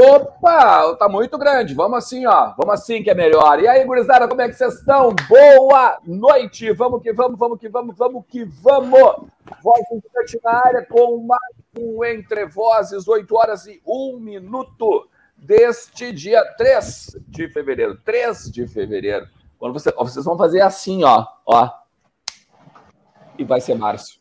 Opa, 0.00 0.96
tá 0.96 1.08
muito 1.10 1.36
grande. 1.36 1.74
Vamos 1.74 1.98
assim, 1.98 2.24
ó. 2.24 2.54
Vamos 2.56 2.74
assim 2.74 3.02
que 3.02 3.10
é 3.10 3.14
melhor. 3.14 3.60
E 3.60 3.68
aí, 3.68 3.84
gurizada, 3.84 4.26
como 4.26 4.40
é 4.40 4.48
que 4.48 4.54
vocês 4.54 4.78
estão? 4.78 5.14
Boa 5.28 5.98
noite. 6.06 6.72
Vamos 6.72 7.02
que 7.02 7.12
vamos, 7.12 7.38
vamos 7.38 7.60
que 7.60 7.68
vamos, 7.68 7.96
vamos 7.96 8.24
que 8.26 8.44
vamos. 8.44 9.28
Voz 9.62 9.84
importante 9.92 10.40
na 10.42 10.52
área 10.52 10.86
com 10.86 11.18
mais 11.26 11.54
um 11.78 12.02
Entre 12.02 12.46
Vozes, 12.46 13.06
8 13.06 13.36
horas 13.36 13.66
e 13.66 13.82
1 13.86 14.18
minuto 14.18 15.06
deste 15.36 16.12
dia 16.12 16.42
3 16.56 17.16
de 17.28 17.48
fevereiro. 17.50 17.98
3 18.02 18.50
de 18.50 18.66
fevereiro. 18.66 19.28
Quando 19.58 19.74
você, 19.74 19.92
ó, 19.94 20.04
vocês 20.04 20.24
vão 20.24 20.38
fazer 20.38 20.62
assim, 20.62 21.04
ó, 21.04 21.26
ó. 21.44 21.68
E 23.36 23.44
vai 23.44 23.60
ser 23.60 23.74
março. 23.74 24.18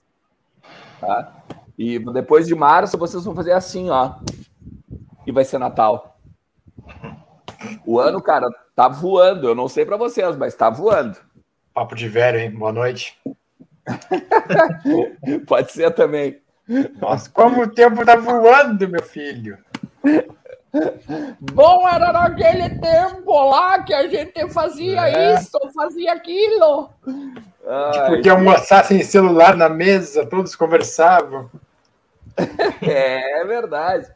Tá? 1.00 1.42
E 1.78 1.98
depois 2.12 2.46
de 2.46 2.54
março, 2.54 2.98
vocês 2.98 3.24
vão 3.24 3.34
fazer 3.34 3.54
assim, 3.54 3.90
ó. 3.90 4.16
E 5.30 5.32
vai 5.32 5.46
ser 5.46 5.60
Natal. 5.60 6.18
O 7.86 8.00
ano, 8.00 8.20
cara, 8.20 8.50
tá 8.76 8.88
voando. 8.88 9.48
Eu 9.48 9.54
não 9.54 9.68
sei 9.68 9.86
para 9.86 9.96
vocês, 9.96 10.36
mas 10.36 10.56
tá 10.56 10.72
voando. 10.72 11.20
Papo 11.72 11.94
de 11.94 12.10
velho, 12.10 12.40
hein? 12.40 12.50
Boa 12.50 12.74
noite. 12.74 13.16
Pode 15.46 15.72
ser 15.72 15.92
também. 15.92 16.42
Nossa, 17.00 17.30
como 17.30 17.62
o 17.62 17.70
tempo 17.70 18.04
tá 18.04 18.16
voando, 18.16 18.90
meu 18.90 19.04
filho. 19.04 19.60
Bom 21.54 21.88
era 21.88 22.12
naquele 22.12 22.80
tempo 22.80 23.50
lá 23.52 23.84
que 23.84 23.94
a 23.94 24.08
gente 24.08 24.50
fazia 24.50 25.10
é. 25.10 25.36
isso, 25.36 25.60
fazia 25.76 26.14
aquilo. 26.14 26.90
Tipo, 27.06 28.22
que 28.24 28.30
almoçar 28.30 28.84
sem 28.84 29.04
celular 29.04 29.56
na 29.56 29.70
mesa, 29.70 30.26
todos 30.26 30.56
conversavam. 30.56 31.52
É, 32.82 33.44
verdade. 33.46 34.08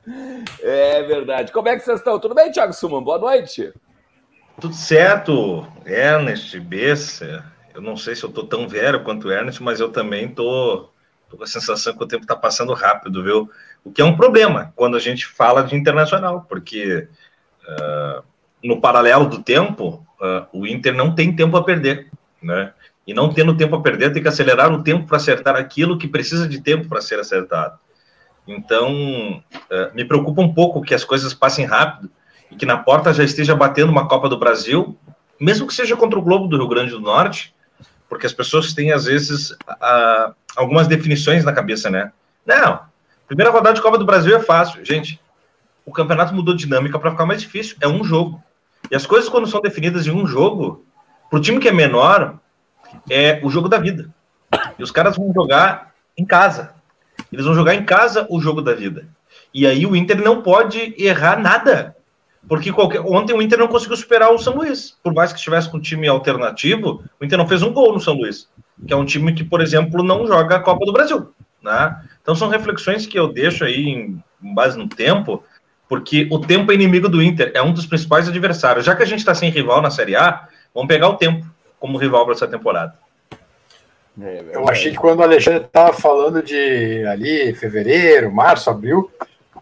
É 0.61 1.03
verdade. 1.03 1.51
Como 1.51 1.67
é 1.67 1.75
que 1.75 1.83
vocês 1.83 1.99
estão? 1.99 2.19
Tudo 2.19 2.35
bem, 2.35 2.51
Thiago 2.51 2.73
Suman? 2.73 3.03
Boa 3.03 3.19
noite. 3.19 3.73
Tudo 4.59 4.73
certo, 4.73 5.67
Ernest, 5.85 6.59
Bessa. 6.59 7.43
Eu 7.73 7.81
não 7.81 7.97
sei 7.97 8.15
se 8.15 8.23
eu 8.23 8.31
tô 8.31 8.43
tão 8.43 8.67
velho 8.67 9.03
quanto 9.03 9.27
o 9.27 9.31
Ernest, 9.31 9.61
mas 9.61 9.79
eu 9.79 9.89
também 9.91 10.29
tô, 10.29 10.89
tô 11.29 11.37
com 11.37 11.43
a 11.43 11.47
sensação 11.47 11.95
que 11.95 12.03
o 12.03 12.07
tempo 12.07 12.25
tá 12.25 12.35
passando 12.35 12.73
rápido, 12.73 13.23
viu? 13.23 13.49
O 13.83 13.91
que 13.91 14.01
é 14.01 14.05
um 14.05 14.15
problema 14.15 14.71
quando 14.75 14.95
a 14.95 14.99
gente 14.99 15.25
fala 15.25 15.63
de 15.63 15.75
internacional, 15.75 16.45
porque 16.47 17.07
uh, 17.67 18.23
no 18.63 18.79
paralelo 18.79 19.27
do 19.27 19.41
tempo, 19.41 20.05
uh, 20.21 20.45
o 20.53 20.67
Inter 20.67 20.93
não 20.93 21.13
tem 21.13 21.35
tempo 21.35 21.57
a 21.57 21.63
perder, 21.63 22.09
né? 22.41 22.71
E 23.05 23.13
não 23.13 23.33
tendo 23.33 23.57
tempo 23.57 23.75
a 23.75 23.81
perder, 23.81 24.13
tem 24.13 24.21
que 24.21 24.29
acelerar 24.29 24.71
o 24.71 24.81
tempo 24.81 25.05
para 25.05 25.17
acertar 25.17 25.55
aquilo 25.55 25.97
que 25.97 26.07
precisa 26.07 26.47
de 26.47 26.61
tempo 26.61 26.87
para 26.87 27.01
ser 27.01 27.19
acertado. 27.19 27.77
Então, 28.47 29.41
uh, 29.53 29.95
me 29.95 30.05
preocupa 30.05 30.41
um 30.41 30.53
pouco 30.53 30.81
que 30.81 30.93
as 30.93 31.03
coisas 31.03 31.33
passem 31.33 31.65
rápido 31.65 32.09
e 32.51 32.55
que 32.55 32.65
na 32.65 32.77
porta 32.77 33.13
já 33.13 33.23
esteja 33.23 33.55
batendo 33.55 33.91
uma 33.91 34.07
Copa 34.07 34.27
do 34.27 34.37
Brasil, 34.37 34.97
mesmo 35.39 35.67
que 35.67 35.73
seja 35.73 35.95
contra 35.95 36.19
o 36.19 36.21
Globo 36.21 36.47
do 36.47 36.57
Rio 36.57 36.67
Grande 36.67 36.91
do 36.91 36.99
Norte, 36.99 37.53
porque 38.07 38.25
as 38.25 38.33
pessoas 38.33 38.73
têm, 38.73 38.91
às 38.91 39.05
vezes, 39.05 39.57
algumas 40.55 40.87
definições 40.87 41.43
na 41.43 41.51
cabeça, 41.51 41.89
né? 41.89 42.11
Não, 42.45 42.81
primeira 43.27 43.51
rodada 43.51 43.75
de 43.75 43.81
Copa 43.81 43.97
do 43.97 44.05
Brasil 44.05 44.35
é 44.35 44.39
fácil. 44.39 44.85
Gente, 44.85 45.19
o 45.85 45.91
campeonato 45.91 46.33
mudou 46.33 46.55
dinâmica 46.55 46.99
para 46.99 47.11
ficar 47.11 47.25
mais 47.25 47.41
difícil. 47.41 47.75
É 47.81 47.87
um 47.87 48.03
jogo. 48.03 48.43
E 48.91 48.95
as 48.95 49.05
coisas, 49.05 49.29
quando 49.29 49.47
são 49.47 49.61
definidas 49.61 50.05
em 50.05 50.11
um 50.11 50.27
jogo, 50.27 50.85
para 51.29 51.39
o 51.39 51.41
time 51.41 51.59
que 51.59 51.67
é 51.67 51.71
menor, 51.71 52.37
é 53.09 53.39
o 53.43 53.49
jogo 53.49 53.67
da 53.67 53.79
vida. 53.79 54.09
E 54.77 54.83
os 54.83 54.91
caras 54.91 55.17
vão 55.17 55.33
jogar 55.33 55.93
em 56.17 56.25
casa. 56.25 56.75
Eles 57.33 57.45
vão 57.45 57.55
jogar 57.55 57.75
em 57.75 57.83
casa 57.83 58.25
o 58.29 58.39
jogo 58.39 58.61
da 58.61 58.73
vida. 58.73 59.07
E 59.53 59.65
aí 59.67 59.85
o 59.85 59.95
Inter 59.95 60.21
não 60.23 60.41
pode 60.41 60.93
errar 60.97 61.39
nada. 61.39 61.95
Porque 62.47 62.71
qualquer... 62.71 63.01
ontem 63.01 63.33
o 63.33 63.41
Inter 63.41 63.57
não 63.57 63.67
conseguiu 63.67 63.97
superar 63.97 64.31
o 64.31 64.37
São 64.37 64.55
Luís. 64.55 64.97
Por 65.03 65.13
mais 65.13 65.31
que 65.33 65.39
estivesse 65.39 65.69
com 65.69 65.77
um 65.77 65.81
time 65.81 66.07
alternativo, 66.07 67.03
o 67.19 67.25
Inter 67.25 67.37
não 67.37 67.47
fez 67.47 67.61
um 67.63 67.73
gol 67.73 67.93
no 67.93 67.99
São 67.99 68.13
Luís. 68.13 68.47
Que 68.85 68.93
é 68.93 68.95
um 68.95 69.05
time 69.05 69.33
que, 69.33 69.43
por 69.43 69.61
exemplo, 69.61 70.03
não 70.03 70.27
joga 70.27 70.57
a 70.57 70.59
Copa 70.59 70.85
do 70.85 70.93
Brasil. 70.93 71.33
Né? 71.61 72.01
Então 72.21 72.35
são 72.35 72.49
reflexões 72.49 73.05
que 73.05 73.17
eu 73.17 73.31
deixo 73.31 73.63
aí 73.63 73.87
em, 73.87 74.23
base 74.53 74.77
no 74.77 74.87
tempo, 74.87 75.43
porque 75.87 76.27
o 76.29 76.39
tempo 76.39 76.71
é 76.71 76.75
inimigo 76.75 77.07
do 77.07 77.23
Inter, 77.23 77.51
é 77.53 77.61
um 77.61 77.71
dos 77.71 77.85
principais 77.85 78.27
adversários. 78.27 78.85
Já 78.85 78.95
que 78.95 79.03
a 79.03 79.05
gente 79.05 79.19
está 79.19 79.33
sem 79.33 79.49
rival 79.49 79.81
na 79.81 79.89
Série 79.89 80.15
A, 80.15 80.47
vamos 80.73 80.87
pegar 80.87 81.07
o 81.07 81.15
tempo 81.15 81.45
como 81.79 81.97
rival 81.97 82.25
para 82.25 82.33
essa 82.33 82.47
temporada. 82.47 82.93
É, 84.21 84.43
eu 84.53 84.69
achei 84.69 84.91
que 84.91 84.97
quando 84.97 85.19
o 85.19 85.23
Alexandre 85.23 85.65
estava 85.65 85.91
falando 85.91 86.43
de 86.43 87.03
ali, 87.07 87.53
fevereiro, 87.55 88.31
março, 88.31 88.69
abril, 88.69 89.09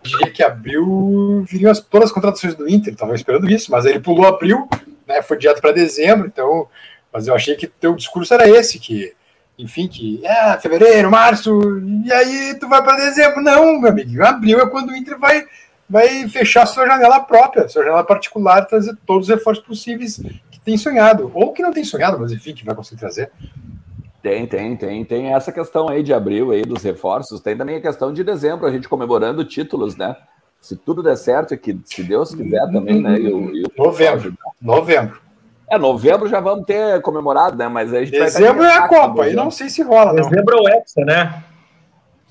diria 0.03 0.29
que 0.31 0.44
abril 0.44 1.44
viriam 1.47 1.72
as, 1.72 1.79
todas 1.79 2.09
as 2.09 2.13
contratações 2.13 2.56
do 2.56 2.67
Inter, 2.67 2.94
estava 2.94 3.16
esperando 3.16 3.50
isso, 3.50 3.72
mas 3.72 3.85
ele 3.85 4.00
pulou 4.00 4.25
abril, 4.25 4.67
né, 5.07 5.22
foi 5.22 5.38
direto 5.38 5.62
para 5.62 5.72
dezembro, 5.72 6.28
então, 6.28 6.67
mas 7.13 7.28
eu 7.28 7.35
achei 7.35 7.56
que 7.56 7.67
teu 7.67 7.95
discurso 7.95 8.34
era 8.34 8.50
esse, 8.50 8.78
que, 8.78 9.13
enfim, 9.57 9.88
que 9.88 10.25
é 10.25 10.57
fevereiro, 10.57 11.09
março, 11.09 11.62
e 12.06 12.12
aí 12.12 12.57
tu 12.59 12.68
vai 12.68 12.83
para 12.83 12.97
dezembro. 12.97 13.41
Não, 13.41 13.79
meu 13.79 13.89
amigo, 13.89 14.23
abril 14.23 14.59
é 14.59 14.69
quando 14.69 14.89
o 14.89 14.95
Inter 14.95 15.18
vai, 15.18 15.45
vai 15.89 16.28
fechar 16.28 16.66
sua 16.66 16.85
janela 16.85 17.19
própria, 17.22 17.69
sua 17.69 17.83
janela 17.83 18.03
particular, 18.03 18.66
trazer 18.66 18.97
todos 19.06 19.29
os 19.29 19.35
reforços 19.35 19.63
possíveis 19.63 20.22
que 20.50 20.59
tem 20.59 20.78
sonhado, 20.78 21.31
ou 21.33 21.53
que 21.53 21.62
não 21.62 21.72
tem 21.72 21.83
sonhado, 21.83 22.19
mas 22.19 22.31
enfim, 22.31 22.53
que 22.53 22.66
vai 22.66 22.75
conseguir 22.75 23.00
trazer. 23.00 23.31
Tem, 24.21 24.45
tem, 24.45 24.75
tem. 24.75 25.03
Tem 25.03 25.33
essa 25.33 25.51
questão 25.51 25.89
aí 25.89 26.03
de 26.03 26.13
abril 26.13 26.51
aí 26.51 26.61
dos 26.61 26.83
reforços. 26.83 27.41
Tem 27.41 27.57
também 27.57 27.77
a 27.77 27.81
questão 27.81 28.13
de 28.13 28.23
dezembro, 28.23 28.67
a 28.67 28.71
gente 28.71 28.87
comemorando 28.87 29.43
títulos, 29.43 29.95
né? 29.95 30.15
Se 30.59 30.75
tudo 30.75 31.01
der 31.01 31.15
certo, 31.15 31.57
que 31.57 31.77
se 31.85 32.03
Deus 32.03 32.35
quiser 32.35 32.71
também, 32.71 33.01
né? 33.01 33.15
E 33.17 33.63
novembro. 33.75 34.37
Novembro. 34.61 35.19
É, 35.71 35.77
novembro 35.77 36.29
já 36.29 36.39
vamos 36.39 36.65
ter 36.65 37.01
comemorado, 37.01 37.57
né? 37.57 37.67
Mas 37.67 37.91
a 37.93 38.03
gente 38.03 38.11
Dezembro 38.11 38.63
é 38.63 38.77
a 38.77 38.87
Copa, 38.87 39.23
aí 39.23 39.33
não 39.33 39.49
sei 39.49 39.69
se 39.69 39.81
rola. 39.81 40.13
Não. 40.13 40.29
Dezembro 40.29 40.57
é 40.57 40.61
o 40.61 40.67
Hexa, 40.67 41.01
né? 41.05 41.43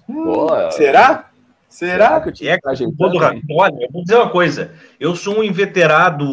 Hum, 0.09 0.25
Pô, 0.25 0.49
será? 0.71 1.31
Será? 1.69 2.05
será 2.07 2.21
que 2.21 2.29
o 2.29 2.33
time 2.33 2.51
é, 2.51 2.59
tá 2.59 2.73
todo... 2.99 3.17
Olha, 3.17 3.77
eu 3.81 3.89
vou 3.93 4.03
dizer 4.03 4.17
uma 4.17 4.29
coisa. 4.29 4.73
Eu 4.99 5.17
sou 5.17 5.39
um 5.39 5.43
inveterado 5.43 6.27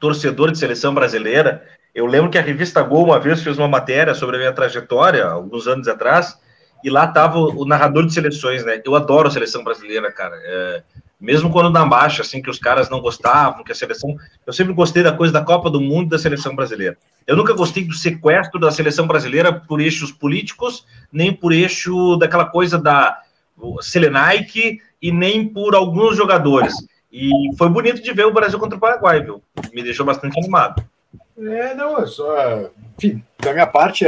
torcedor 0.00 0.50
de 0.50 0.58
seleção 0.58 0.94
brasileira 0.94 1.62
eu 1.98 2.06
lembro 2.06 2.30
que 2.30 2.38
a 2.38 2.42
revista 2.42 2.80
Gol 2.80 3.06
uma 3.06 3.18
vez 3.18 3.42
fez 3.42 3.58
uma 3.58 3.66
matéria 3.66 4.14
sobre 4.14 4.36
a 4.36 4.38
minha 4.38 4.52
trajetória, 4.52 5.26
alguns 5.26 5.66
anos 5.66 5.88
atrás, 5.88 6.38
e 6.84 6.88
lá 6.88 7.06
estava 7.06 7.38
o 7.40 7.64
narrador 7.64 8.06
de 8.06 8.14
seleções, 8.14 8.64
né? 8.64 8.80
Eu 8.84 8.94
adoro 8.94 9.26
a 9.26 9.30
seleção 9.32 9.64
brasileira, 9.64 10.12
cara. 10.12 10.36
É, 10.36 10.82
mesmo 11.20 11.50
quando 11.50 11.70
na 11.70 11.84
baixa, 11.84 12.22
assim, 12.22 12.40
que 12.40 12.48
os 12.48 12.58
caras 12.60 12.88
não 12.88 13.00
gostavam, 13.00 13.64
que 13.64 13.72
a 13.72 13.74
seleção. 13.74 14.16
Eu 14.46 14.52
sempre 14.52 14.72
gostei 14.72 15.02
da 15.02 15.10
coisa 15.10 15.32
da 15.32 15.42
Copa 15.42 15.68
do 15.68 15.80
Mundo 15.80 16.06
e 16.06 16.10
da 16.10 16.18
seleção 16.20 16.54
brasileira. 16.54 16.96
Eu 17.26 17.36
nunca 17.36 17.52
gostei 17.52 17.84
do 17.84 17.94
sequestro 17.94 18.60
da 18.60 18.70
seleção 18.70 19.08
brasileira 19.08 19.52
por 19.52 19.80
eixos 19.80 20.12
políticos, 20.12 20.86
nem 21.12 21.32
por 21.34 21.52
eixo 21.52 22.16
daquela 22.16 22.44
coisa 22.44 22.78
da 22.78 23.20
Selenaique 23.80 24.80
e 25.02 25.10
nem 25.10 25.48
por 25.48 25.74
alguns 25.74 26.16
jogadores. 26.16 26.74
E 27.10 27.28
foi 27.58 27.68
bonito 27.68 28.00
de 28.00 28.12
ver 28.12 28.26
o 28.26 28.32
Brasil 28.32 28.56
contra 28.56 28.76
o 28.76 28.80
Paraguai, 28.80 29.20
viu? 29.20 29.42
Me 29.74 29.82
deixou 29.82 30.06
bastante 30.06 30.38
animado. 30.38 30.80
É, 31.38 31.74
não, 31.74 31.98
é 31.98 32.06
só. 32.06 32.70
Enfim, 32.96 33.24
da 33.38 33.52
minha 33.52 33.66
parte, 33.66 34.04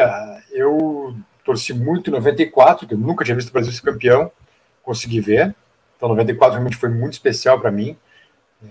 eu 0.50 1.14
torci 1.44 1.73
muito 1.73 2.11
em 2.11 2.12
94, 2.12 2.87
que 2.87 2.94
eu 2.94 2.99
nunca 2.99 3.25
tinha 3.25 3.37
visto 3.37 3.50
o 3.50 3.52
Brasil 3.52 3.73
ser 3.73 3.82
campeão, 3.82 4.31
consegui 4.82 5.20
ver. 5.20 5.55
Então, 5.97 6.08
94 6.08 6.55
realmente 6.55 6.76
foi 6.76 6.88
muito 6.88 7.12
especial 7.12 7.61
para 7.61 7.70
mim. 7.70 7.97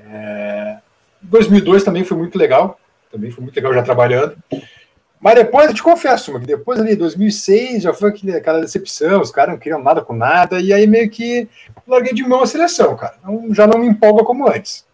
É... 0.09 0.79
2002 1.21 1.83
também 1.83 2.03
foi 2.03 2.17
muito 2.17 2.37
legal, 2.37 2.79
também 3.11 3.31
foi 3.31 3.43
muito 3.43 3.55
legal 3.55 3.73
já 3.73 3.83
trabalhando. 3.83 4.37
Mas 5.19 5.35
depois, 5.35 5.67
eu 5.67 5.73
te 5.73 5.83
confesso, 5.83 6.39
que 6.39 6.45
depois 6.45 6.79
ali, 6.79 6.95
2006, 6.95 7.83
já 7.83 7.93
foi 7.93 8.13
aquela 8.35 8.61
decepção, 8.61 9.19
os 9.19 9.31
caras 9.31 9.51
não 9.51 9.59
queriam 9.59 9.83
nada 9.83 10.01
com 10.01 10.13
nada, 10.13 10.61
e 10.61 10.71
aí 10.71 10.87
meio 10.87 11.09
que 11.09 11.47
larguei 11.85 12.13
de 12.13 12.23
mão 12.23 12.41
a 12.41 12.47
seleção, 12.47 12.95
cara. 12.95 13.15
Então, 13.19 13.53
já 13.53 13.67
não 13.67 13.79
me 13.79 13.87
empolga 13.87 14.23
como 14.23 14.47
antes. 14.47 14.87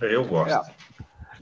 Eu 0.00 0.24
gosto. 0.24 0.70
É. 0.70 0.77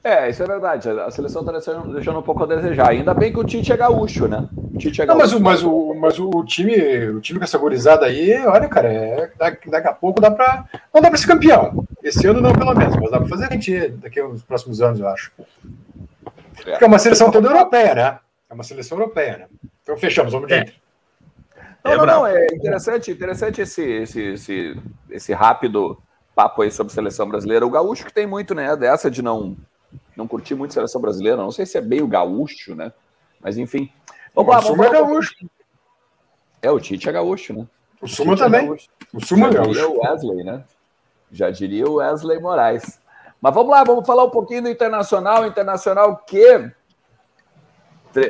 É, 0.06 0.30
isso 0.30 0.40
é 0.40 0.46
verdade. 0.46 0.88
A 0.88 1.10
seleção 1.10 1.40
está 1.42 1.50
deixando 1.50 2.20
um 2.20 2.22
pouco 2.22 2.44
a 2.44 2.46
desejar. 2.46 2.90
Ainda 2.90 3.12
bem 3.12 3.32
que 3.32 3.40
o 3.40 3.44
Tite 3.44 3.72
é 3.72 3.76
gaúcho, 3.76 4.28
né? 4.28 4.48
O 4.56 4.78
Tite 4.78 5.02
é 5.02 5.06
gaúcho. 5.06 5.34
Não, 5.34 5.40
mas, 5.40 5.64
o, 5.64 5.64
mas, 5.64 5.64
o, 5.64 5.94
mas 5.94 6.18
o 6.20 6.44
time, 6.44 6.76
o 7.08 7.20
time 7.20 7.40
com 7.40 7.44
essa 7.44 7.58
gorizada 7.58 8.06
aí, 8.06 8.46
olha, 8.46 8.68
cara, 8.68 8.86
é, 8.86 9.32
daqui, 9.36 9.68
daqui 9.68 9.88
a 9.88 9.92
pouco 9.92 10.20
dá 10.20 10.30
para 10.30 10.64
não 10.94 11.02
dá 11.02 11.08
para 11.08 11.18
ser 11.18 11.26
campeão. 11.26 11.84
Esse 12.04 12.24
ano 12.28 12.40
não, 12.40 12.52
pelo 12.52 12.72
menos, 12.72 12.94
mas 12.94 13.10
dá 13.10 13.18
para 13.18 13.28
fazer 13.28 13.46
a 13.46 13.52
gente 13.52 13.88
daqui 13.88 14.22
nos 14.22 14.44
próximos 14.44 14.80
anos, 14.80 15.00
eu 15.00 15.08
acho. 15.08 15.32
É. 15.40 16.70
Porque 16.70 16.84
é 16.84 16.86
uma 16.86 17.00
seleção 17.00 17.28
toda 17.32 17.48
europeia, 17.48 17.94
né? 17.96 18.18
É 18.48 18.54
uma 18.54 18.62
seleção 18.62 18.96
europeia, 18.98 19.38
né? 19.38 19.46
Então 19.82 19.96
fechamos, 19.96 20.32
vamos 20.32 20.46
de 20.46 20.54
é. 20.54 20.66
Não, 21.82 21.92
é 21.92 21.96
não, 21.96 22.06
não, 22.06 22.26
é 22.28 22.46
interessante, 22.52 23.10
interessante 23.10 23.60
esse, 23.60 23.82
esse, 23.82 24.22
esse, 24.22 24.80
esse 25.10 25.32
rápido 25.32 25.98
papo 26.32 26.62
aí 26.62 26.70
sobre 26.70 26.92
seleção 26.92 27.28
brasileira. 27.28 27.66
O 27.66 27.70
gaúcho 27.70 28.04
que 28.04 28.12
tem 28.12 28.24
muito, 28.24 28.54
né, 28.54 28.76
dessa 28.76 29.10
de 29.10 29.20
não 29.20 29.56
não 30.16 30.26
curti 30.26 30.54
muito 30.54 30.70
a 30.70 30.74
seleção 30.74 31.00
brasileira. 31.00 31.36
Não 31.36 31.50
sei 31.50 31.66
se 31.66 31.76
é 31.76 31.80
meio 31.80 32.06
gaúcho, 32.06 32.74
né? 32.74 32.92
Mas 33.40 33.58
enfim. 33.58 33.90
Vamos 34.34 34.52
lá, 34.52 34.58
o 34.58 34.62
Suma 34.62 34.86
é 34.86 34.90
gaúcho. 34.90 35.34
É, 36.62 36.70
o 36.70 36.80
Tite 36.80 37.08
é 37.08 37.12
gaúcho, 37.12 37.52
né? 37.52 37.66
O 38.00 38.08
Suma 38.08 38.32
é 38.32 38.36
também. 38.36 38.68
É 38.68 38.72
o 39.12 39.20
Suma 39.24 39.48
é 39.48 39.52
gaúcho. 39.52 39.80
É 39.80 39.86
o 39.86 40.00
Wesley, 40.00 40.44
né? 40.44 40.64
Já 41.30 41.50
diria 41.50 41.86
o 41.86 41.94
Wesley 41.96 42.40
Moraes. 42.40 43.00
Mas 43.40 43.54
vamos 43.54 43.70
lá, 43.70 43.84
vamos 43.84 44.06
falar 44.06 44.24
um 44.24 44.30
pouquinho 44.30 44.62
do 44.62 44.70
Internacional. 44.70 45.46
Internacional 45.46 46.16
que. 46.26 46.70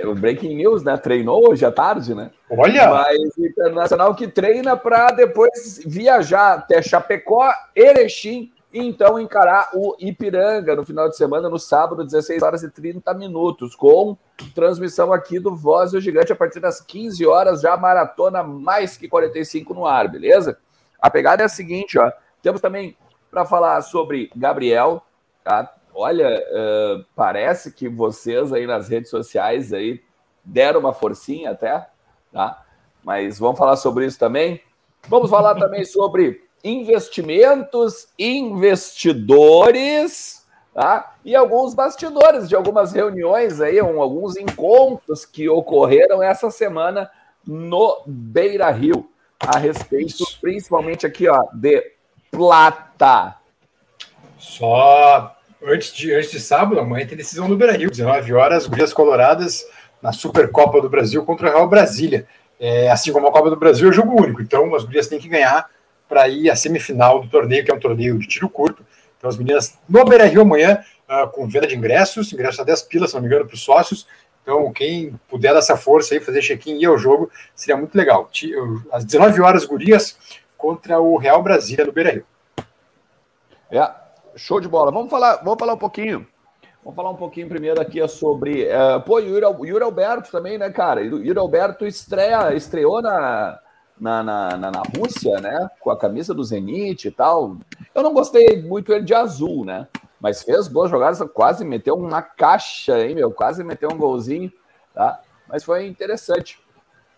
O 0.05 0.15
Breaking 0.17 0.57
News, 0.57 0.83
né? 0.83 0.97
Treinou 0.97 1.49
hoje 1.49 1.65
à 1.65 1.71
tarde, 1.71 2.13
né? 2.13 2.33
Olha! 2.51 2.91
Mas 2.91 3.37
o 3.39 3.47
Internacional 3.47 4.15
que 4.17 4.27
treina 4.27 4.77
para 4.77 5.13
depois 5.13 5.81
viajar 5.87 6.55
até 6.55 6.83
Chapecó, 6.83 7.49
Erechim 7.75 8.53
e 8.73 8.81
então 8.81 9.19
encarar 9.19 9.71
o 9.75 9.97
Ipiranga 9.99 10.75
no 10.75 10.85
final 10.85 11.09
de 11.09 11.17
semana, 11.17 11.49
no 11.49 11.59
sábado, 11.59 12.05
16 12.05 12.43
horas 12.43 12.63
e 12.63 12.71
30 12.71 13.15
minutos, 13.15 13.75
com 13.75 14.17
transmissão 14.55 15.13
aqui 15.13 15.39
do 15.39 15.55
Voz 15.55 15.93
do 15.93 16.01
Gigante 16.01 16.33
a 16.33 16.37
partir 16.37 16.61
das 16.61 16.81
15 16.81 17.25
horas, 17.27 17.61
já 17.61 17.77
maratona 17.77 18.43
mais 18.43 18.97
que 18.97 19.09
45 19.09 19.73
no 19.73 19.87
ar, 19.87 20.09
beleza? 20.09 20.59
A 21.01 21.09
pegada 21.09 21.43
é 21.43 21.47
a 21.47 21.49
seguinte, 21.49 21.99
ó. 21.99 22.11
Temos 22.43 22.61
também 22.61 22.97
para 23.31 23.45
falar 23.45 23.81
sobre 23.83 24.31
Gabriel, 24.35 25.03
tá? 25.43 25.73
Olha, 25.95 26.29
uh, 26.29 27.05
parece 27.15 27.73
que 27.73 27.89
vocês 27.89 28.53
aí 28.53 28.67
nas 28.67 28.89
redes 28.89 29.11
sociais 29.11 29.73
aí 29.73 30.03
deram 30.45 30.81
uma 30.81 30.93
forcinha 30.93 31.53
até, 31.53 31.87
tá? 32.33 32.63
Mas 33.03 33.39
vamos 33.39 33.59
falar 33.59 33.77
sobre 33.77 34.05
isso 34.05 34.19
também. 34.19 34.61
Vamos 35.09 35.31
falar 35.31 35.55
também 35.55 35.85
sobre 35.85 36.46
investimentos, 36.67 38.09
investidores, 38.19 40.45
tá? 40.75 41.15
E 41.25 41.37
alguns 41.37 41.73
bastidores 41.75 42.49
de 42.49 42.57
algumas 42.57 42.93
reuniões 42.93 43.61
aí, 43.61 43.81
um, 43.81 44.03
alguns 44.03 44.37
encontros 44.37 45.25
que 45.25 45.49
ocorreram 45.49 46.21
essa 46.23 46.51
semana 46.51 47.09
no 47.47 48.03
Beira 48.07 48.71
Rio, 48.71 49.09
a 49.39 49.59
respeito, 49.59 50.25
principalmente 50.41 51.07
aqui, 51.07 51.29
ó, 51.29 51.45
de 51.53 51.93
plata. 52.31 53.37
Só 54.39 55.37
antes 55.63 55.95
de, 55.95 56.13
antes 56.13 56.33
de 56.33 56.41
sábado, 56.41 56.81
amanhã 56.81 57.07
tem 57.07 57.17
decisão 57.17 57.49
do 57.49 57.57
Beira 57.57 57.77
Rio, 57.77 57.91
19 57.91 58.33
horas, 58.33 58.67
Gurias 58.67 58.93
Coloradas 58.93 59.65
na 60.03 60.13
Supercopa 60.13 60.81
do 60.81 60.91
Brasil 60.91 61.25
contra 61.25 61.49
o 61.49 61.53
Real 61.53 61.69
Brasília. 61.69 62.27
É, 62.59 62.91
assim 62.91 63.13
como 63.13 63.29
a 63.29 63.33
Copa 63.33 63.51
do 63.51 63.57
Brasil 63.57 63.89
é 63.89 63.93
jogo 63.93 64.21
único, 64.21 64.41
então 64.41 64.75
as 64.75 64.83
Gurias 64.83 65.07
têm 65.07 65.21
que 65.21 65.29
ganhar 65.29 65.69
para 66.09 66.29
ir 66.29 66.51
à 66.51 66.57
semifinal 66.57 67.21
do 67.21 67.29
torneio, 67.29 67.65
que 67.65 67.71
é 67.71 67.75
um 67.75 67.81
torneio 67.81 68.19
de 68.19 68.27
tiro 68.27 68.49
curto. 68.49 68.85
Então, 69.17 69.29
as 69.29 69.37
meninas 69.37 69.79
no 69.89 70.05
Beira 70.05 70.27
Rio 70.27 70.43
amanhã, 70.43 70.83
uh, 71.09 71.29
com 71.29 71.49
venda 71.49 71.67
de 71.67 71.77
ingressos, 71.77 72.33
ingressos 72.33 72.61
a 72.61 72.65
10 72.65 72.83
pilas, 72.83 73.11
se 73.11 73.17
não 73.17 73.23
me 73.23 73.29
engano, 73.29 73.47
para 73.47 73.55
os 73.55 73.63
sócios. 73.63 74.07
Então, 74.43 74.73
quem 74.73 75.19
puder 75.29 75.53
dar 75.53 75.59
essa 75.59 75.77
força 75.77 76.15
aí, 76.15 76.21
fazer 76.21 76.41
check-in 76.41 76.77
e 76.77 76.83
ir 76.83 76.87
ao 76.87 76.97
jogo, 76.97 77.31
seria 77.55 77.77
muito 77.77 77.97
legal. 77.97 78.31
Às 78.93 79.05
19 79.05 79.41
horas, 79.41 79.65
Gurias 79.65 80.17
contra 80.57 81.01
o 81.01 81.17
Real 81.17 81.43
Brasília 81.43 81.85
no 81.85 81.93
Beira 81.93 82.13
Rio. 82.13 82.27
É, 83.71 83.91
show 84.37 84.61
de 84.61 84.69
bola. 84.69 84.93
Vamos 84.93 85.11
falar, 85.11 85.37
vamos 85.37 85.59
falar 85.59 85.75
um 85.75 85.79
pouquinho. 85.79 86.27
Vamos 86.85 86.95
falar 86.95 87.11
um 87.11 87.17
pouquinho 87.17 87.49
primeiro 87.49 87.81
aqui 87.81 88.07
sobre. 88.07 88.67
Uh, 88.67 89.01
pô, 89.05 89.19
Yuri, 89.19 89.45
Yuri 89.69 89.83
Alberto 89.83 90.31
também, 90.31 90.57
né, 90.57 90.71
cara? 90.71 91.03
Yuri 91.03 91.37
Alberto 91.37 91.85
estreia, 91.85 92.55
estreou 92.55 93.03
na, 93.03 93.59
na, 93.99 94.23
na, 94.23 94.57
na, 94.57 94.71
na, 94.71 94.83
Rússia, 94.97 95.41
né? 95.41 95.69
Com 95.81 95.91
a 95.91 95.99
camisa 95.99 96.35
do 96.35 96.45
Zenit 96.45 97.09
e 97.09 97.11
tal. 97.11 97.57
Eu 97.95 98.03
não 98.03 98.13
gostei 98.13 98.63
muito 98.63 98.93
ele 98.93 99.05
de 99.05 99.15
azul, 99.15 99.65
né? 99.65 99.89
Mas 100.21 100.43
fez 100.43 100.69
boas 100.69 100.91
jogadas, 100.91 101.21
quase 101.33 101.65
meteu 101.65 101.95
uma 101.95 102.23
caixa, 102.23 102.99
hein, 103.05 103.15
meu? 103.15 103.31
Quase 103.31 103.63
meteu 103.63 103.91
um 103.93 103.99
golzinho, 103.99 104.53
tá? 104.95 105.21
Mas 105.49 105.65
foi 105.65 105.87
interessante. 105.87 106.59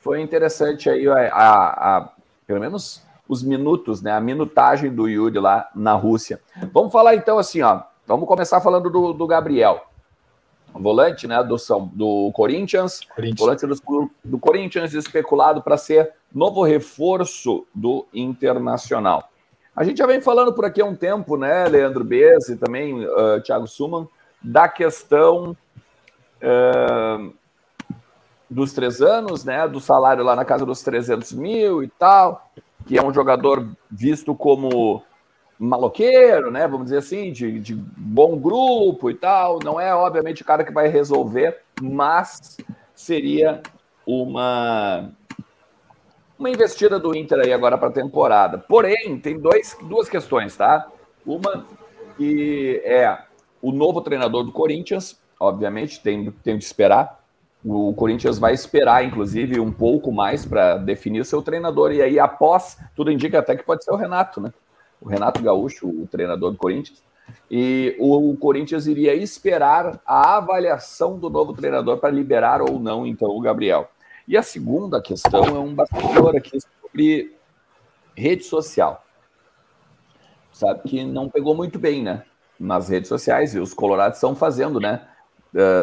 Foi 0.01 0.21
interessante 0.21 0.89
aí 0.89 1.09
a, 1.09 1.15
a, 1.33 1.97
a 1.97 2.09
pelo 2.47 2.61
menos 2.61 3.03
os 3.29 3.43
minutos, 3.43 4.03
né? 4.03 4.13
A 4.13 4.21
minutagem 4.21 4.93
do 4.93 5.09
Yuri 5.09 5.39
lá 5.39 5.69
na 5.75 5.93
Rússia. 5.93 6.41
Vamos 6.73 6.93
falar 6.93 7.15
então 7.15 7.39
assim, 7.39 7.63
ó. 7.63 7.83
Vamos 8.07 8.27
começar 8.27 8.61
falando 8.61 8.89
do, 8.89 9.13
do 9.13 9.27
Gabriel 9.27 9.89
volante 10.75 11.27
né, 11.27 11.43
do, 11.43 11.59
São, 11.59 11.87
do 11.93 12.31
Corinthians, 12.33 13.01
Corinthians. 13.15 13.39
volante 13.39 13.67
do, 13.67 14.11
do 14.25 14.39
Corinthians 14.39 14.95
especulado 14.95 15.63
para 15.63 15.77
ser 15.77 16.13
novo 16.33 16.63
reforço 16.63 17.67
do 17.75 18.07
Internacional. 18.13 19.31
A 19.75 19.85
gente 19.85 19.99
já 19.99 20.07
vem 20.07 20.21
falando 20.21 20.53
por 20.53 20.65
aqui 20.65 20.81
há 20.81 20.85
um 20.85 20.95
tempo, 20.95 21.37
né, 21.37 21.67
Leandro 21.69 22.05
Bez 22.05 22.49
e 22.49 22.57
também 22.57 23.05
uh, 23.05 23.41
Thiago 23.43 23.67
Suman, 23.67 24.09
da 24.43 24.69
questão 24.69 25.57
uh, 26.43 27.33
dos 28.51 28.73
três 28.73 29.01
anos, 29.01 29.45
né, 29.45 29.69
do 29.69 29.81
salário 29.81 30.25
lá 30.25 30.35
na 30.35 30.45
casa 30.45 30.67
dos 30.67 30.83
300 30.83 31.33
mil 31.33 31.83
e 31.83 31.89
tal, 31.89 32.51
que 32.87 32.99
é 32.99 33.03
um 33.03 33.13
jogador 33.13 33.69
visto 33.91 34.35
como 34.35 35.03
maloqueiro, 35.59 36.51
né? 36.51 36.67
Vamos 36.69 36.85
dizer 36.85 36.99
assim, 36.99 37.33
de, 37.33 37.59
de 37.59 37.75
bom 37.75 38.39
grupo 38.39 39.11
e 39.11 39.15
tal. 39.15 39.59
Não 39.65 39.81
é, 39.81 39.95
obviamente, 39.95 40.43
o 40.43 40.45
cara 40.45 40.65
que 40.65 40.73
vai 40.73 40.89
resolver, 40.89 41.59
mas 41.81 42.57
seria 42.95 43.61
uma 44.07 45.11
uma 46.39 46.49
investida 46.49 47.01
do 47.01 47.17
Inter 47.17 47.41
aí 47.41 47.53
agora 47.53 47.77
para 47.77 47.89
a 47.89 47.93
temporada. 47.93 48.59
Porém, 48.59 49.19
tem 49.19 49.39
dois, 49.39 49.77
duas 49.83 50.09
questões, 50.09 50.57
tá? 50.57 50.87
Uma 51.27 51.67
que 52.17 52.81
é 52.85 53.19
o 53.61 53.73
novo 53.73 54.01
treinador 54.01 54.45
do 54.45 54.53
Corinthians, 54.53 55.21
obviamente, 55.39 56.01
tem, 56.01 56.31
tem 56.31 56.57
de 56.57 56.65
esperar. 56.65 57.19
O 57.65 57.93
Corinthians 57.95 58.39
vai 58.39 58.55
esperar, 58.55 59.05
inclusive, 59.05 59.59
um 59.59 59.73
pouco 59.73 60.13
mais 60.13 60.47
para 60.47 60.77
definir 60.77 61.21
o 61.21 61.25
seu 61.25 61.43
treinador. 61.43 61.93
E 61.93 62.01
aí, 62.01 62.19
após, 62.21 62.79
tudo 62.95 63.11
indica 63.11 63.41
até 63.41 63.57
que 63.57 63.65
pode 63.65 63.83
ser 63.83 63.91
o 63.91 63.97
Renato, 63.97 64.41
né? 64.41 64.53
O 65.01 65.09
Renato 65.09 65.43
Gaúcho, 65.43 65.89
o 65.89 66.07
treinador 66.07 66.51
do 66.51 66.57
Corinthians, 66.57 67.03
e 67.51 67.97
o 67.99 68.37
Corinthians 68.37 68.87
iria 68.87 69.15
esperar 69.15 70.01
a 70.07 70.37
avaliação 70.37 71.19
do 71.19 71.29
novo 71.29 71.53
treinador 71.53 71.99
para 71.99 72.11
liberar 72.11 72.63
ou 72.63 72.79
não, 72.79 73.07
então, 73.07 73.29
o 73.29 73.41
Gabriel. 73.41 73.91
E 74.27 74.37
a 74.37 74.43
segunda 74.43 75.01
questão 75.01 75.45
é 75.45 75.59
um 75.59 75.75
bastidor 75.75 76.37
aqui 76.37 76.59
sobre 76.61 77.35
rede 78.15 78.45
social. 78.45 79.05
Sabe 80.53 80.81
que 80.89 81.05
não 81.05 81.29
pegou 81.29 81.55
muito 81.55 81.79
bem, 81.79 82.03
né? 82.03 82.25
Nas 82.59 82.89
redes 82.89 83.09
sociais, 83.09 83.55
e 83.55 83.59
os 83.59 83.73
colorados 83.73 84.19
estão 84.19 84.35
fazendo, 84.35 84.81
né? 84.81 85.07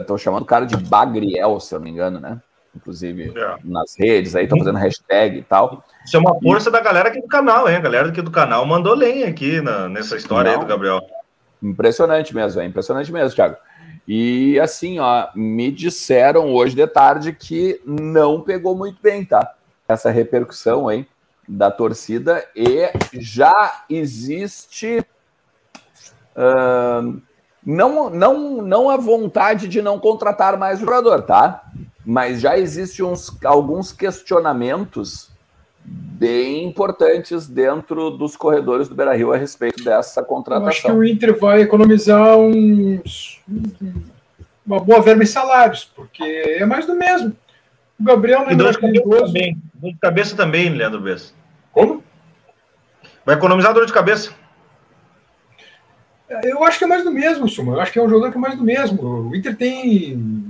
Estão 0.02 0.16
uh, 0.16 0.20
chamando 0.20 0.44
o 0.44 0.48
cara 0.48 0.66
de 0.66 0.78
Bagriel, 0.78 1.60
se 1.60 1.74
eu 1.74 1.80
não 1.80 1.86
me 1.86 1.92
engano, 1.92 2.20
né? 2.20 2.42
Inclusive 2.76 3.34
é. 3.36 3.56
nas 3.64 3.96
redes, 3.98 4.36
aí 4.36 4.44
estão 4.44 4.58
fazendo 4.58 4.78
hashtag 4.78 5.38
e 5.38 5.44
tal. 5.44 5.84
Isso 6.06 6.18
é 6.18 6.20
uma 6.20 6.40
força 6.40 6.70
e... 6.70 6.72
da 6.72 6.80
galera 6.80 7.10
aqui 7.10 7.22
do 7.22 7.28
canal, 7.28 7.70
hein? 7.70 7.78
A 7.78 7.82
galera 7.82 8.10
aqui 8.10 8.22
do 8.22 8.32
canal 8.32 8.66
mandou 8.66 8.94
lenha 8.94 9.28
aqui 9.28 9.62
na, 9.62 9.88
nessa 9.88 10.16
história 10.16 10.52
não, 10.52 10.60
aí 10.60 10.66
do 10.66 10.70
Gabriel. 10.70 11.02
Impressionante 11.62 12.36
mesmo, 12.36 12.62
é 12.62 12.66
impressionante 12.66 13.12
mesmo, 13.12 13.36
Thiago. 13.36 13.56
E 14.08 14.60
assim, 14.60 15.00
ó, 15.00 15.28
me 15.36 15.72
disseram 15.72 16.54
hoje 16.54 16.76
de 16.76 16.86
tarde 16.86 17.34
que 17.34 17.82
não 17.86 18.42
pegou 18.42 18.76
muito 18.76 19.02
bem, 19.02 19.26
tá? 19.26 19.56
Essa 19.88 20.12
repercussão 20.12 20.88
aí 20.88 21.08
da 21.48 21.72
torcida 21.72 22.44
e 22.56 22.92
já 23.14 23.84
existe 23.90 25.06
uh, 26.36 27.22
não, 27.66 28.10
não, 28.10 28.62
não 28.62 28.90
a 28.90 28.98
vontade 28.98 29.68
de 29.68 29.82
não 29.82 30.00
contratar 30.00 30.58
mais 30.58 30.78
o 30.78 30.86
jogador, 30.86 31.24
tá? 31.24 31.64
Mas 32.06 32.42
já 32.42 32.58
existem 32.58 33.04
uns, 33.04 33.36
alguns 33.44 33.92
questionamentos 33.92 35.32
bem 35.84 36.66
importantes 36.66 37.48
dentro 37.48 38.12
dos 38.12 38.36
corredores 38.36 38.88
do 38.88 38.96
Beira-Rio 38.96 39.34
a 39.34 39.38
respeito 39.38 39.84
dessa 39.84 40.24
contratação. 40.24 40.66
Eu 40.66 40.70
acho 40.70 40.82
que 40.82 40.92
o 40.92 41.04
Inter 41.04 41.38
vai 41.38 41.62
economizar 41.62 42.38
uns, 42.38 43.42
uma 44.66 44.80
boa 44.80 45.02
verba 45.02 45.24
em 45.24 45.28
salários, 45.28 45.84
porque 45.96 46.24
é 46.24 46.66
mais 46.66 46.86
do 46.86 46.96
mesmo. 46.96 47.36
O 48.00 48.04
Gabriel 48.04 48.42
não 48.42 48.50
é 48.50 48.54
e 48.54 48.56
dor 48.56 48.72
de 48.72 48.80
cabeça 48.80 49.26
também. 49.26 49.58
Dor 49.74 49.92
de 49.92 50.00
cabeça 50.00 50.36
também, 50.36 50.70
Leandro 50.70 51.02
Bessa. 51.02 51.34
Como? 51.72 52.04
Vai 53.26 53.36
economizar 53.36 53.74
dor 53.74 53.86
de 53.86 53.94
cabeça. 53.94 54.32
Eu 56.44 56.64
acho 56.64 56.80
que 56.80 56.84
é 56.84 56.88
mais 56.88 57.04
do 57.04 57.12
mesmo, 57.12 57.48
Suma. 57.48 57.74
Eu 57.74 57.82
acho 57.82 57.92
que 57.92 58.00
é 58.00 58.02
um 58.02 58.10
jogador 58.10 58.32
que 58.32 58.38
é 58.38 58.42
mais 58.42 58.58
do 58.58 58.64
mesmo. 58.64 59.30
O 59.30 59.36
Inter 59.36 59.56
tem 59.56 60.45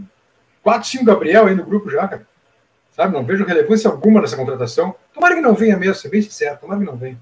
4, 0.66 0.90
5 0.90 1.06
Gabriel 1.06 1.46
aí 1.46 1.54
no 1.54 1.64
grupo 1.64 1.92
já, 1.92 2.08
cara. 2.08 2.28
Sabe? 2.92 3.14
Não 3.14 3.24
vejo 3.24 3.46
relevância 3.46 3.88
alguma 3.88 4.20
nessa 4.20 4.36
contratação. 4.36 4.96
Tomara 5.14 5.36
que 5.36 5.42
não 5.42 5.54
venha 5.54 5.78
mesmo, 5.78 5.94
ser 5.94 6.10
bem 6.10 6.24
sincero. 6.24 6.58
Tomara 6.60 6.80
que 6.80 6.86
não 6.88 6.98
venha. 6.98 7.20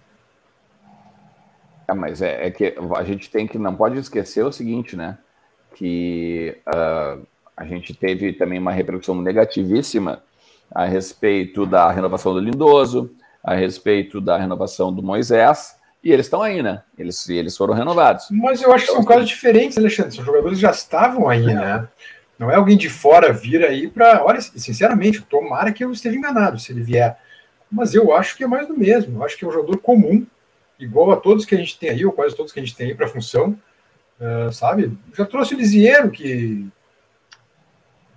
É, 1.86 1.94
mas 1.94 2.22
é, 2.22 2.48
é, 2.48 2.52
que 2.52 2.74
a 2.96 3.04
gente 3.04 3.30
tem 3.30 3.46
que, 3.46 3.58
não 3.58 3.76
pode 3.76 4.00
esquecer 4.00 4.46
o 4.46 4.52
seguinte, 4.52 4.96
né? 4.96 5.18
Que 5.76 6.58
uh, 6.70 7.28
a 7.58 7.66
gente 7.66 7.94
teve 7.94 8.32
também 8.32 8.60
uma 8.60 8.72
repercussão 8.72 9.22
negativíssima 9.22 10.24
a 10.74 10.86
respeito 10.86 11.66
da 11.66 11.92
renovação 11.92 12.34
do 12.34 12.40
Lindoso, 12.40 13.14
a 13.44 13.56
respeito 13.56 14.22
da 14.22 14.38
renovação 14.38 14.94
do 14.94 15.04
Moisés, 15.04 15.76
e 16.02 16.14
eles 16.14 16.28
estão 16.28 16.42
aí, 16.42 16.64
né? 16.64 16.82
Eles, 16.98 17.28
eles 17.28 17.58
foram 17.58 17.74
renovados. 17.74 18.28
Mas 18.32 18.62
eu 18.62 18.72
acho 18.72 18.86
que 18.86 18.94
são 18.94 19.04
casos 19.04 19.28
diferentes, 19.28 19.78
Alexandre. 19.78 20.18
Os 20.18 20.26
jogadores 20.26 20.60
já 20.60 20.72
estavam 20.72 21.28
aí, 21.28 21.44
né? 21.44 21.90
Não 22.38 22.50
é 22.50 22.56
alguém 22.56 22.78
de 22.78 22.90
fora 22.90 23.32
vir 23.32 23.64
aí 23.64 23.88
para. 23.88 24.24
Olha, 24.24 24.42
sinceramente, 24.42 25.22
tomara 25.22 25.72
que 25.72 25.84
eu 25.84 25.92
esteja 25.92 26.18
enganado 26.18 26.60
se 26.60 26.72
ele 26.72 26.82
vier. 26.82 27.18
Mas 27.72 27.94
eu 27.94 28.14
acho 28.14 28.36
que 28.36 28.44
é 28.44 28.48
mais 28.48 28.68
do 28.68 28.78
mesmo. 28.78 29.20
Eu 29.20 29.26
acho 29.26 29.38
que 29.38 29.46
é 29.46 29.48
um 29.48 29.52
jogador 29.52 29.78
comum. 29.78 30.26
igual 30.80 31.12
a 31.12 31.16
todos 31.16 31.46
que 31.46 31.56
a 31.56 31.58
gente 31.58 31.78
tem 31.80 31.90
aí, 31.90 32.06
ou 32.06 32.12
quase 32.12 32.36
todos 32.36 32.52
que 32.52 32.60
a 32.60 32.64
gente 32.64 32.76
tem 32.76 32.88
aí 32.88 32.96
para 32.96 33.08
função, 33.08 33.58
uh, 34.20 34.52
sabe? 34.52 34.98
Já 35.14 35.26
trouxe 35.26 35.56
o 35.56 35.58
Lisieiro, 35.58 36.12
que 36.12 36.68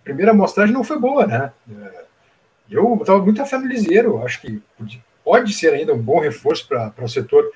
a 0.01 0.03
primeira 0.03 0.33
amostragem 0.33 0.75
não 0.75 0.83
foi 0.83 0.99
boa, 0.99 1.27
né? 1.27 1.53
Uh, 1.69 2.07
eu 2.69 2.99
estava 3.01 3.23
muito 3.23 3.45
fé 3.47 3.59
no 3.59 3.67
Lisieiro, 3.67 4.23
acho 4.25 4.41
que 4.41 4.61
pode 5.25 5.53
ser 5.53 5.73
ainda 5.73 5.95
um 5.95 6.03
bom 6.03 6.21
reforço 6.21 6.67
para 6.67 6.93
o 7.05 7.09
setor, 7.09 7.51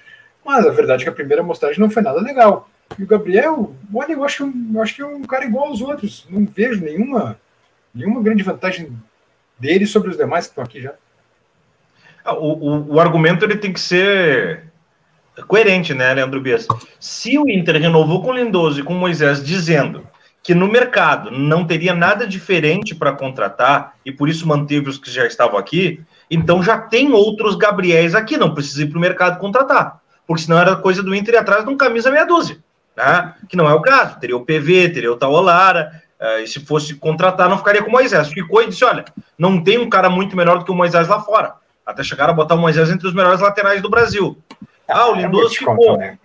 mas 0.44 0.64
a 0.66 0.70
verdade 0.70 1.02
é 1.02 1.04
que 1.04 1.10
a 1.10 1.14
primeira 1.14 1.42
amostragem 1.42 1.80
não 1.80 1.90
foi 1.90 2.02
nada 2.02 2.20
legal. 2.20 2.68
E 2.98 3.02
o 3.02 3.06
Gabriel, 3.06 3.74
olha, 3.94 4.12
eu 4.12 4.24
acho, 4.24 4.52
eu 4.74 4.82
acho 4.82 4.94
que 4.94 5.02
é 5.02 5.06
um 5.06 5.22
cara 5.22 5.44
igual 5.44 5.68
aos 5.68 5.80
outros, 5.80 6.26
não 6.28 6.44
vejo 6.44 6.84
nenhuma, 6.84 7.40
nenhuma 7.94 8.22
grande 8.22 8.42
vantagem 8.42 8.92
dele 9.58 9.86
sobre 9.86 10.10
os 10.10 10.16
demais 10.16 10.46
que 10.46 10.52
estão 10.52 10.64
aqui 10.64 10.80
já. 10.80 10.94
Ah, 12.24 12.34
o, 12.34 12.52
o, 12.52 12.94
o, 12.94 13.00
argumento 13.00 13.44
ele 13.44 13.56
tem 13.56 13.72
que 13.72 13.80
ser 13.80 14.64
coerente, 15.46 15.94
né, 15.94 16.12
Leandro 16.12 16.40
Bias? 16.40 16.66
Se 16.98 17.38
o 17.38 17.48
Inter 17.48 17.80
renovou 17.80 18.22
com 18.22 18.30
o 18.30 18.32
Lindoso 18.36 18.80
e 18.80 18.82
com 18.82 18.94
o 18.94 18.98
Moisés 18.98 19.42
dizendo 19.42 20.06
que 20.42 20.54
no 20.54 20.68
mercado 20.68 21.30
não 21.30 21.66
teria 21.66 21.94
nada 21.94 22.26
diferente 22.26 22.94
para 22.94 23.12
contratar 23.12 23.94
e 24.04 24.12
por 24.12 24.28
isso 24.28 24.46
manteve 24.46 24.88
os 24.88 24.98
que 24.98 25.10
já 25.10 25.26
estavam 25.26 25.58
aqui, 25.58 26.02
então 26.30 26.62
já 26.62 26.78
tem 26.78 27.12
outros 27.12 27.56
Gabriéis 27.56 28.14
aqui, 28.14 28.36
não 28.36 28.54
precisa 28.54 28.82
ir 28.82 28.88
para 28.88 28.98
o 28.98 29.00
mercado 29.00 29.38
contratar, 29.38 30.00
porque 30.26 30.42
senão 30.42 30.58
era 30.58 30.76
coisa 30.76 31.02
do 31.02 31.14
Inter 31.14 31.34
ir 31.34 31.38
atrás 31.38 31.64
de 31.64 31.70
um 31.70 31.76
camisa 31.76 32.10
meia 32.10 32.24
dúzia, 32.24 32.58
né? 32.96 33.34
que 33.48 33.56
não 33.56 33.68
é 33.68 33.74
o 33.74 33.80
caso, 33.80 34.18
teria 34.18 34.36
o 34.36 34.44
PV, 34.44 34.90
teria 34.90 35.12
o 35.12 35.16
Taolara, 35.16 36.02
uh, 36.20 36.42
e 36.42 36.46
se 36.46 36.60
fosse 36.60 36.94
contratar 36.94 37.48
não 37.48 37.58
ficaria 37.58 37.82
com 37.82 37.88
o 37.88 37.92
Moisés, 37.92 38.28
ficou 38.28 38.62
e 38.62 38.68
disse, 38.68 38.84
olha, 38.84 39.04
não 39.38 39.62
tem 39.62 39.78
um 39.78 39.88
cara 39.88 40.08
muito 40.08 40.36
melhor 40.36 40.58
do 40.58 40.64
que 40.64 40.70
o 40.70 40.74
Moisés 40.74 41.08
lá 41.08 41.20
fora, 41.20 41.54
até 41.84 42.02
chegaram 42.02 42.32
a 42.32 42.36
botar 42.36 42.54
o 42.54 42.58
Moisés 42.58 42.90
entre 42.90 43.06
os 43.06 43.14
melhores 43.14 43.40
laterais 43.40 43.80
do 43.80 43.90
Brasil. 43.90 44.38
Ah, 44.90 45.10
o 45.10 45.16
é 45.16 45.22
Lindoso 45.22 45.54
ficou. 45.54 45.96
Né? 45.96 46.18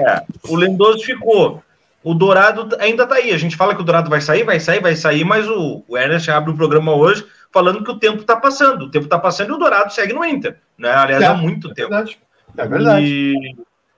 É, 0.00 0.22
o 0.48 0.56
Lindoso 0.56 1.04
ficou. 1.04 1.62
O 2.02 2.12
Dourado 2.12 2.76
ainda 2.78 3.06
tá 3.06 3.14
aí. 3.14 3.32
A 3.32 3.38
gente 3.38 3.56
fala 3.56 3.74
que 3.74 3.80
o 3.80 3.84
Dourado 3.84 4.10
vai 4.10 4.20
sair, 4.20 4.44
vai 4.44 4.60
sair, 4.60 4.80
vai 4.80 4.94
sair, 4.94 5.24
mas 5.24 5.48
o, 5.48 5.82
o 5.88 5.96
Ernest 5.96 6.30
abre 6.30 6.50
o 6.50 6.56
programa 6.56 6.94
hoje 6.94 7.26
falando 7.50 7.82
que 7.82 7.90
o 7.90 7.98
tempo 7.98 8.22
tá 8.24 8.36
passando. 8.36 8.82
O 8.82 8.90
tempo 8.90 9.08
tá 9.08 9.18
passando 9.18 9.50
e 9.50 9.52
o 9.52 9.58
Dourado 9.58 9.92
segue 9.92 10.12
no 10.12 10.24
Inter. 10.24 10.58
Né? 10.76 10.90
Aliás, 10.90 11.22
é, 11.22 11.26
há 11.26 11.34
muito 11.34 11.70
é 11.70 11.74
tempo. 11.74 11.88
Verdade. 11.88 12.18
É 12.58 12.66
verdade. 12.66 13.06
E, 13.06 13.56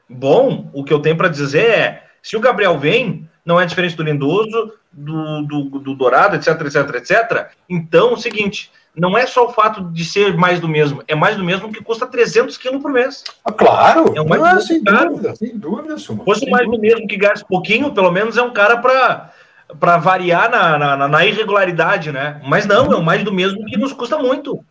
bom, 0.09 0.71
o 0.73 0.85
que 0.85 0.93
eu 0.93 1.01
tenho 1.01 1.17
para 1.17 1.29
dizer 1.29 1.69
é: 1.69 2.05
se 2.23 2.37
o 2.37 2.41
Gabriel 2.41 2.79
vem, 2.79 3.29
não 3.45 3.61
é 3.61 3.67
diferente 3.67 3.97
do 3.97 4.03
Lindoso, 4.03 4.73
do, 4.93 5.43
do, 5.43 5.65
do 5.79 5.95
Dourado, 5.95 6.37
etc, 6.37 6.61
etc, 6.63 6.95
etc. 6.97 7.49
Então, 7.69 8.11
é 8.11 8.13
o 8.13 8.17
seguinte: 8.17 8.71
não 8.97 9.17
é 9.17 9.27
só 9.27 9.47
o 9.47 9.53
fato 9.53 9.83
de 9.93 10.05
ser 10.05 10.37
mais 10.37 10.59
do 10.59 10.67
mesmo, 10.67 11.03
é 11.07 11.15
mais 11.15 11.37
do 11.37 11.45
mesmo 11.45 11.71
que 11.71 11.83
custa 11.83 12.07
300 12.07 12.57
quilos 12.57 12.81
por 12.81 12.91
mês. 12.91 13.23
Ah, 13.45 13.53
claro! 13.53 14.13
É 14.17 14.21
um 14.23 14.27
mais 14.27 14.43
ah, 14.43 14.61
sem 14.61 14.83
caro. 14.83 15.11
dúvida, 15.11 15.37
sem 15.37 15.57
dúvida, 15.57 15.99
Suma. 15.99 16.25
Fosse 16.25 16.49
mais 16.51 16.65
dúvida. 16.65 16.83
do 16.83 16.89
mesmo 16.89 17.07
que 17.07 17.17
gaste 17.17 17.45
pouquinho, 17.47 17.93
pelo 17.93 18.11
menos 18.11 18.37
é 18.37 18.43
um 18.43 18.53
cara 18.53 18.79
para 18.79 19.33
para 19.81 19.99
variar 19.99 20.49
na, 20.49 20.79
na, 20.79 21.09
na, 21.09 21.27
irregularidade, 21.27 22.13
né? 22.13 22.41
Mas 22.47 22.67
não, 22.67 22.93
é 22.93 22.97
o 22.97 23.03
mais 23.03 23.25
do 23.25 23.33
mesmo 23.33 23.65
que 23.67 23.77
nos 23.77 23.93
custa 23.93 24.17
muito. 24.17 24.65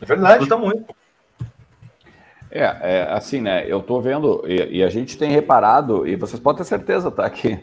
É 0.00 0.06
verdade. 0.06 0.40
Nos 0.40 0.48
custa 0.48 0.56
muito. 0.56 0.86
É, 2.50 2.62
é 2.62 3.08
assim, 3.10 3.40
né? 3.40 3.64
Eu 3.66 3.82
tô 3.82 4.00
vendo, 4.00 4.42
e, 4.46 4.78
e, 4.78 4.82
a 4.82 4.88
gente 4.88 5.18
tem 5.18 5.30
reparado, 5.30 6.06
e 6.06 6.16
vocês 6.16 6.40
podem 6.40 6.58
ter 6.58 6.68
certeza, 6.68 7.10
tá? 7.10 7.28
Que 7.28 7.60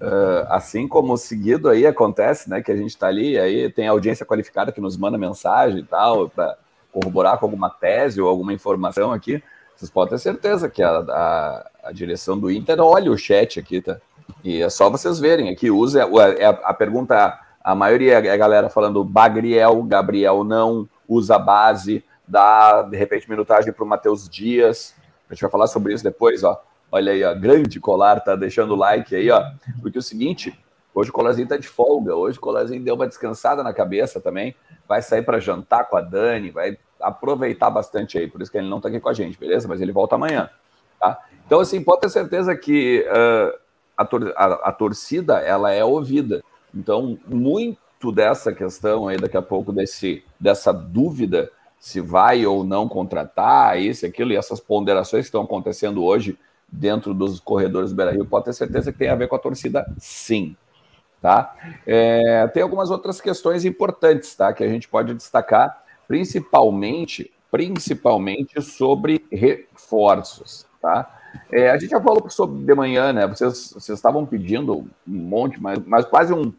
Uh, 0.00 0.46
assim 0.48 0.86
como 0.86 1.16
seguido 1.16 1.68
aí 1.68 1.84
acontece, 1.84 2.48
né? 2.48 2.62
Que 2.62 2.70
a 2.70 2.76
gente 2.76 2.90
está 2.90 3.08
ali, 3.08 3.36
aí 3.36 3.68
tem 3.68 3.88
audiência 3.88 4.24
qualificada 4.24 4.70
que 4.70 4.80
nos 4.80 4.96
manda 4.96 5.18
mensagem 5.18 5.80
e 5.80 5.82
tal, 5.82 6.28
para 6.28 6.56
corroborar 6.92 7.38
com 7.38 7.46
alguma 7.46 7.68
tese 7.68 8.20
ou 8.20 8.28
alguma 8.28 8.52
informação 8.52 9.12
aqui. 9.12 9.42
Vocês 9.74 9.90
podem 9.90 10.10
ter 10.10 10.18
certeza 10.18 10.68
que 10.68 10.84
a, 10.84 10.98
a, 10.98 11.70
a, 11.84 11.92
direção 11.92 12.38
do 12.38 12.50
Inter 12.50 12.80
olha 12.80 13.10
o 13.10 13.18
chat 13.18 13.58
aqui, 13.58 13.80
tá? 13.80 13.98
E 14.44 14.62
é 14.62 14.70
só 14.70 14.88
vocês 14.88 15.18
verem 15.18 15.48
aqui, 15.48 15.68
usa 15.68 16.08
é 16.38 16.44
a, 16.44 16.50
a 16.50 16.74
pergunta, 16.74 17.36
a 17.62 17.74
maioria 17.74 18.20
é 18.20 18.30
a 18.30 18.36
galera 18.36 18.68
falando 18.68 19.02
Bagriel, 19.02 19.82
Gabriel 19.82 20.44
não, 20.44 20.88
usa 21.08 21.38
base, 21.38 22.04
dá 22.28 22.82
de 22.82 22.96
repente 22.96 23.28
minutagem 23.28 23.72
para 23.72 23.84
o 23.84 23.86
Matheus 23.86 24.28
Dias. 24.28 24.94
A 25.28 25.34
gente 25.34 25.42
vai 25.42 25.50
falar 25.50 25.66
sobre 25.66 25.94
isso 25.94 26.04
depois, 26.04 26.44
ó. 26.44 26.62
Olha 26.90 27.12
aí, 27.12 27.24
ó, 27.24 27.34
grande 27.34 27.80
colar, 27.80 28.20
tá 28.20 28.36
deixando 28.36 28.72
o 28.72 28.76
like 28.76 29.14
aí, 29.14 29.30
ó. 29.30 29.42
Porque 29.80 29.98
é 29.98 30.00
o 30.00 30.02
seguinte, 30.02 30.58
hoje 30.94 31.10
o 31.10 31.12
colarzinho 31.12 31.48
tá 31.48 31.56
de 31.56 31.68
folga, 31.68 32.14
hoje 32.14 32.38
o 32.38 32.40
colarzinho 32.40 32.82
deu 32.82 32.94
uma 32.94 33.06
descansada 33.06 33.62
na 33.62 33.72
cabeça 33.72 34.20
também, 34.20 34.54
vai 34.86 35.02
sair 35.02 35.22
para 35.22 35.38
jantar 35.38 35.88
com 35.88 35.96
a 35.96 36.00
Dani, 36.00 36.50
vai 36.50 36.78
aproveitar 37.00 37.70
bastante 37.70 38.18
aí, 38.18 38.26
por 38.26 38.40
isso 38.40 38.50
que 38.50 38.58
ele 38.58 38.68
não 38.68 38.80
tá 38.80 38.88
aqui 38.88 39.00
com 39.00 39.08
a 39.08 39.14
gente, 39.14 39.38
beleza? 39.38 39.68
Mas 39.68 39.80
ele 39.80 39.92
volta 39.92 40.14
amanhã, 40.14 40.50
tá? 40.98 41.18
Então, 41.46 41.60
assim, 41.60 41.82
pode 41.82 42.00
ter 42.00 42.08
certeza 42.10 42.56
que 42.56 43.06
uh, 43.06 43.58
a, 43.96 44.04
tor 44.04 44.32
a, 44.36 44.44
a 44.68 44.72
torcida, 44.72 45.38
ela 45.38 45.72
é 45.72 45.84
ouvida. 45.84 46.42
Então, 46.74 47.18
muito 47.26 48.12
dessa 48.12 48.52
questão 48.52 49.08
aí, 49.08 49.16
daqui 49.16 49.36
a 49.36 49.42
pouco, 49.42 49.72
desse, 49.72 50.24
dessa 50.38 50.72
dúvida 50.72 51.50
se 51.78 52.00
vai 52.00 52.44
ou 52.44 52.64
não 52.64 52.88
contratar, 52.88 53.80
isso, 53.80 54.04
aquilo, 54.04 54.32
e 54.32 54.36
essas 54.36 54.60
ponderações 54.60 55.22
que 55.22 55.28
estão 55.28 55.42
acontecendo 55.42 56.04
hoje 56.04 56.38
dentro 56.70 57.14
dos 57.14 57.40
corredores 57.40 57.90
do 57.90 57.96
Beira-Rio, 57.96 58.26
pode 58.26 58.46
ter 58.46 58.52
certeza 58.52 58.92
que 58.92 58.98
tem 58.98 59.08
a 59.08 59.14
ver 59.14 59.28
com 59.28 59.36
a 59.36 59.38
torcida, 59.38 59.90
sim. 59.98 60.56
Tá? 61.20 61.54
É, 61.86 62.46
tem 62.48 62.62
algumas 62.62 62.90
outras 62.90 63.20
questões 63.20 63.64
importantes 63.64 64.34
tá, 64.36 64.52
que 64.52 64.62
a 64.62 64.68
gente 64.68 64.88
pode 64.88 65.14
destacar, 65.14 65.82
principalmente, 66.06 67.32
principalmente 67.50 68.60
sobre 68.62 69.24
reforços. 69.32 70.66
Tá? 70.80 71.18
É, 71.50 71.70
a 71.70 71.78
gente 71.78 71.90
já 71.90 72.00
falou 72.00 72.28
sobre 72.30 72.64
de 72.64 72.74
manhã, 72.74 73.12
né? 73.12 73.26
Vocês, 73.26 73.72
vocês 73.72 73.98
estavam 73.98 74.24
pedindo 74.24 74.78
um 74.78 74.88
monte, 75.06 75.60
mas, 75.60 75.78
mas 75.84 76.04
quase 76.04 76.32
um, 76.32 76.52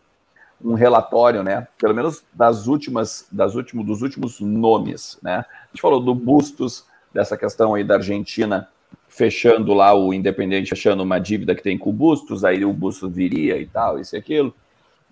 um 0.64 0.74
relatório, 0.74 1.44
né? 1.44 1.68
Pelo 1.78 1.94
menos 1.94 2.24
das 2.34 2.68
últimas, 2.68 3.28
das 3.32 3.56
últimos, 3.56 3.86
dos 3.86 4.02
últimos 4.02 4.40
nomes, 4.40 5.18
né? 5.22 5.46
A 5.64 5.68
gente 5.72 5.82
falou 5.82 6.00
do 6.00 6.14
Bustos, 6.14 6.86
dessa 7.14 7.38
questão 7.38 7.74
aí 7.74 7.84
da 7.84 7.96
Argentina 7.96 8.68
fechando 9.08 9.74
lá 9.74 9.94
o 9.94 10.14
Independente, 10.14 10.70
fechando 10.70 11.04
uma 11.04 11.20
dívida 11.20 11.56
que 11.56 11.64
tem 11.64 11.78
com 11.78 11.90
o 11.90 11.94
Bustos, 11.94 12.46
aí 12.46 12.64
o 12.64 12.72
Bustos 12.72 13.12
viria 13.12 13.58
e 13.58 13.66
tal, 13.66 14.00
isso 14.00 14.16
e 14.16 14.20
aquilo. 14.20 14.54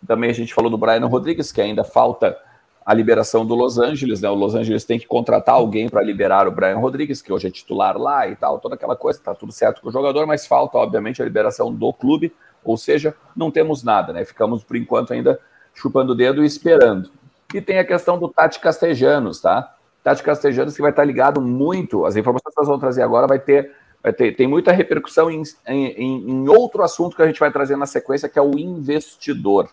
Também 0.05 0.29
a 0.29 0.33
gente 0.33 0.53
falou 0.53 0.69
do 0.69 0.77
Brian 0.77 1.05
Rodrigues, 1.07 1.51
que 1.51 1.59
ainda 1.59 1.83
falta 1.83 2.37
a 2.85 2.93
liberação 2.93 3.45
do 3.45 3.53
Los 3.53 3.77
Angeles, 3.77 4.21
né? 4.21 4.29
O 4.29 4.35
Los 4.35 4.55
Angeles 4.55 4.85
tem 4.85 4.97
que 4.97 5.07
contratar 5.07 5.55
alguém 5.55 5.89
para 5.89 6.01
liberar 6.01 6.47
o 6.47 6.51
Brian 6.51 6.77
Rodrigues, 6.77 7.21
que 7.21 7.33
hoje 7.33 7.47
é 7.47 7.51
titular 7.51 7.97
lá 7.97 8.27
e 8.27 8.35
tal, 8.35 8.59
toda 8.59 8.75
aquela 8.75 8.95
coisa, 8.95 9.19
tá 9.21 9.35
tudo 9.35 9.51
certo 9.51 9.81
com 9.81 9.89
o 9.89 9.91
jogador, 9.91 10.25
mas 10.25 10.47
falta, 10.47 10.77
obviamente, 10.77 11.21
a 11.21 11.25
liberação 11.25 11.73
do 11.73 11.91
clube, 11.91 12.33
ou 12.67 12.77
seja, 12.77 13.15
não 13.35 13.49
temos 13.49 13.83
nada, 13.83 14.11
né? 14.11 14.25
Ficamos, 14.25 14.63
por 14.63 14.75
enquanto, 14.75 15.13
ainda 15.13 15.39
chupando 15.73 16.13
o 16.13 16.15
dedo 16.15 16.43
e 16.43 16.45
esperando. 16.45 17.09
E 17.53 17.61
tem 17.61 17.79
a 17.79 17.85
questão 17.85 18.19
do 18.19 18.27
Tati 18.27 18.59
Castejanos, 18.59 19.39
tá? 19.39 19.75
Tati 20.03 20.21
Castejanos 20.21 20.75
que 20.75 20.81
vai 20.81 20.91
estar 20.91 21.05
ligado 21.05 21.41
muito, 21.41 22.05
as 22.05 22.15
informações 22.15 22.53
que 22.53 22.59
nós 22.59 22.67
vamos 22.67 22.81
trazer 22.81 23.01
agora 23.01 23.27
vai 23.27 23.39
ter 23.39 23.71
vai 24.03 24.13
ter, 24.13 24.35
tem 24.35 24.47
muita 24.47 24.71
repercussão 24.71 25.29
em, 25.29 25.41
em, 25.67 26.31
em, 26.31 26.49
outro 26.49 26.83
assunto 26.83 27.15
que 27.15 27.21
a 27.21 27.27
gente 27.27 27.39
vai 27.39 27.51
trazer 27.51 27.75
na 27.75 27.85
sequência, 27.85 28.29
que 28.29 28.37
é 28.37 28.41
o 28.41 28.57
investidor. 28.57 29.69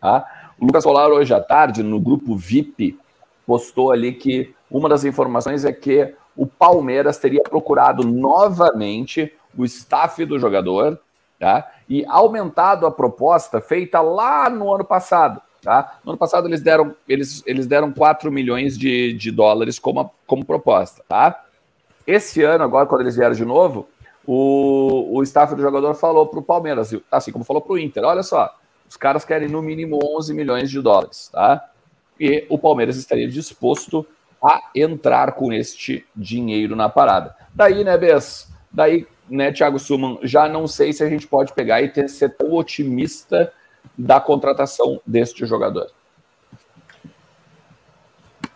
Tá? 0.00 0.26
O 0.58 0.66
Lucas 0.66 0.82
Solar, 0.82 1.08
hoje 1.10 1.32
à 1.32 1.40
tarde, 1.40 1.82
no 1.82 2.00
grupo 2.00 2.36
VIP, 2.36 2.98
postou 3.46 3.92
ali 3.92 4.12
que 4.12 4.54
uma 4.70 4.88
das 4.88 5.04
informações 5.04 5.64
é 5.64 5.72
que 5.72 6.14
o 6.36 6.46
Palmeiras 6.46 7.18
teria 7.18 7.42
procurado 7.42 8.04
novamente 8.06 9.32
o 9.56 9.64
staff 9.64 10.24
do 10.24 10.38
jogador 10.38 11.00
tá? 11.38 11.70
e 11.88 12.04
aumentado 12.06 12.86
a 12.86 12.90
proposta 12.90 13.60
feita 13.60 14.00
lá 14.00 14.50
no 14.50 14.72
ano 14.74 14.84
passado. 14.84 15.40
Tá? 15.62 15.98
No 16.04 16.12
ano 16.12 16.18
passado 16.18 16.46
eles 16.46 16.60
deram, 16.60 16.94
eles, 17.08 17.42
eles 17.46 17.66
deram 17.66 17.92
4 17.92 18.30
milhões 18.30 18.78
de, 18.78 19.12
de 19.14 19.30
dólares 19.30 19.78
como, 19.78 20.12
como 20.26 20.44
proposta. 20.44 21.02
Tá? 21.08 21.44
Esse 22.06 22.42
ano, 22.42 22.64
agora, 22.64 22.86
quando 22.86 23.02
eles 23.02 23.16
vieram 23.16 23.34
de 23.34 23.44
novo, 23.44 23.88
o, 24.26 25.16
o 25.16 25.22
staff 25.22 25.54
do 25.54 25.62
jogador 25.62 25.94
falou 25.94 26.26
para 26.26 26.38
o 26.38 26.42
Palmeiras, 26.42 26.94
assim 27.10 27.32
como 27.32 27.44
falou 27.44 27.62
para 27.62 27.72
o 27.72 27.78
Inter: 27.78 28.04
olha 28.04 28.22
só, 28.22 28.54
os 28.88 28.96
caras 28.96 29.24
querem 29.24 29.48
no 29.48 29.62
mínimo 29.62 29.98
11 30.16 30.34
milhões 30.34 30.70
de 30.70 30.80
dólares, 30.80 31.28
tá? 31.32 31.68
E 32.18 32.46
o 32.48 32.58
Palmeiras 32.58 32.96
estaria 32.96 33.28
disposto 33.28 34.06
a 34.42 34.60
entrar 34.74 35.32
com 35.32 35.52
este 35.52 36.06
dinheiro 36.14 36.76
na 36.76 36.88
parada. 36.88 37.34
Daí, 37.54 37.84
né, 37.84 37.96
Bess? 37.96 38.48
Daí, 38.70 39.06
né, 39.30 39.52
Thiago 39.52 39.78
Suman, 39.78 40.18
já 40.22 40.48
não 40.48 40.66
sei 40.66 40.92
se 40.92 41.02
a 41.02 41.08
gente 41.08 41.26
pode 41.26 41.52
pegar 41.52 41.82
e 41.82 41.88
ter, 41.88 42.08
ser 42.08 42.30
tão 42.30 42.52
otimista 42.52 43.52
da 43.96 44.20
contratação 44.20 45.00
deste 45.06 45.46
jogador. 45.46 45.90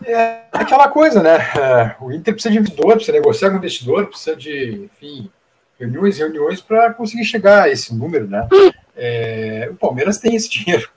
É 0.05 0.43
aquela 0.53 0.89
coisa, 0.89 1.23
né? 1.23 1.39
É, 1.57 1.97
o 2.01 2.11
Inter 2.11 2.35
precisa 2.35 2.53
de 2.53 2.59
investidor, 2.59 2.95
precisa 2.95 3.13
negociar 3.13 3.51
com 3.51 3.57
investidor, 3.57 4.07
precisa 4.09 4.35
de, 4.35 4.91
enfim, 4.93 5.31
reuniões 5.79 6.17
e 6.17 6.21
reuniões 6.21 6.61
para 6.61 6.93
conseguir 6.93 7.25
chegar 7.25 7.63
a 7.63 7.69
esse 7.69 7.95
número, 7.95 8.27
né? 8.27 8.49
É, 8.97 9.69
o 9.71 9.75
Palmeiras 9.75 10.19
tem 10.19 10.35
esse 10.35 10.51
dinheiro. 10.51 10.89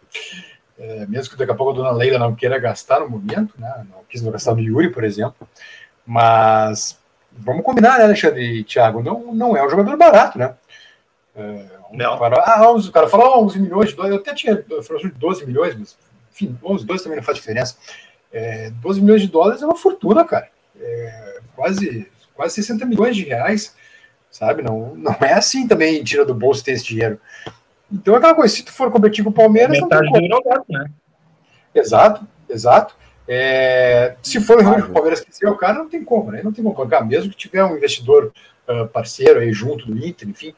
É, 0.78 1.06
mesmo 1.06 1.32
que 1.32 1.38
daqui 1.38 1.52
a 1.52 1.56
pouco 1.56 1.72
a 1.72 1.76
dona 1.76 1.92
Leila 1.92 2.20
não 2.20 2.36
queira 2.36 2.60
gastar 2.60 3.00
no 3.00 3.10
momento, 3.10 3.54
né? 3.58 3.86
Não 3.90 4.04
quis 4.10 4.22
gastar 4.22 4.56
no 4.56 4.62
Yuri, 4.62 4.92
por 4.92 5.04
exemplo. 5.04 5.48
Mas 6.06 7.00
vamos 7.38 7.64
combinar, 7.64 7.98
né, 7.98 8.06
Alexandre 8.06 8.60
e 8.60 8.64
Thiago? 8.64 9.04
Não, 9.04 9.34
não 9.34 9.56
é 9.56 9.66
um 9.66 9.70
jogador 9.70 9.98
barato, 9.98 10.38
né? 10.38 10.56
É, 11.36 11.66
não. 11.92 12.18
Para, 12.18 12.44
ah, 12.46 12.72
11, 12.72 12.90
o 12.90 12.92
cara 12.92 13.10
falou 13.10 13.44
11 13.44 13.60
milhões 13.60 13.90
de 13.90 13.96
dólares, 13.96 14.16
eu 14.16 14.22
até 14.22 14.34
tinha 14.34 14.64
falado 14.84 15.04
de 15.04 15.20
12 15.20 15.46
milhões, 15.46 15.76
mas 15.76 15.98
enfim, 16.32 16.58
11, 16.64 16.86
12 16.86 17.04
também 17.04 17.18
não 17.18 17.24
faz 17.24 17.38
diferença. 17.38 17.78
É, 18.32 18.70
12 18.70 19.02
milhões 19.02 19.22
de 19.22 19.28
dólares 19.28 19.62
é 19.62 19.66
uma 19.66 19.76
fortuna, 19.76 20.26
cara. 20.26 20.50
É, 20.80 21.40
quase, 21.56 22.12
quase 22.34 22.56
60 22.56 22.86
milhões 22.86 23.16
de 23.16 23.24
reais, 23.24 23.76
sabe? 24.30 24.62
Não, 24.62 24.94
não 24.96 25.16
é 25.22 25.34
assim 25.34 25.68
também, 25.68 26.04
tira 26.04 26.26
do 26.26 26.34
bolso 26.34 26.64
ter 26.64 26.72
esse 26.72 26.86
dinheiro. 26.86 27.20
Então 27.92 28.14
é 28.16 28.18
aquela 28.18 28.36
coisa, 28.36 28.54
se 28.54 28.64
tu 28.64 28.74
for 28.74 28.92
competir 28.92 29.24
com 29.24 29.30
o 29.30 29.34
Palmeiras. 29.34 29.80
Metade 29.80 30.10
do 30.10 30.44
Gato, 30.44 30.66
né? 30.70 30.90
Exato, 31.74 32.28
exato. 32.50 32.96
É, 33.28 34.16
se 34.22 34.40
for 34.40 34.60
o 34.60 34.94
Palmeiras 34.94 35.22
quiser 35.22 35.50
o 35.50 35.58
cara, 35.58 35.80
não 35.80 35.90
tem 35.90 36.04
como, 36.04 36.32
né? 36.32 36.42
Não 36.44 36.54
tem 36.54 36.64
como 36.64 36.76
pagar, 36.76 37.06
mesmo 37.06 37.32
que 37.32 37.38
tiver 37.38 37.64
um 37.64 37.76
investidor 37.76 38.32
uh, 38.68 38.88
parceiro 38.88 39.40
aí 39.40 39.52
junto 39.52 39.86
do 39.88 39.98
Inter, 39.98 40.30
enfim. 40.30 40.54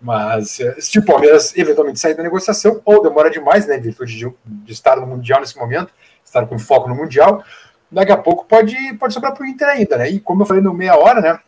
Mas 0.00 0.58
uh, 0.58 0.80
se 0.80 0.98
o 0.98 1.04
Palmeiras 1.04 1.56
eventualmente 1.56 2.00
sair 2.00 2.14
da 2.14 2.22
negociação, 2.22 2.80
ou 2.84 3.02
demora 3.02 3.30
demais, 3.30 3.66
né? 3.66 3.76
Em 3.76 3.80
virtude 3.80 4.16
de, 4.16 4.32
de, 4.44 4.72
estar 4.72 4.96
no 4.96 5.06
Mundial 5.06 5.40
nesse 5.40 5.56
momento, 5.56 5.92
estar 6.24 6.44
com 6.46 6.58
foco 6.58 6.88
no 6.88 6.94
Mundial, 6.94 7.44
daqui 7.90 8.10
a 8.10 8.16
pouco 8.16 8.44
pode, 8.46 8.76
pode 8.94 9.14
sobrar 9.14 9.32
para 9.32 9.44
o 9.44 9.46
Inter 9.46 9.68
ainda, 9.68 9.96
né? 9.96 10.10
E 10.10 10.18
como 10.18 10.42
eu 10.42 10.46
falei 10.46 10.62
no 10.62 10.74
meia 10.74 10.96
hora, 10.96 11.20
né? 11.20 11.40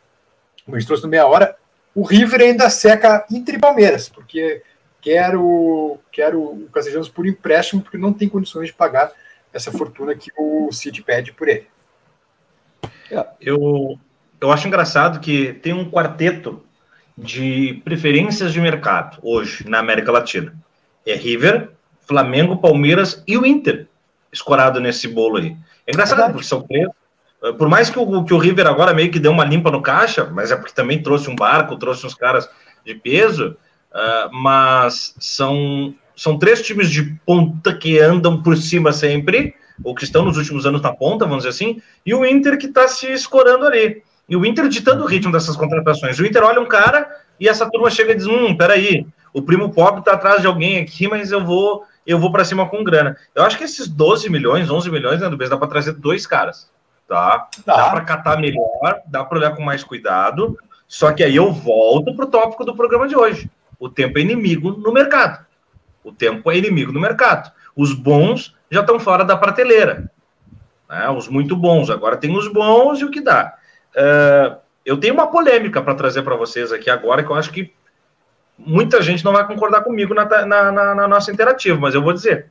Como 0.64 0.84
trouxe 0.84 1.02
no 1.02 1.08
meia 1.08 1.26
hora, 1.26 1.56
o 1.94 2.02
River 2.02 2.42
ainda 2.42 2.70
seca 2.70 3.26
Inter 3.30 3.56
e 3.56 3.58
Palmeiras, 3.58 4.08
porque 4.08 4.62
quer 5.00 5.34
o, 5.34 5.98
quer 6.12 6.34
o 6.34 6.68
Castellanos 6.72 7.08
por 7.08 7.26
empréstimo, 7.26 7.82
porque 7.82 7.98
não 7.98 8.12
tem 8.12 8.28
condições 8.28 8.68
de 8.68 8.72
pagar 8.72 9.10
essa 9.52 9.72
fortuna 9.72 10.14
que 10.14 10.30
o 10.36 10.70
City 10.72 11.02
pede 11.02 11.32
por 11.32 11.48
ele. 11.48 11.66
É, 13.10 13.26
eu, 13.40 13.98
eu 14.40 14.52
acho 14.52 14.68
engraçado 14.68 15.20
que 15.20 15.52
tem 15.54 15.72
um 15.72 15.90
quarteto 15.90 16.64
de 17.16 17.80
preferências 17.84 18.52
de 18.52 18.60
mercado 18.60 19.18
hoje 19.22 19.68
na 19.68 19.78
América 19.78 20.12
Latina. 20.12 20.54
É 21.06 21.14
River, 21.14 21.70
Flamengo, 22.06 22.58
Palmeiras 22.58 23.22
e 23.26 23.36
o 23.36 23.44
Inter, 23.44 23.86
escorado 24.32 24.80
nesse 24.80 25.08
bolo 25.08 25.38
aí. 25.38 25.56
É 25.86 25.92
engraçado, 25.92 26.32
porque 26.32 26.46
são 26.46 26.62
três. 26.62 26.88
Por 27.56 27.68
mais 27.68 27.88
que 27.88 27.98
o, 27.98 28.24
que 28.24 28.34
o 28.34 28.38
River 28.38 28.66
agora 28.66 28.92
meio 28.92 29.10
que 29.10 29.18
deu 29.18 29.32
uma 29.32 29.44
limpa 29.44 29.70
no 29.70 29.82
caixa, 29.82 30.26
mas 30.26 30.50
é 30.50 30.56
porque 30.56 30.74
também 30.74 31.02
trouxe 31.02 31.30
um 31.30 31.34
barco, 31.34 31.76
trouxe 31.76 32.06
uns 32.06 32.14
caras 32.14 32.48
de 32.84 32.94
peso, 32.94 33.56
uh, 33.92 34.32
mas 34.32 35.14
são 35.18 35.94
são 36.20 36.38
três 36.38 36.60
times 36.60 36.90
de 36.90 37.14
ponta 37.24 37.74
que 37.74 37.98
andam 37.98 38.42
por 38.42 38.54
cima 38.54 38.92
sempre, 38.92 39.54
ou 39.82 39.94
que 39.94 40.04
estão 40.04 40.22
nos 40.22 40.36
últimos 40.36 40.66
anos 40.66 40.82
na 40.82 40.92
ponta, 40.92 41.24
vamos 41.24 41.44
dizer 41.44 41.48
assim, 41.48 41.80
e 42.04 42.12
o 42.12 42.26
Inter 42.26 42.58
que 42.58 42.66
está 42.66 42.86
se 42.86 43.10
escorando 43.10 43.64
ali. 43.64 44.02
E 44.28 44.36
o 44.36 44.44
Inter 44.44 44.68
ditando 44.68 45.02
o 45.02 45.06
ritmo 45.06 45.32
dessas 45.32 45.56
contratações. 45.56 46.18
O 46.18 46.26
Inter 46.26 46.42
olha 46.42 46.60
um 46.60 46.66
cara 46.66 47.08
e 47.40 47.48
essa 47.48 47.70
turma 47.70 47.88
chega 47.88 48.12
e 48.12 48.16
diz: 48.16 48.26
Hum, 48.26 48.54
peraí, 48.54 49.06
o 49.32 49.40
primo 49.40 49.72
pobre 49.72 50.00
está 50.00 50.12
atrás 50.12 50.42
de 50.42 50.46
alguém 50.46 50.76
aqui, 50.76 51.08
mas 51.08 51.32
eu 51.32 51.42
vou 51.42 51.84
eu 52.06 52.18
vou 52.18 52.30
para 52.30 52.44
cima 52.44 52.68
com 52.68 52.84
grana. 52.84 53.16
Eu 53.34 53.42
acho 53.42 53.56
que 53.56 53.64
esses 53.64 53.88
12 53.88 54.28
milhões, 54.28 54.68
11 54.68 54.90
milhões, 54.90 55.22
né, 55.22 55.28
do 55.30 55.38
mês, 55.38 55.48
dá 55.48 55.56
para 55.56 55.68
trazer 55.68 55.92
dois 55.92 56.26
caras. 56.26 56.70
Tá? 57.08 57.48
Dá, 57.64 57.76
dá 57.76 57.88
para 57.88 58.00
catar 58.02 58.38
melhor, 58.38 59.00
dá 59.06 59.24
para 59.24 59.38
olhar 59.38 59.56
com 59.56 59.62
mais 59.62 59.82
cuidado. 59.82 60.58
Só 60.86 61.12
que 61.12 61.24
aí 61.24 61.36
eu 61.36 61.50
volto 61.50 62.14
para 62.14 62.26
o 62.26 62.30
tópico 62.30 62.62
do 62.62 62.76
programa 62.76 63.08
de 63.08 63.16
hoje. 63.16 63.50
O 63.78 63.88
tempo 63.88 64.18
é 64.18 64.20
inimigo 64.20 64.72
no 64.72 64.92
mercado. 64.92 65.48
O 66.02 66.12
tempo 66.12 66.50
é 66.50 66.56
inimigo 66.56 66.92
do 66.92 67.00
mercado. 67.00 67.52
Os 67.76 67.92
bons 67.92 68.56
já 68.70 68.80
estão 68.80 68.98
fora 68.98 69.24
da 69.24 69.36
prateleira. 69.36 70.10
Né? 70.88 71.08
Os 71.10 71.28
muito 71.28 71.56
bons. 71.56 71.90
Agora 71.90 72.16
tem 72.16 72.36
os 72.36 72.48
bons 72.48 73.00
e 73.00 73.04
o 73.04 73.10
que 73.10 73.20
dá. 73.20 73.54
Uh, 73.94 74.56
eu 74.84 74.96
tenho 74.96 75.14
uma 75.14 75.26
polêmica 75.26 75.82
para 75.82 75.94
trazer 75.94 76.22
para 76.22 76.36
vocês 76.36 76.72
aqui 76.72 76.90
agora, 76.90 77.22
que 77.22 77.30
eu 77.30 77.36
acho 77.36 77.52
que 77.52 77.72
muita 78.58 79.02
gente 79.02 79.24
não 79.24 79.32
vai 79.32 79.46
concordar 79.46 79.82
comigo 79.82 80.14
na, 80.14 80.24
na, 80.24 80.72
na, 80.72 80.94
na 80.94 81.08
nossa 81.08 81.30
interativa, 81.30 81.78
mas 81.78 81.94
eu 81.94 82.02
vou 82.02 82.12
dizer. 82.12 82.50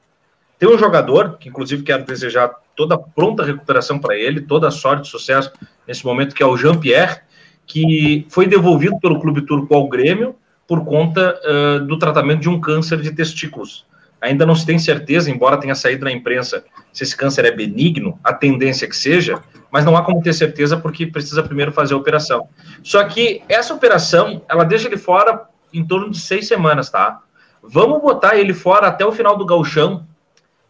Tem 0.57 0.67
um 0.67 0.77
jogador, 0.77 1.37
que 1.37 1.47
inclusive 1.47 1.83
quero 1.83 2.03
desejar 2.03 2.53
toda 2.75 2.97
pronta 2.97 3.45
recuperação 3.45 3.97
para 3.97 4.17
ele, 4.17 4.41
toda 4.41 4.69
sorte 4.69 5.07
e 5.07 5.11
sucesso 5.11 5.51
nesse 5.87 6.05
momento, 6.05 6.35
que 6.35 6.43
é 6.43 6.45
o 6.45 6.57
Jean-Pierre, 6.57 7.21
que 7.65 8.25
foi 8.29 8.45
devolvido 8.45 8.99
pelo 8.99 9.19
clube 9.21 9.41
turco 9.43 9.73
ao 9.73 9.87
Grêmio, 9.87 10.35
por 10.69 10.85
conta 10.85 11.41
uh, 11.43 11.79
do 11.83 11.97
tratamento 11.97 12.41
de 12.41 12.49
um 12.49 12.61
câncer 12.61 13.01
de 13.01 13.11
testículos. 13.11 13.87
Ainda 14.21 14.45
não 14.45 14.53
se 14.53 14.67
tem 14.67 14.77
certeza, 14.77 15.31
embora 15.31 15.57
tenha 15.57 15.73
saído 15.73 16.05
na 16.05 16.11
imprensa, 16.11 16.63
se 16.93 17.03
esse 17.03 17.17
câncer 17.17 17.43
é 17.45 17.51
benigno, 17.51 18.19
a 18.23 18.31
tendência 18.31 18.85
é 18.85 18.87
que 18.87 18.95
seja, 18.95 19.41
mas 19.71 19.83
não 19.83 19.97
há 19.97 20.03
como 20.03 20.21
ter 20.21 20.31
certeza 20.31 20.77
porque 20.77 21.07
precisa 21.07 21.41
primeiro 21.41 21.71
fazer 21.71 21.95
a 21.95 21.97
operação. 21.97 22.47
Só 22.83 23.03
que 23.03 23.41
essa 23.49 23.73
operação, 23.73 24.43
ela 24.47 24.63
deixa 24.63 24.87
ele 24.87 24.97
fora 24.97 25.47
em 25.73 25.83
torno 25.83 26.11
de 26.11 26.19
seis 26.19 26.47
semanas, 26.47 26.91
tá? 26.91 27.19
Vamos 27.63 27.99
botar 27.99 28.37
ele 28.37 28.53
fora 28.53 28.87
até 28.87 29.03
o 29.03 29.11
final 29.11 29.35
do 29.35 29.47
gauchão, 29.47 30.05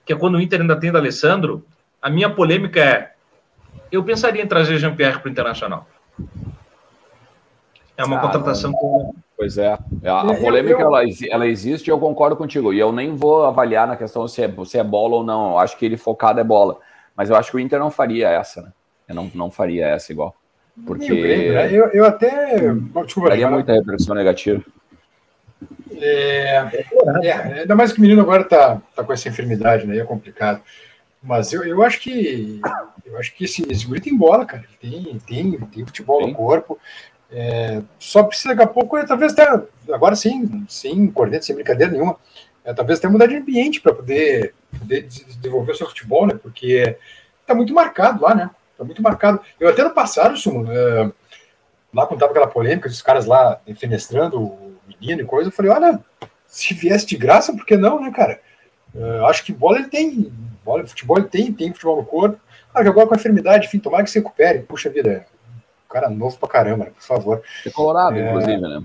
que 0.05 0.13
é 0.13 0.15
quando 0.15 0.35
o 0.35 0.41
Inter 0.41 0.61
ainda 0.61 0.79
tem 0.79 0.93
da 0.93 0.99
Alessandro. 0.99 1.65
A 2.01 2.09
minha 2.09 2.29
polêmica 2.29 2.79
é, 2.79 3.11
eu 3.91 4.01
pensaria 4.01 4.41
em 4.41 4.47
trazer 4.47 4.77
Jean-Pierre 4.77 5.19
para 5.19 5.27
o 5.27 5.31
Internacional. 5.31 5.85
É 7.97 8.05
uma 8.05 8.17
ah, 8.17 8.21
contratação 8.21 8.71
com 8.71 9.13
Pois 9.39 9.57
é. 9.57 9.69
A, 10.03 10.19
a 10.19 10.35
polêmica 10.35 10.81
Ela, 10.81 11.01
ela 11.29 11.47
existe 11.47 11.87
e 11.87 11.91
eu 11.91 11.97
concordo 11.97 12.35
contigo. 12.35 12.73
E 12.73 12.79
eu 12.79 12.91
nem 12.91 13.15
vou 13.15 13.45
avaliar 13.45 13.87
na 13.87 13.95
questão 13.95 14.27
se 14.27 14.43
é, 14.43 14.53
se 14.65 14.77
é 14.77 14.83
bola 14.83 15.15
ou 15.15 15.23
não. 15.23 15.51
Eu 15.51 15.59
acho 15.59 15.77
que 15.77 15.85
ele 15.85 15.95
focado 15.95 16.41
é 16.41 16.43
bola. 16.43 16.77
Mas 17.15 17.29
eu 17.29 17.37
acho 17.37 17.49
que 17.49 17.55
o 17.55 17.59
Inter 17.59 17.79
não 17.79 17.89
faria 17.89 18.27
essa, 18.27 18.61
né? 18.61 18.73
Eu 19.07 19.15
não, 19.15 19.31
não 19.33 19.49
faria 19.49 19.87
essa 19.87 20.11
igual. 20.11 20.35
Porque. 20.85 21.09
Né? 21.09 21.71
Eu, 21.71 21.85
eu 21.87 22.03
até. 22.03 22.57
Desculpa, 23.05 23.29
Daria 23.29 23.49
muita 23.49 23.71
repressão 23.71 24.13
negativa. 24.13 24.61
É, 26.01 26.57
é, 27.23 27.33
ainda 27.61 27.75
mais 27.77 27.93
que 27.93 27.99
o 27.99 28.01
menino 28.01 28.21
agora 28.21 28.43
tá, 28.43 28.81
tá 28.93 29.05
com 29.05 29.13
essa 29.13 29.29
enfermidade, 29.29 29.87
né? 29.87 29.99
É 29.99 30.03
complicado. 30.03 30.61
Mas 31.23 31.53
eu, 31.53 31.63
eu 31.63 31.81
acho 31.81 32.01
que 32.01 32.59
eu 33.05 33.17
acho 33.17 33.33
que 33.33 33.45
esse, 33.45 33.65
esse 33.71 33.85
guri 33.85 34.01
tem 34.01 34.17
bola, 34.17 34.45
cara. 34.45 34.65
Tem, 34.81 35.17
tem, 35.25 35.51
tem 35.51 35.85
futebol 35.85 36.21
Sim. 36.21 36.27
no 36.29 36.35
corpo. 36.35 36.77
É, 37.31 37.81
só 37.99 38.23
precisa 38.23 38.49
daqui 38.49 38.63
a 38.63 38.73
pouco, 38.73 38.97
é, 38.97 39.05
talvez 39.05 39.33
até, 39.33 39.63
agora 39.91 40.15
sim, 40.15 40.65
sem 40.67 41.07
corneta, 41.11 41.45
sem 41.45 41.55
brincadeira 41.55 41.91
nenhuma, 41.91 42.17
é, 42.63 42.73
talvez 42.73 42.99
até 42.99 43.07
mudar 43.07 43.27
de 43.27 43.35
ambiente 43.35 43.81
para 43.81 43.93
poder, 43.93 44.53
poder, 44.77 45.03
desenvolver 45.03 45.71
o 45.73 45.75
seu 45.75 45.87
futebol, 45.87 46.25
né? 46.25 46.39
Porque 46.41 46.97
tá 47.45 47.53
muito 47.53 47.73
marcado 47.73 48.23
lá, 48.23 48.33
né? 48.33 48.49
Tá 48.77 48.83
muito 48.83 49.01
marcado. 49.01 49.41
Eu 49.59 49.69
até 49.69 49.83
no 49.83 49.91
passado, 49.91 50.37
Sumo, 50.37 50.71
é, 50.71 51.11
lá 51.93 52.07
quando 52.07 52.19
tava 52.19 52.31
aquela 52.31 52.47
polêmica 52.47 52.89
dos 52.89 53.01
caras 53.01 53.25
lá 53.25 53.59
defenestrando 53.65 54.41
o 54.41 54.77
menino 54.87 55.21
e 55.21 55.25
coisa, 55.25 55.49
eu 55.49 55.53
falei, 55.53 55.71
olha, 55.71 55.99
se 56.47 56.73
viesse 56.73 57.05
de 57.05 57.17
graça, 57.17 57.53
por 57.53 57.65
que 57.65 57.77
não, 57.77 58.01
né, 58.01 58.11
cara? 58.11 58.41
É, 58.95 59.19
acho 59.29 59.43
que 59.43 59.53
bola 59.53 59.77
ele 59.77 59.87
tem, 59.87 60.31
bola, 60.65 60.85
futebol 60.85 61.17
ele 61.17 61.27
tem, 61.27 61.53
tem 61.53 61.71
futebol 61.73 61.97
no 61.97 62.05
corpo. 62.05 62.39
Ah, 62.73 62.81
agora 62.81 63.07
com 63.07 63.13
a 63.13 63.17
enfermidade, 63.17 63.67
enfim, 63.67 63.79
tomara 63.79 64.03
que 64.03 64.09
se 64.09 64.19
recupere. 64.19 64.59
Puxa 64.59 64.89
vida, 64.89 65.25
cara 65.89 66.09
novo 66.09 66.37
pra 66.37 66.49
caramba, 66.49 66.85
né? 66.85 66.91
por 66.91 67.03
favor. 67.03 67.43
É 67.65 67.69
colorado, 67.69 68.17
é... 68.17 68.29
inclusive, 68.29 68.61
né? 68.61 68.83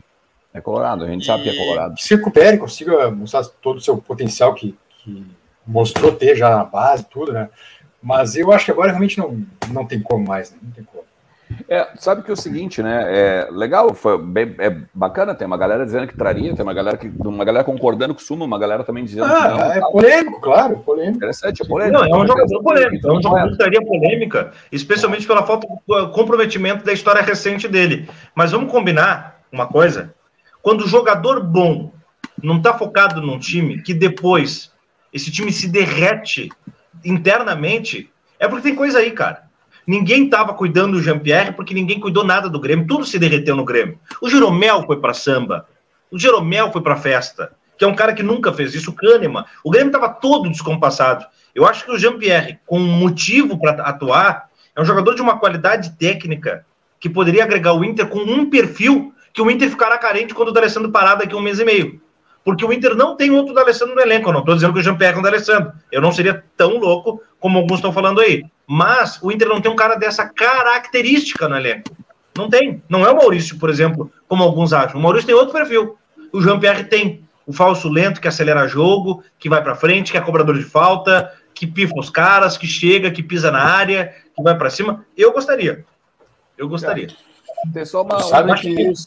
É 0.53 0.61
colorado, 0.61 1.05
a 1.05 1.09
gente 1.09 1.23
e... 1.23 1.27
sabe 1.27 1.43
que 1.43 1.51
é 1.51 1.57
colorado. 1.57 1.95
Que 1.95 2.03
se 2.05 2.15
recupere, 2.15 2.59
consiga 2.59 3.11
mostrar 3.11 3.45
todo 3.45 3.79
o 3.79 3.81
seu 3.81 3.97
potencial 3.99 4.55
que, 4.55 4.77
que 4.99 5.27
mostrou 5.67 6.13
ter 6.13 6.37
já 6.37 6.51
na 6.51 6.65
base, 6.65 7.05
tudo, 7.05 7.33
né? 7.33 7.49
Mas 8.01 8.37
eu 8.37 8.53
acho 8.53 8.67
que 8.67 8.71
agora 8.71 8.91
realmente 8.91 9.19
não, 9.19 9.45
não 9.71 9.87
tem 9.87 10.01
como 10.01 10.27
mais, 10.27 10.53
né? 10.53 10.59
Não 10.63 10.71
tem 10.71 10.85
como. 10.85 10.94
É, 11.69 11.89
sabe 11.97 12.23
que 12.23 12.31
é 12.31 12.35
o 12.35 12.37
seguinte, 12.37 12.83
né? 12.83 13.05
É 13.09 13.49
legal, 13.51 13.95
foi 13.95 14.19
bem, 14.19 14.55
é 14.59 14.77
bacana, 14.93 15.35
tem 15.35 15.47
uma 15.47 15.57
galera 15.57 15.85
dizendo 15.85 16.07
que 16.07 16.17
traria, 16.17 16.55
tem 16.55 16.63
uma 16.63 16.75
galera 16.75 16.97
que 16.97 17.11
uma 17.19 17.45
galera 17.45 17.65
concordando 17.65 18.15
com 18.15 18.21
o 18.21 18.23
Suma, 18.23 18.45
uma 18.45 18.59
galera 18.59 18.85
também 18.85 19.05
dizendo 19.05 19.25
ah, 19.25 19.29
que 19.29 19.49
não. 19.49 19.73
É 19.73 19.81
polêmico, 19.81 20.41
claro, 20.41 20.79
polêmico. 20.81 21.17
Interessante, 21.17 21.63
é 21.63 21.67
polêmico. 21.67 21.99
Não, 21.99 22.05
é 22.05 22.23
um 22.23 22.27
jogador 22.27 22.63
polêmico, 22.63 23.09
é 23.09 23.13
um 23.13 23.23
jogador 23.23 23.51
que 23.51 23.57
traria 23.59 23.83
polêmica, 23.83 24.53
especialmente 24.71 25.27
pela 25.27 25.47
falta 25.47 25.67
de 25.67 26.13
comprometimento 26.13 26.85
da 26.85 26.93
história 26.93 27.23
recente 27.23 27.67
dele. 27.67 28.09
Mas 28.35 28.53
vamos 28.53 28.71
combinar 28.71 29.41
uma 29.51 29.67
coisa: 29.67 30.15
quando 30.61 30.83
o 30.83 30.89
jogador 30.89 31.43
bom 31.43 31.93
não 32.43 32.59
está 32.59 32.75
focado 32.75 33.23
num 33.23 33.39
time, 33.39 33.81
que 33.81 33.95
depois 33.95 34.71
esse 35.13 35.31
time 35.31 35.51
se 35.51 35.69
derrete 35.69 36.51
internamente, 37.05 38.11
é 38.39 38.49
porque 38.49 38.69
tem 38.69 38.75
coisa 38.75 38.99
aí, 38.99 39.11
cara. 39.13 39.44
Ninguém 39.87 40.25
estava 40.25 40.55
cuidando 40.55 40.93
do 40.93 41.03
Jean-Pierre 41.03 41.53
porque 41.53 41.75
ninguém 41.75 42.01
cuidou 42.01 42.25
nada 42.25 42.49
do 42.49 42.59
Grêmio. 42.61 42.87
Tudo 42.87 43.05
se 43.05 43.19
derreteu 43.19 43.55
no 43.55 43.65
Grêmio. 43.65 43.99
O 44.21 44.29
Jeromel 44.29 44.85
foi 44.87 44.99
para 44.99 45.13
samba. 45.13 45.67
O 46.11 46.19
Jeromel 46.19 46.73
foi 46.73 46.81
para 46.81 46.97
festa. 46.97 47.53
Que 47.77 47.85
é 47.85 47.89
um 47.89 47.95
cara 47.95 48.13
que 48.13 48.23
nunca 48.23 48.53
fez 48.53 48.75
isso. 48.75 48.91
O 48.91 48.95
Kahneman. 48.95 49.45
O 49.63 49.71
Grêmio 49.71 49.89
estava 49.89 50.09
todo 50.09 50.49
descompassado. 50.49 51.27
Eu 51.55 51.67
acho 51.67 51.85
que 51.85 51.91
o 51.91 51.99
Jean-Pierre, 51.99 52.59
com 52.67 52.79
motivo 52.79 53.61
para 53.61 53.83
atuar, 53.83 54.49
é 54.75 54.81
um 54.81 54.85
jogador 54.85 55.15
de 55.15 55.23
uma 55.23 55.39
qualidade 55.39 55.97
técnica 55.99 56.65
que 56.99 57.09
poderia 57.09 57.45
agregar 57.45 57.75
o 57.75 57.85
Inter 57.85 58.07
com 58.07 58.19
um 58.19 58.49
perfil 58.49 59.13
que 59.33 59.43
o 59.43 59.51
Inter 59.51 59.69
ficará 59.69 59.99
carente 59.99 60.33
quando 60.33 60.49
o 60.49 60.53
D'Alessandro 60.53 60.91
parar 60.91 61.17
daqui 61.17 61.35
a 61.35 61.37
um 61.37 61.43
mês 61.43 61.59
e 61.59 61.65
meio. 61.65 62.01
Porque 62.45 62.65
o 62.65 62.73
Inter 62.73 62.95
não 62.95 63.17
tem 63.17 63.31
outro 63.31 63.53
D'Alessandro 63.53 63.95
no 63.95 64.01
elenco. 64.01 64.29
Eu 64.29 64.33
não 64.33 64.41
estou 64.41 64.55
dizendo 64.55 64.73
que 64.73 64.79
o 64.79 64.83
Jean-Pierre 64.83 65.17
é 65.17 65.19
um 65.19 65.23
D'Alessandro. 65.23 65.73
Eu 65.91 66.01
não 66.01 66.13
seria 66.13 66.45
tão 66.57 66.79
louco 66.79 67.21
como 67.41 67.59
alguns 67.59 67.79
estão 67.79 67.93
falando 67.93 68.21
aí. 68.21 68.45
Mas 68.67 69.21
o 69.23 69.31
Inter 69.31 69.49
não 69.49 69.61
tem 69.61 69.71
um 69.71 69.77
cara 69.77 69.95
dessa 69.97 70.27
característica 70.27 71.49
no 71.49 71.57
elenco. 71.57 71.95
Não 72.37 72.49
tem. 72.49 72.83
Não 72.89 73.07
é 73.07 73.11
o 73.11 73.17
Maurício, 73.17 73.59
por 73.59 73.71
exemplo, 73.71 74.11
como 74.27 74.43
alguns 74.43 74.73
acham. 74.73 74.99
O 74.99 75.03
Maurício 75.03 75.27
tem 75.27 75.35
outro 75.35 75.53
perfil. 75.53 75.97
O 76.33 76.41
Jean-Pierre 76.41 76.85
tem. 76.85 77.23
O 77.47 77.53
falso 77.53 77.89
lento 77.89 78.21
que 78.21 78.29
acelera 78.29 78.67
jogo, 78.67 79.23
que 79.39 79.49
vai 79.49 79.63
para 79.63 79.75
frente, 79.75 80.11
que 80.11 80.17
é 80.17 80.21
cobrador 80.21 80.57
de 80.57 80.65
falta, 80.65 81.31
que 81.55 81.67
pifa 81.67 81.95
os 81.99 82.09
caras, 82.09 82.57
que 82.57 82.67
chega, 82.67 83.11
que 83.11 83.23
pisa 83.23 83.51
na 83.51 83.63
área, 83.63 84.15
que 84.35 84.43
vai 84.43 84.57
para 84.57 84.71
cima. 84.71 85.05
Eu 85.17 85.33
gostaria. 85.33 85.85
Eu 86.57 86.69
gostaria. 86.69 87.09
Tem 87.73 87.85
só 87.85 88.03
uma, 88.03 88.21
Sabe 88.21 88.51
uma 88.51 88.57
que... 88.57 88.75
news. 88.75 89.07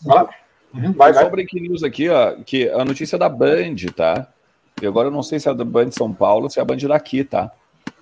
Uhum, 0.74 0.93
vai, 0.93 1.12
vai. 1.12 1.24
Só 1.24 1.30
breaking 1.30 1.62
news 1.62 1.84
aqui, 1.84 2.10
ó, 2.10 2.36
que 2.46 2.70
a 2.70 2.86
notícia 2.86 3.15
é 3.15 3.20
da 3.20 3.30
Band, 3.30 3.76
tá? 3.96 4.28
E 4.82 4.86
agora 4.86 5.08
eu 5.08 5.12
não 5.12 5.24
sei 5.24 5.39
se 5.39 5.50
é 5.50 5.54
da 5.54 5.65
Band 5.65 5.88
de 5.89 5.96
São 5.96 6.13
Paulo 6.13 6.43
ou 6.43 6.50
se 6.50 6.60
é 6.60 6.62
a 6.62 6.65
Band 6.65 6.78
daqui, 6.78 7.24
tá? 7.24 7.52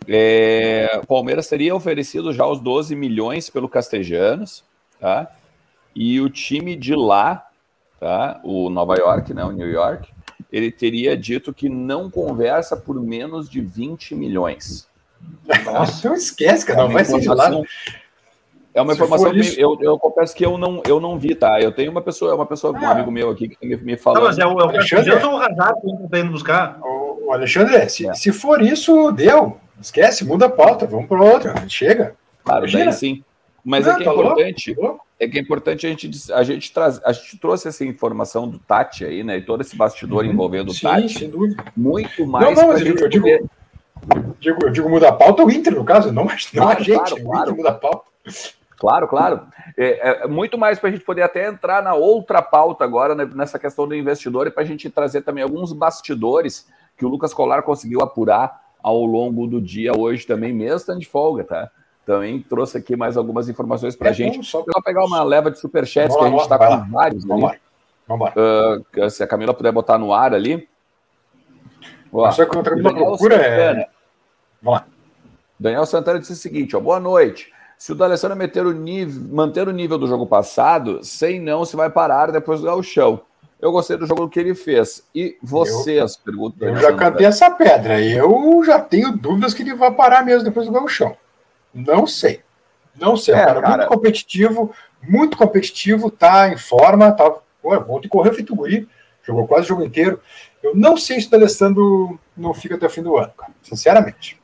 É, 0.08 1.00
o 1.02 1.08
Palmeiras 1.08 1.48
teria 1.48 1.76
oferecido 1.76 2.32
já 2.34 2.46
os 2.46 2.60
12 2.60 2.96
milhões 2.96 3.50
pelo 3.50 3.70
Castejanos, 3.70 4.63
tá? 5.00 5.32
E 5.96 6.20
o 6.22 6.30
time 6.30 6.76
de 6.76 6.96
lá, 6.96 7.48
tá? 8.00 8.39
O 8.44 8.70
Nova 8.70 8.96
York, 8.96 9.34
né? 9.34 9.44
O 9.44 9.52
New 9.52 9.70
York, 9.70 10.10
ele 10.52 10.72
teria 10.72 11.18
dito 11.18 11.54
que 11.54 11.70
não 11.70 12.10
conversa 12.10 12.78
por 12.78 13.02
menos 13.02 13.50
de 13.50 13.62
20 13.62 14.13
milhões. 14.15 14.88
Nossa, 15.63 16.10
não 16.10 16.15
esquece, 16.15 16.65
cara, 16.65 16.84
não 16.84 16.89
vai 16.89 17.06
ser 17.06 17.20
de 17.20 17.28
lá. 17.28 17.50
É 18.74 18.82
uma 18.82 18.94
informação 18.94 19.32
que 19.32 19.39
isso... 19.39 19.60
eu, 19.60 19.78
eu 19.80 19.98
confesso 19.98 20.36
que 20.36 20.46
eu 20.46 20.58
não, 20.58 20.84
eu 20.86 21.00
não 21.00 21.18
vi, 21.18 21.34
tá? 21.34 21.62
Eu 21.62 21.72
tenho 21.72 21.89
uma 21.89 22.02
pessoa, 22.02 22.36
uma 22.36 22.46
pessoa, 22.46 22.78
ah. 22.78 22.82
um 22.82 22.88
amigo 22.88 23.10
meu 23.10 23.30
aqui 23.30 23.48
que 23.48 23.65
me, 23.65 23.78
me 23.78 23.98
falou. 23.98 24.20
Não, 24.20 24.28
mas 24.28 24.38
é 24.38 24.46
o, 24.46 24.52
é 24.52 24.65
o 24.65 24.70
Alexandre. 24.70 25.12
Eu 25.12 25.22
sou 25.22 25.32
o 25.32 25.38
Razado 25.38 25.80
que 25.82 26.10
tá 26.10 26.20
indo 26.20 26.32
buscar. 26.32 26.78
O, 26.82 27.28
o 27.28 27.32
Alexandre, 27.32 27.89
se, 27.89 28.08
é. 28.08 28.13
se 28.13 28.34
for 28.34 28.62
isso, 28.62 29.12
deu. 29.12 29.58
Esquece, 29.82 30.26
muda 30.26 30.46
a 30.46 30.50
pauta, 30.50 30.86
vamos 30.86 31.08
para 31.08 31.22
outra. 31.22 31.70
Chega. 31.70 32.16
Claro, 32.44 32.72
daí 32.72 32.92
sim. 32.94 33.24
Mas 33.64 33.88
é 33.88 33.90
não, 33.90 33.96
é 33.96 33.98
que 33.98 34.04
é 34.04 34.06
tá 34.06 34.14
importante. 34.14 34.74
Louco? 34.76 35.06
É 35.18 35.28
que 35.28 35.40
é 35.40 35.42
importante 35.42 35.88
a 35.88 35.90
gente 35.90 36.32
a 36.34 36.44
gente 36.44 36.74
traz, 36.74 37.02
a 37.04 37.12
gente 37.12 37.40
trouxe 37.40 37.68
essa 37.68 37.86
informação 37.86 38.48
do 38.48 38.60
Tati 38.60 39.06
aí, 39.06 39.24
né? 39.24 39.38
E 39.38 39.42
todo 39.42 39.62
esse 39.62 39.76
bastidor 39.76 40.24
uhum. 40.24 40.32
envolvendo 40.32 40.72
o 40.72 40.80
Tati. 40.80 41.10
Sem 41.10 41.30
dúvida. 41.30 41.64
Muito 41.76 42.28
mais. 42.28 42.46
Não, 42.46 42.54
não, 42.54 42.68
mas 42.68 42.82
eu, 42.82 42.96
eu 42.96 43.10
digo, 43.10 43.28
digo, 44.40 44.66
eu 44.66 44.70
digo 44.70 44.90
muda 44.90 45.10
a 45.10 45.14
pauta 45.14 45.44
o 45.44 45.50
Inter, 45.50 45.74
no 45.74 45.84
caso, 45.84 46.12
não, 46.12 46.26
não 46.54 46.70
a 46.70 46.76
gente. 46.76 46.92
Claro, 46.92 47.24
claro. 47.24 47.56
muda 47.56 47.70
a 47.70 47.74
pauta. 47.74 48.06
Claro, 48.78 49.08
claro. 49.08 49.48
É, 49.78 50.24
é 50.24 50.28
muito 50.28 50.58
mais 50.58 50.78
para 50.78 50.90
a 50.90 50.92
gente 50.92 51.04
poder 51.04 51.22
até 51.22 51.48
entrar 51.48 51.82
na 51.82 51.94
outra 51.94 52.42
pauta 52.42 52.84
agora, 52.84 53.16
né, 53.16 53.28
nessa 53.34 53.58
questão 53.58 53.88
do 53.88 53.96
investidor, 53.96 54.48
e 54.48 54.52
para 54.52 54.64
a 54.64 54.66
gente 54.66 54.90
trazer 54.90 55.22
também 55.22 55.44
alguns 55.44 55.72
bastidores 55.74 56.68
que 56.98 57.06
o 57.06 57.10
Lucas 57.10 57.34
Colar 57.34 57.64
conseguiu 57.64 58.02
apurar 58.02 58.64
ao 58.86 59.04
longo 59.04 59.48
do 59.48 59.60
dia 59.60 59.98
hoje 59.98 60.28
também, 60.28 60.54
mesmo 60.54 60.78
estando 60.78 61.00
de 61.00 61.08
folga, 61.08 61.43
tá? 61.43 61.71
Também 62.06 62.39
trouxe 62.39 62.78
aqui 62.78 62.95
mais 62.95 63.17
algumas 63.17 63.50
informações 63.50 63.95
para 63.95 64.10
a 64.10 64.12
é 64.12 64.13
gente. 64.13 64.45
Só... 64.45 64.63
Pegar 64.84 65.04
uma 65.04 65.24
leva 65.24 65.50
de 65.50 65.58
superchats 65.58 66.15
que 66.15 66.24
a 66.24 66.30
gente 66.30 66.39
está 66.39 66.56
com 66.56 66.65
lá. 66.65 66.88
vários 66.91 67.26
Vamos. 67.26 67.54
Vamos 68.08 68.30
uh, 68.30 69.10
se 69.10 69.24
a 69.24 69.28
Camila 69.28 69.56
puder 69.56 69.71
botar 69.71 69.98
no 69.98 70.13
ar 70.13 70.36
ali. 70.36 70.69
Ó, 72.13 72.30
Só 72.30 72.45
que 72.45 72.56
a 72.56 72.62
Camila 72.62 72.93
procura 72.93 73.36
é... 73.38 73.89
Vamos 74.62 74.82
lá. 74.82 74.88
Daniel 75.60 75.86
Santana 75.88 76.19
disse 76.19 76.34
o 76.34 76.36
seguinte, 76.36 76.76
ó, 76.76 76.80
boa 76.80 77.00
noite. 77.00 77.52
Se 77.80 77.91
o 77.91 77.95
D'Alessandro 77.95 78.38
meter 78.38 78.67
o 78.67 78.71
nível, 78.71 79.36
manter 79.36 79.67
o 79.67 79.71
nível 79.71 79.98
do 79.98 80.06
jogo 80.06 80.28
passado, 80.28 81.04
sei 81.04 81.39
não 81.39 81.65
se 81.65 81.76
vai 81.76 81.89
parar 81.89 82.32
depois 82.32 82.60
do 82.60 82.67
gauchão. 82.67 83.21
Eu 83.65 83.71
gostei 83.71 83.97
do 83.97 84.06
jogo 84.06 84.30
que 84.30 84.39
ele 84.39 84.54
fez. 84.54 85.04
E 85.13 85.39
vocês, 85.41 86.21
eu. 86.23 86.54
Eu 86.62 86.75
já 86.75 86.93
cantei 86.93 87.25
essa 87.25 87.49
pedra. 87.49 87.99
Eu 87.99 88.63
já 88.63 88.80
tenho 88.80 89.17
dúvidas 89.17 89.56
que 89.56 89.63
ele 89.63 89.73
vai 89.73 89.89
parar 89.89 90.23
mesmo 90.23 90.43
depois 90.43 90.67
do 90.67 90.71
gauchão. 90.71 91.17
Não 91.73 92.06
sei. 92.06 92.41
Não 92.95 93.17
sei. 93.17 93.34
É, 93.34 93.43
cara, 93.43 93.62
cara, 93.63 93.78
muito 93.78 93.88
competitivo, 93.88 94.71
muito 95.01 95.36
competitivo, 95.36 96.12
tá 96.12 96.47
em 96.47 96.58
forma, 96.58 97.12
tá. 97.12 97.28
Pô, 97.60 97.75
ontem 97.89 98.08
correu 98.08 98.36
feito 98.36 98.56
guri, 98.56 98.88
jogou 99.23 99.47
quase 99.47 99.65
o 99.65 99.69
jogo 99.69 99.84
inteiro. 99.84 100.21
Eu 100.62 100.75
não 100.75 100.95
sei 100.95 101.19
se 101.19 101.25
o 101.25 101.32
D'Alessandro 101.32 102.19
não 102.38 102.54
fica 102.54 102.75
até 102.75 102.86
o 102.86 102.89
fim 102.91 103.01
do 103.01 103.17
ano, 103.17 103.34
cara, 103.36 103.51
sinceramente. 103.63 104.39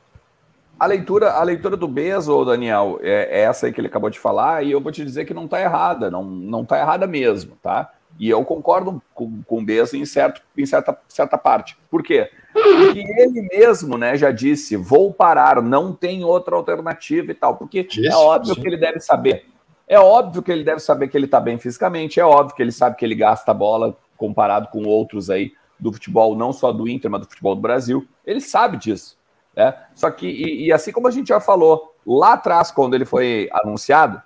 A 0.80 0.86
leitura, 0.86 1.34
a 1.34 1.44
leitura 1.44 1.76
do 1.76 1.86
Bezo, 1.86 2.44
Daniel, 2.44 2.98
é, 3.00 3.38
é, 3.38 3.42
essa 3.42 3.66
aí 3.66 3.72
que 3.72 3.80
ele 3.80 3.86
acabou 3.86 4.10
de 4.10 4.18
falar, 4.18 4.64
e 4.64 4.72
eu 4.72 4.80
vou 4.80 4.90
te 4.90 5.04
dizer 5.04 5.26
que 5.26 5.32
não 5.32 5.44
está 5.44 5.60
errada, 5.60 6.10
não, 6.10 6.24
não 6.24 6.64
tá 6.64 6.76
errada 6.80 7.06
mesmo, 7.06 7.56
tá? 7.62 7.88
E 8.18 8.28
eu 8.28 8.44
concordo 8.44 9.02
com, 9.14 9.42
com 9.42 9.58
o 9.58 9.64
Bezo 9.64 9.96
em, 9.96 10.04
certo, 10.04 10.42
em 10.56 10.66
certa, 10.66 10.98
certa 11.08 11.36
parte. 11.38 11.76
Por 11.90 12.02
quê? 12.02 12.30
Porque 12.52 13.00
ele 13.00 13.42
mesmo 13.42 13.96
né, 13.96 14.16
já 14.16 14.30
disse: 14.30 14.76
vou 14.76 15.12
parar, 15.12 15.62
não 15.62 15.92
tem 15.92 16.22
outra 16.22 16.54
alternativa 16.54 17.30
e 17.30 17.34
tal. 17.34 17.56
Porque 17.56 17.86
Isso, 17.90 18.06
é 18.06 18.14
óbvio 18.14 18.54
sim. 18.54 18.60
que 18.60 18.66
ele 18.66 18.76
deve 18.76 19.00
saber. 19.00 19.46
É 19.88 19.98
óbvio 19.98 20.42
que 20.42 20.52
ele 20.52 20.64
deve 20.64 20.80
saber 20.80 21.08
que 21.08 21.16
ele 21.16 21.26
está 21.26 21.40
bem 21.40 21.58
fisicamente, 21.58 22.20
é 22.20 22.24
óbvio 22.24 22.54
que 22.54 22.62
ele 22.62 22.72
sabe 22.72 22.96
que 22.96 23.04
ele 23.04 23.14
gasta 23.14 23.50
a 23.50 23.54
bola 23.54 23.96
comparado 24.16 24.68
com 24.68 24.84
outros 24.84 25.28
aí 25.28 25.52
do 25.78 25.92
futebol, 25.92 26.36
não 26.36 26.52
só 26.52 26.72
do 26.72 26.88
Inter, 26.88 27.10
mas 27.10 27.22
do 27.22 27.28
futebol 27.28 27.54
do 27.54 27.60
Brasil. 27.60 28.06
Ele 28.24 28.40
sabe 28.40 28.76
disso. 28.76 29.18
Né? 29.54 29.74
Só 29.94 30.10
que, 30.10 30.26
e, 30.26 30.66
e, 30.66 30.72
assim 30.72 30.92
como 30.92 31.08
a 31.08 31.10
gente 31.10 31.28
já 31.28 31.40
falou 31.40 31.94
lá 32.06 32.34
atrás, 32.34 32.70
quando 32.70 32.94
ele 32.94 33.04
foi 33.04 33.50
anunciado, 33.52 34.22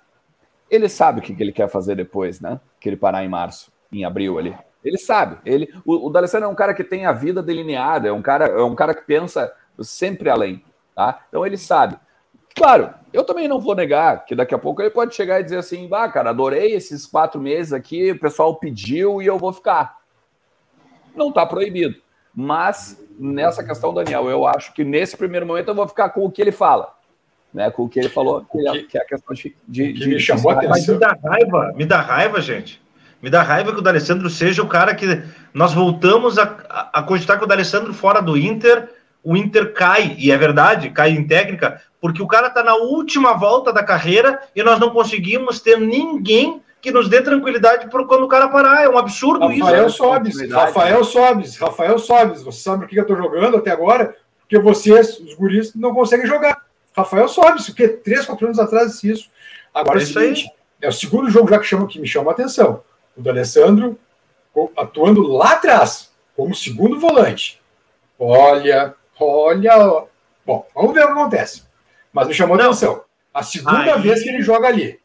ele 0.69 0.87
sabe 0.87 1.19
o 1.19 1.23
que, 1.23 1.35
que 1.35 1.41
ele 1.41 1.51
quer 1.51 1.67
fazer 1.67 1.95
depois, 1.95 2.39
né? 2.39 2.59
Que 2.79 2.89
ele 2.89 2.97
parar 2.97 3.23
em 3.23 3.29
março, 3.29 3.71
em 3.91 4.05
abril 4.05 4.37
ali. 4.37 4.55
Ele 4.83 4.97
sabe. 4.97 5.37
Ele, 5.45 5.73
o, 5.85 6.07
o 6.07 6.09
D'Alessandro 6.09 6.47
é 6.47 6.51
um 6.51 6.55
cara 6.55 6.73
que 6.73 6.83
tem 6.83 7.05
a 7.05 7.11
vida 7.11 7.41
delineada, 7.43 8.07
é 8.07 8.11
um 8.11 8.21
cara, 8.21 8.45
é 8.45 8.63
um 8.63 8.75
cara 8.75 8.93
que 8.93 9.01
pensa 9.01 9.51
sempre 9.79 10.29
além, 10.29 10.63
tá? 10.95 11.25
Então 11.27 11.45
ele 11.45 11.57
sabe. 11.57 11.97
Claro, 12.55 12.91
eu 13.13 13.23
também 13.23 13.47
não 13.47 13.59
vou 13.59 13.75
negar 13.75 14.25
que 14.25 14.33
daqui 14.33 14.55
a 14.55 14.57
pouco 14.57 14.81
ele 14.81 14.89
pode 14.89 15.13
chegar 15.13 15.39
e 15.39 15.43
dizer 15.43 15.57
assim, 15.57 15.87
ah, 15.91 16.09
cara, 16.09 16.31
adorei 16.31 16.73
esses 16.73 17.05
quatro 17.05 17.39
meses 17.39 17.71
aqui, 17.71 18.11
o 18.11 18.19
pessoal 18.19 18.55
pediu 18.55 19.21
e 19.21 19.27
eu 19.27 19.37
vou 19.37 19.53
ficar. 19.53 19.97
Não 21.15 21.29
está 21.29 21.45
proibido. 21.45 21.95
Mas 22.33 23.03
nessa 23.19 23.63
questão, 23.63 23.93
Daniel, 23.93 24.29
eu 24.29 24.45
acho 24.45 24.73
que 24.73 24.83
nesse 24.83 25.17
primeiro 25.17 25.45
momento 25.45 25.67
eu 25.67 25.75
vou 25.75 25.87
ficar 25.87 26.09
com 26.09 26.25
o 26.25 26.31
que 26.31 26.41
ele 26.41 26.51
fala. 26.51 26.95
Né, 27.53 27.71
com 27.71 27.83
o 27.83 27.89
que 27.89 27.97
ele 27.97 28.09
falou, 28.09 28.45
que, 28.45 28.67
é, 28.67 28.83
que 28.83 28.97
é 28.97 29.01
a 29.01 29.05
questão 29.05 29.33
de. 29.33 29.55
de, 29.67 29.93
de 29.93 30.07
me 30.07 30.19
chamou 30.19 30.53
de... 30.53 30.67
Mas 30.67 30.85
me 30.85 30.99
dá 30.99 31.17
raiva, 31.23 31.73
me 31.75 31.85
dá 31.85 32.01
raiva, 32.01 32.41
gente. 32.41 32.81
Me 33.21 33.29
dá 33.29 33.41
raiva 33.41 33.73
que 33.73 33.79
o 33.79 33.81
D'Alessandro 33.81 34.29
seja 34.29 34.61
o 34.61 34.67
cara 34.67 34.93
que 34.93 35.23
nós 35.53 35.73
voltamos 35.73 36.37
a, 36.37 36.43
a, 36.69 36.99
a 36.99 37.03
cogitar 37.03 37.37
que 37.37 37.43
o 37.43 37.47
D'Alessandro 37.47 37.93
fora 37.93 38.21
do 38.21 38.37
Inter, 38.37 38.89
o 39.23 39.35
Inter 39.35 39.73
cai, 39.73 40.15
e 40.19 40.31
é 40.31 40.37
verdade, 40.37 40.89
cai 40.91 41.11
em 41.11 41.25
técnica, 41.25 41.81
porque 41.99 42.21
o 42.21 42.27
cara 42.27 42.49
tá 42.49 42.63
na 42.63 42.75
última 42.75 43.33
volta 43.33 43.73
da 43.73 43.83
carreira 43.83 44.39
e 44.55 44.61
nós 44.63 44.79
não 44.79 44.91
conseguimos 44.91 45.59
ter 45.59 45.79
ninguém 45.79 46.61
que 46.79 46.91
nos 46.91 47.09
dê 47.09 47.21
tranquilidade 47.21 47.89
por 47.89 48.05
quando 48.07 48.23
o 48.23 48.27
cara 48.27 48.47
parar. 48.47 48.83
É 48.83 48.89
um 48.89 48.97
absurdo 48.97 49.47
Rafael 49.47 49.87
isso. 49.87 49.97
Sobes, 49.97 50.51
Rafael 50.51 51.03
Sobes, 51.03 51.57
Rafael 51.57 51.99
Sobes. 51.99 52.43
Você 52.43 52.61
sabe 52.61 52.85
o 52.85 52.87
que 52.87 52.97
eu 52.97 53.01
estou 53.01 53.17
jogando 53.17 53.57
até 53.57 53.71
agora? 53.71 54.15
Porque 54.39 54.59
vocês, 54.59 55.19
os 55.19 55.33
guris, 55.33 55.73
não 55.75 55.93
conseguem 55.93 56.27
jogar. 56.27 56.63
Rafael 56.95 57.27
Sobes, 57.27 57.65
porque 57.65 57.87
três, 57.87 58.25
quatro 58.25 58.45
anos 58.45 58.59
atrás 58.59 59.03
isso. 59.03 59.29
Agora 59.73 59.99
é, 59.99 60.01
é 60.01 60.03
o 60.03 60.07
seguinte, 60.07 60.45
aí. 60.45 60.87
é 60.87 60.87
o 60.87 60.93
segundo 60.93 61.29
jogo 61.29 61.49
já 61.49 61.59
que, 61.59 61.65
chama, 61.65 61.87
que 61.87 61.99
me 61.99 62.07
chama 62.07 62.31
a 62.31 62.33
atenção. 62.33 62.81
O 63.17 63.21
do 63.21 63.29
Alessandro 63.29 63.97
atuando 64.75 65.21
lá 65.27 65.53
atrás, 65.53 66.11
como 66.35 66.55
segundo 66.55 66.99
volante. 66.99 67.59
Olha, 68.17 68.93
olha. 69.19 70.05
Bom, 70.45 70.65
vamos 70.73 70.93
ver 70.93 71.03
o 71.03 71.07
que 71.07 71.11
acontece. 71.13 71.63
Mas 72.11 72.27
me 72.27 72.33
chamou 72.33 72.57
a 72.57 72.63
atenção. 72.63 73.01
A 73.33 73.43
segunda 73.43 73.95
aí... 73.95 74.01
vez 74.01 74.23
que 74.23 74.29
ele 74.29 74.41
joga 74.41 74.67
ali. 74.67 74.99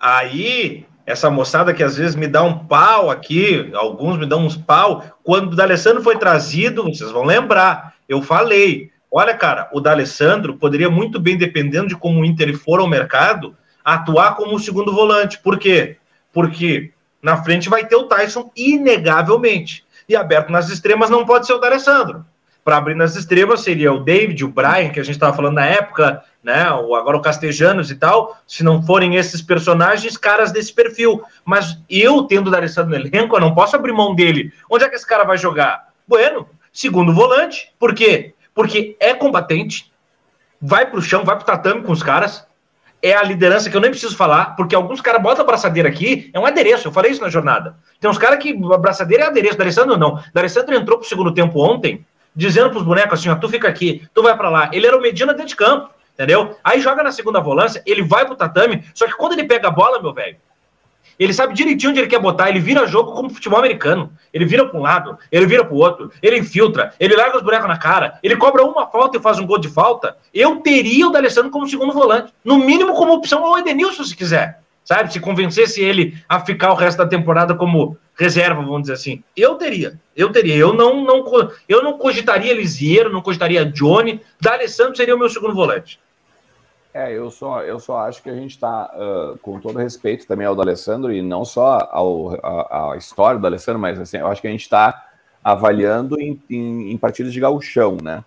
Aí, 0.00 0.86
essa 1.04 1.30
moçada 1.30 1.74
que 1.74 1.82
às 1.82 1.96
vezes 1.96 2.14
me 2.14 2.26
dá 2.26 2.42
um 2.42 2.66
pau 2.66 3.10
aqui, 3.10 3.70
alguns 3.74 4.18
me 4.18 4.26
dão 4.26 4.44
uns 4.44 4.56
pau, 4.56 5.04
quando 5.24 5.52
o 5.52 5.56
D'Alessandro 5.56 6.02
foi 6.02 6.18
trazido, 6.18 6.84
vocês 6.84 7.10
vão 7.10 7.24
lembrar, 7.24 7.94
eu 8.08 8.22
falei, 8.22 8.90
olha, 9.10 9.34
cara, 9.34 9.68
o 9.72 9.80
D'Alessandro 9.80 10.56
poderia 10.56 10.90
muito 10.90 11.18
bem, 11.18 11.36
dependendo 11.36 11.88
de 11.88 11.96
como 11.96 12.20
o 12.20 12.24
Inter 12.24 12.56
for 12.56 12.78
ao 12.78 12.86
mercado, 12.86 13.56
atuar 13.84 14.36
como 14.36 14.58
segundo 14.58 14.92
volante. 14.92 15.38
Por 15.38 15.58
quê? 15.58 15.96
Porque 16.32 16.92
na 17.22 17.42
frente 17.42 17.68
vai 17.68 17.86
ter 17.86 17.96
o 17.96 18.04
Tyson, 18.04 18.50
inegavelmente. 18.56 19.84
E 20.08 20.16
aberto 20.16 20.50
nas 20.50 20.70
extremas 20.70 21.10
não 21.10 21.26
pode 21.26 21.46
ser 21.46 21.52
o 21.52 21.58
D'Alessandro 21.58 22.24
para 22.68 22.76
abrir 22.76 22.94
nas 22.94 23.16
extremas 23.16 23.62
seria 23.62 23.90
o 23.94 24.00
David, 24.00 24.44
o 24.44 24.48
Brian, 24.48 24.90
que 24.90 25.00
a 25.00 25.02
gente 25.02 25.14
estava 25.14 25.34
falando 25.34 25.54
na 25.54 25.64
época, 25.64 26.22
né? 26.44 26.70
O, 26.70 26.94
agora 26.94 27.16
o 27.16 27.22
Castejanos 27.22 27.90
e 27.90 27.94
tal. 27.94 28.36
Se 28.46 28.62
não 28.62 28.82
forem 28.82 29.16
esses 29.16 29.40
personagens, 29.40 30.18
caras 30.18 30.52
desse 30.52 30.70
perfil. 30.74 31.22
Mas 31.46 31.78
eu, 31.88 32.24
tendo 32.24 32.48
o 32.48 32.50
D'Alessandro 32.50 32.90
no 32.90 33.06
elenco, 33.06 33.34
eu 33.34 33.40
não 33.40 33.54
posso 33.54 33.74
abrir 33.74 33.94
mão 33.94 34.14
dele. 34.14 34.52
Onde 34.68 34.84
é 34.84 34.88
que 34.90 34.96
esse 34.96 35.06
cara 35.06 35.24
vai 35.24 35.38
jogar? 35.38 35.88
Bueno, 36.06 36.46
segundo 36.70 37.10
volante. 37.10 37.72
Por 37.78 37.94
quê? 37.94 38.34
Porque 38.54 38.98
é 39.00 39.14
combatente, 39.14 39.90
vai 40.60 40.84
para 40.84 40.98
o 40.98 41.02
chão, 41.02 41.24
vai 41.24 41.36
para 41.36 41.44
o 41.44 41.46
tatame 41.46 41.82
com 41.82 41.92
os 41.92 42.02
caras. 42.02 42.46
É 43.00 43.14
a 43.14 43.22
liderança 43.22 43.70
que 43.70 43.76
eu 43.76 43.80
nem 43.80 43.90
preciso 43.90 44.16
falar, 44.16 44.56
porque 44.56 44.74
alguns 44.74 45.00
caras 45.00 45.22
botam 45.22 45.44
a 45.44 45.46
braçadeira 45.46 45.88
aqui, 45.88 46.30
é 46.34 46.40
um 46.40 46.46
adereço, 46.46 46.88
eu 46.88 46.92
falei 46.92 47.12
isso 47.12 47.20
na 47.20 47.28
jornada. 47.28 47.76
Tem 48.00 48.10
uns 48.10 48.18
caras 48.18 48.38
que 48.42 48.58
a 48.72 48.78
braçadeira 48.78 49.24
é 49.24 49.26
adereço, 49.28 49.56
D'Alessandro 49.56 49.96
não. 49.96 50.22
D'Alessandro 50.34 50.74
entrou 50.74 50.98
pro 50.98 51.08
segundo 51.08 51.32
tempo 51.32 51.60
ontem, 51.60 52.04
dizendo 52.34 52.70
para 52.70 52.78
os 52.78 52.84
bonecos 52.84 53.20
assim: 53.20 53.28
ó, 53.28 53.36
tu 53.36 53.48
fica 53.48 53.68
aqui, 53.68 54.02
tu 54.12 54.22
vai 54.22 54.36
para 54.36 54.48
lá. 54.50 54.70
Ele 54.72 54.86
era 54.86 54.96
o 54.96 55.00
Medina 55.00 55.32
dentro 55.32 55.48
de 55.48 55.56
campo, 55.56 55.90
entendeu? 56.14 56.56
Aí 56.64 56.80
joga 56.80 57.02
na 57.02 57.12
segunda 57.12 57.40
volância, 57.40 57.82
ele 57.86 58.02
vai 58.02 58.26
pro 58.26 58.34
tatame, 58.34 58.84
só 58.94 59.06
que 59.06 59.16
quando 59.16 59.32
ele 59.34 59.44
pega 59.44 59.68
a 59.68 59.70
bola, 59.70 60.02
meu 60.02 60.12
velho, 60.12 60.36
Ele 61.18 61.32
sabe 61.32 61.54
direitinho 61.54 61.90
onde 61.90 62.00
ele 62.00 62.06
quer 62.06 62.20
botar, 62.20 62.48
ele 62.48 62.60
vira 62.60 62.86
jogo 62.86 63.12
como 63.12 63.30
futebol 63.30 63.58
americano. 63.58 64.12
Ele 64.32 64.44
vira 64.44 64.66
para 64.66 64.78
um 64.78 64.82
lado, 64.82 65.18
ele 65.32 65.46
vira 65.46 65.64
para 65.64 65.74
o 65.74 65.78
outro, 65.78 66.12
ele 66.22 66.38
infiltra, 66.38 66.94
ele 67.00 67.16
larga 67.16 67.38
os 67.38 67.42
bonecos 67.42 67.66
na 67.66 67.76
cara, 67.76 68.18
ele 68.22 68.36
cobra 68.36 68.64
uma 68.64 68.86
falta 68.86 69.16
e 69.16 69.20
faz 69.20 69.38
um 69.38 69.46
gol 69.46 69.58
de 69.58 69.68
falta. 69.68 70.16
Eu 70.32 70.56
teria 70.56 71.08
o 71.08 71.10
D'Alessandro 71.10 71.50
como 71.50 71.68
segundo 71.68 71.92
volante, 71.92 72.32
no 72.44 72.58
mínimo 72.58 72.94
como 72.94 73.14
opção 73.14 73.44
ao 73.44 73.58
Edenilson, 73.58 74.04
se 74.04 74.16
quiser. 74.16 74.60
Sabe? 74.84 75.12
Se 75.12 75.20
convencesse 75.20 75.82
ele 75.82 76.16
a 76.26 76.40
ficar 76.40 76.72
o 76.72 76.74
resto 76.74 76.96
da 76.96 77.06
temporada 77.06 77.54
como 77.54 77.98
reserva, 78.14 78.62
vamos 78.62 78.82
dizer 78.82 78.94
assim. 78.94 79.22
Eu 79.36 79.56
teria, 79.56 80.00
eu 80.16 80.32
teria. 80.32 80.56
Eu 80.56 80.72
não, 80.72 81.04
não, 81.04 81.22
eu 81.68 81.82
não 81.82 81.98
cogitaria 81.98 82.54
Lisieiro, 82.54 83.12
não 83.12 83.20
cogitaria 83.20 83.66
Johnny. 83.66 84.20
D'Alessandro 84.40 84.96
seria 84.96 85.14
o 85.14 85.18
meu 85.18 85.28
segundo 85.28 85.54
volante. 85.54 86.00
É, 86.92 87.12
eu 87.12 87.30
só, 87.30 87.62
eu 87.62 87.78
só 87.78 87.98
acho 87.98 88.22
que 88.22 88.30
a 88.30 88.34
gente 88.34 88.52
está, 88.52 88.90
uh, 88.94 89.38
com 89.38 89.60
todo 89.60 89.78
respeito 89.78 90.26
também 90.26 90.46
ao 90.46 90.54
do 90.54 90.62
Alessandro, 90.62 91.12
e 91.12 91.20
não 91.20 91.44
só 91.44 91.86
ao, 91.90 92.34
a, 92.42 92.92
a 92.92 92.96
história 92.96 93.38
do 93.38 93.46
Alessandro, 93.46 93.80
mas 93.80 94.00
assim, 94.00 94.16
eu 94.16 94.26
acho 94.26 94.40
que 94.40 94.48
a 94.48 94.50
gente 94.50 94.62
está 94.62 95.06
avaliando 95.44 96.20
em, 96.20 96.40
em, 96.48 96.90
em, 96.90 96.96
partidas 96.96 97.32
de 97.32 97.40
gauchão, 97.40 97.98
né? 98.02 98.24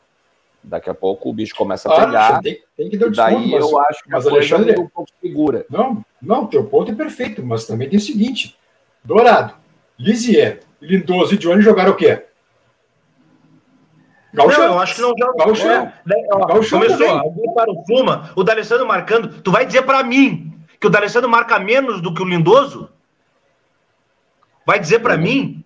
Daqui 0.63 0.89
a 0.89 0.93
pouco 0.93 1.29
o 1.29 1.33
bicho 1.33 1.55
começa 1.55 1.91
a 1.91 2.05
pegar. 2.05 2.39
tem, 2.41 2.61
tem 2.77 2.89
que 2.89 2.97
dar 2.97 3.09
desconto, 3.09 3.31
daí 3.31 3.51
mas, 3.51 3.61
eu 3.61 3.79
acho 3.79 4.03
que 4.03 4.09
mas 4.11 4.27
a 4.27 4.29
Alexandre, 4.29 4.75
é 4.75 4.79
um 4.79 4.87
pouco 4.87 5.11
segura. 5.19 5.65
Não, 5.69 6.05
não, 6.21 6.45
teu 6.45 6.63
ponto 6.63 6.91
é 6.91 6.95
perfeito, 6.95 7.43
mas 7.43 7.65
também 7.65 7.89
tem 7.89 7.97
o 7.97 8.01
seguinte: 8.01 8.55
Dourado, 9.03 9.55
Lisier, 9.97 10.61
Lindoso 10.79 11.33
e 11.33 11.37
Johnny 11.37 11.63
jogaram 11.63 11.91
o 11.91 11.95
quê? 11.95 12.25
Gauchão. 14.33 14.67
Não, 14.67 14.73
eu 14.73 14.79
acho 14.79 14.95
que 14.95 15.01
não 15.01 15.13
joga. 15.17 15.45
Gauchão. 15.45 15.71
É, 15.71 15.93
né, 16.05 16.27
Gauchão 16.47 16.79
começou, 16.79 17.09
alguém 17.09 17.53
para 17.53 17.71
o 17.71 17.83
Fuma, 17.85 18.29
o 18.35 18.43
D'Alessandro 18.43 18.87
marcando. 18.87 19.41
Tu 19.41 19.51
vai 19.51 19.65
dizer 19.65 19.81
para 19.83 20.03
mim 20.03 20.53
que 20.79 20.87
o 20.87 20.89
D'Alessandro 20.89 21.29
marca 21.29 21.59
menos 21.59 22.01
do 22.01 22.13
que 22.13 22.21
o 22.21 22.25
Lindoso? 22.25 22.89
Vai 24.65 24.79
dizer 24.79 24.99
para 24.99 25.17
mim? 25.17 25.63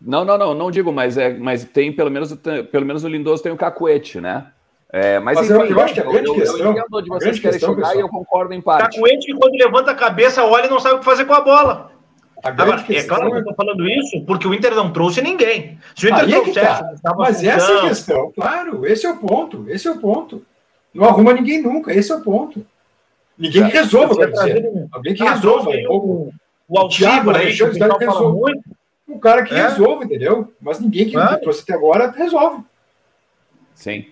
Não, 0.00 0.24
não, 0.24 0.38
não, 0.38 0.54
não 0.54 0.70
digo, 0.70 0.92
mas, 0.92 1.18
é, 1.18 1.36
mas 1.36 1.64
tem 1.64 1.92
pelo 1.92 2.10
menos, 2.10 2.32
pelo 2.70 2.86
menos 2.86 3.02
o 3.02 3.08
Lindoso 3.08 3.42
tem 3.42 3.50
o 3.50 3.56
cacuete, 3.56 4.20
né? 4.20 4.46
É, 4.90 5.18
mas, 5.18 5.36
mas 5.36 5.50
enfim, 5.50 5.60
eu, 5.60 5.66
eu, 5.66 5.80
acho 5.80 5.94
que 5.94 6.00
a 6.00 6.04
grande 6.04 6.28
eu, 6.28 6.34
questão. 6.34 6.58
Eu 6.58 6.70
entendo 6.72 6.86
onde 6.92 7.08
vocês 7.08 7.38
querem 7.38 7.58
questão, 7.58 7.74
chegar 7.74 7.88
pessoal. 7.88 7.96
e 7.96 8.00
eu 8.00 8.08
concordo 8.08 8.54
em 8.54 8.60
parte. 8.60 8.96
Cacuete, 8.96 9.34
quando 9.34 9.54
levanta 9.54 9.90
a 9.90 9.94
cabeça, 9.94 10.44
olha 10.44 10.66
e 10.66 10.70
não 10.70 10.80
sabe 10.80 10.96
o 10.96 10.98
que 11.00 11.04
fazer 11.04 11.24
com 11.24 11.34
a 11.34 11.40
bola. 11.40 11.97
Agora, 12.42 12.84
é 12.88 13.02
claro 13.02 13.30
que 13.30 13.36
eu 13.36 13.38
estou 13.40 13.54
falando 13.54 13.88
isso 13.88 14.20
porque 14.24 14.46
o 14.46 14.54
Inter 14.54 14.74
não 14.74 14.92
trouxe 14.92 15.20
ninguém. 15.20 15.78
Se 15.94 16.06
o 16.06 16.08
Inter 16.08 16.24
Aí 16.24 16.30
trouxesse, 16.30 16.82
é 16.82 16.94
tá. 17.02 17.14
Mas 17.16 17.42
essa 17.42 17.72
é 17.72 17.78
a 17.78 17.88
questão, 17.88 18.32
claro, 18.32 18.86
esse 18.86 19.06
é 19.06 19.10
o 19.10 19.16
ponto, 19.16 19.64
esse 19.68 19.88
é 19.88 19.90
o 19.90 19.98
ponto. 19.98 20.44
Não 20.94 21.04
arruma 21.04 21.32
ninguém 21.32 21.60
nunca, 21.60 21.92
esse 21.92 22.12
é 22.12 22.14
o 22.14 22.20
ponto. 22.20 22.64
Ninguém 23.36 23.66
que 23.66 23.72
resolva, 23.76 24.16
quer 24.16 24.30
dizer. 24.30 24.88
Alguém 24.90 25.14
que 25.14 25.22
resolva. 25.22 25.70
O, 25.88 26.32
o 26.68 26.78
aí, 26.80 27.54
que 27.54 27.62
o 27.62 27.78
fala 27.78 28.32
muito. 28.32 28.62
Um 29.08 29.18
cara 29.18 29.42
que 29.42 29.54
é. 29.54 29.68
resolve, 29.68 30.04
entendeu? 30.04 30.52
Mas 30.60 30.80
ninguém 30.80 31.08
que 31.08 31.16
é. 31.16 31.36
trouxe 31.36 31.62
até 31.62 31.72
agora 31.72 32.10
resolve. 32.10 32.62
Sim. 33.74 34.06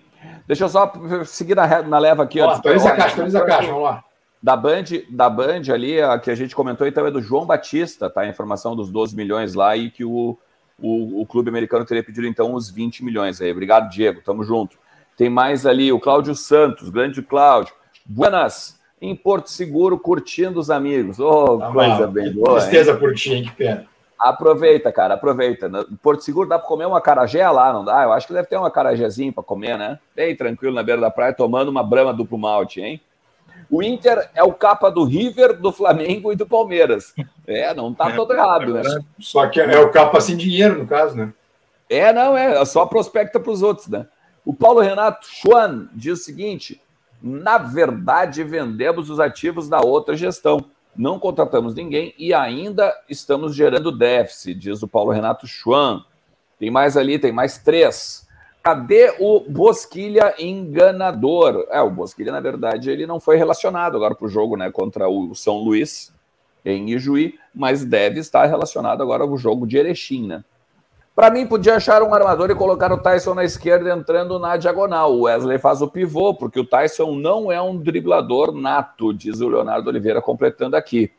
Deixa 0.47 0.63
eu 0.63 0.69
só 0.69 0.91
seguir 1.25 1.55
na, 1.55 1.83
na 1.83 1.99
leva 1.99 2.23
aqui. 2.23 2.41
Ó, 2.41 2.49
atualiza 2.49 2.89
a 2.89 2.95
caixa, 2.95 3.13
atualiza 3.13 3.39
a 3.39 3.45
caixa, 3.45 3.67
vamos 3.67 3.83
lá. 3.83 4.03
Da 4.41 4.55
Band, 4.55 4.83
da 5.09 5.29
Band 5.29 5.63
ali, 5.73 6.01
a 6.01 6.19
que 6.19 6.29
a 6.29 6.35
gente 6.35 6.55
comentou, 6.55 6.87
então, 6.87 7.05
é 7.05 7.11
do 7.11 7.21
João 7.21 7.45
Batista, 7.45 8.09
tá? 8.09 8.21
A 8.21 8.27
informação 8.27 8.75
dos 8.75 8.91
12 8.91 9.15
milhões 9.15 9.55
lá 9.55 9.75
e 9.75 9.89
que 9.89 10.05
o, 10.05 10.37
o, 10.79 11.21
o 11.21 11.25
clube 11.25 11.49
americano 11.49 11.85
teria 11.85 12.03
pedido, 12.03 12.27
então, 12.27 12.53
os 12.53 12.69
20 12.69 13.03
milhões 13.03 13.41
aí. 13.41 13.51
Obrigado, 13.51 13.89
Diego. 13.89 14.21
Tamo 14.21 14.43
junto. 14.43 14.77
Tem 15.17 15.29
mais 15.29 15.65
ali 15.65 15.91
o 15.91 15.99
Cláudio 15.99 16.35
Santos, 16.35 16.89
grande 16.89 17.21
Cláudio. 17.23 17.73
Buenas, 18.05 18.79
em 19.01 19.15
Porto 19.15 19.49
Seguro, 19.49 19.97
curtindo 19.97 20.59
os 20.59 20.69
amigos. 20.69 21.19
Oh, 21.19 21.59
ah, 21.61 21.71
coisa 21.71 21.99
mal. 21.99 22.11
bem 22.11 22.31
boa. 22.31 22.59
Tristeza 22.59 22.95
por 22.95 23.13
ti, 23.15 23.33
hein? 23.33 23.43
Que 23.43 23.51
pena. 23.51 23.85
Aproveita, 24.19 24.91
cara, 24.91 25.13
aproveita. 25.13 25.69
No 25.69 25.85
Porto 25.97 26.23
Seguro 26.23 26.49
dá 26.49 26.57
para 26.57 26.67
comer 26.67 26.85
uma 26.85 26.99
carajé 26.99 27.47
lá, 27.49 27.71
não 27.71 27.85
dá? 27.85 28.03
Eu 28.03 28.11
acho 28.11 28.25
que 28.25 28.33
deve 28.33 28.47
ter 28.47 28.57
uma 28.57 28.71
carajézinha 28.71 29.31
para 29.31 29.43
comer, 29.43 29.77
né? 29.77 29.99
Bem 30.15 30.35
tranquilo 30.35 30.73
na 30.73 30.81
beira 30.81 30.99
da 30.99 31.11
praia, 31.11 31.33
tomando 31.33 31.69
uma 31.69 31.83
brama 31.83 32.13
duplo 32.13 32.37
malte, 32.37 32.81
hein? 32.81 32.99
O 33.69 33.83
Inter 33.83 34.29
é 34.33 34.43
o 34.43 34.53
capa 34.53 34.89
do 34.89 35.03
River, 35.03 35.59
do 35.59 35.71
Flamengo 35.71 36.31
e 36.31 36.35
do 36.35 36.45
Palmeiras. 36.45 37.13
É, 37.45 37.73
não 37.73 37.93
tá 37.93 38.11
todo 38.11 38.33
errado, 38.33 38.73
né? 38.73 38.83
Só 39.19 39.47
que 39.47 39.59
é 39.59 39.79
o 39.79 39.89
capa 39.89 40.19
sem 40.19 40.35
dinheiro, 40.35 40.79
no 40.79 40.87
caso, 40.87 41.15
né? 41.15 41.33
É, 41.89 42.11
não, 42.11 42.37
é, 42.37 42.63
só 42.65 42.85
prospecta 42.85 43.39
para 43.39 43.51
os 43.51 43.61
outros, 43.61 43.87
né? 43.87 44.05
O 44.45 44.53
Paulo 44.53 44.81
Renato 44.81 45.25
Schwan 45.27 45.87
diz 45.93 46.19
o 46.19 46.23
seguinte: 46.23 46.81
na 47.21 47.57
verdade, 47.57 48.43
vendemos 48.43 49.09
os 49.09 49.19
ativos 49.19 49.69
da 49.69 49.79
outra 49.79 50.15
gestão. 50.15 50.65
Não 50.95 51.19
contratamos 51.19 51.75
ninguém 51.75 52.13
e 52.17 52.33
ainda 52.33 52.93
estamos 53.07 53.55
gerando 53.55 53.91
déficit, 53.91 54.55
diz 54.55 54.81
o 54.81 54.87
Paulo 54.87 55.11
Renato 55.11 55.47
Schwan. 55.47 56.03
Tem 56.59 56.71
mais 56.71 56.97
ali, 56.97 57.19
tem 57.19 57.31
mais 57.31 57.57
três. 57.57 58.26
Cadê 58.67 59.15
o 59.17 59.39
Bosquilha 59.39 60.35
enganador? 60.37 61.65
É, 61.71 61.81
o 61.81 61.89
Bosquilha, 61.89 62.33
na 62.33 62.41
verdade, 62.41 62.91
ele 62.91 63.07
não 63.07 63.17
foi 63.17 63.37
relacionado 63.37 63.95
agora 63.95 64.13
para 64.13 64.25
o 64.25 64.29
jogo 64.29 64.57
né, 64.57 64.69
contra 64.69 65.07
o 65.07 65.33
São 65.33 65.59
Luís 65.59 66.13
em 66.65 66.89
Ijuí, 66.89 67.35
mas 67.55 67.85
deve 67.85 68.19
estar 68.19 68.45
relacionado 68.45 69.01
agora 69.01 69.23
ao 69.23 69.37
jogo 69.37 69.65
de 69.65 69.77
Erechim, 69.77 70.27
né? 70.27 70.43
Para 71.15 71.31
mim, 71.31 71.47
podia 71.47 71.77
achar 71.77 72.03
um 72.03 72.13
armador 72.13 72.51
e 72.51 72.55
colocar 72.55 72.91
o 72.91 72.97
Tyson 72.97 73.35
na 73.35 73.45
esquerda 73.45 73.89
entrando 73.95 74.37
na 74.37 74.57
diagonal. 74.57 75.13
O 75.13 75.21
Wesley 75.21 75.59
faz 75.59 75.81
o 75.81 75.87
pivô, 75.87 76.33
porque 76.33 76.59
o 76.59 76.65
Tyson 76.65 77.15
não 77.15 77.49
é 77.49 77.61
um 77.61 77.77
driblador 77.77 78.51
nato, 78.51 79.13
diz 79.13 79.39
o 79.39 79.47
Leonardo 79.47 79.89
Oliveira, 79.89 80.21
completando 80.21 80.75
aqui. 80.75 81.09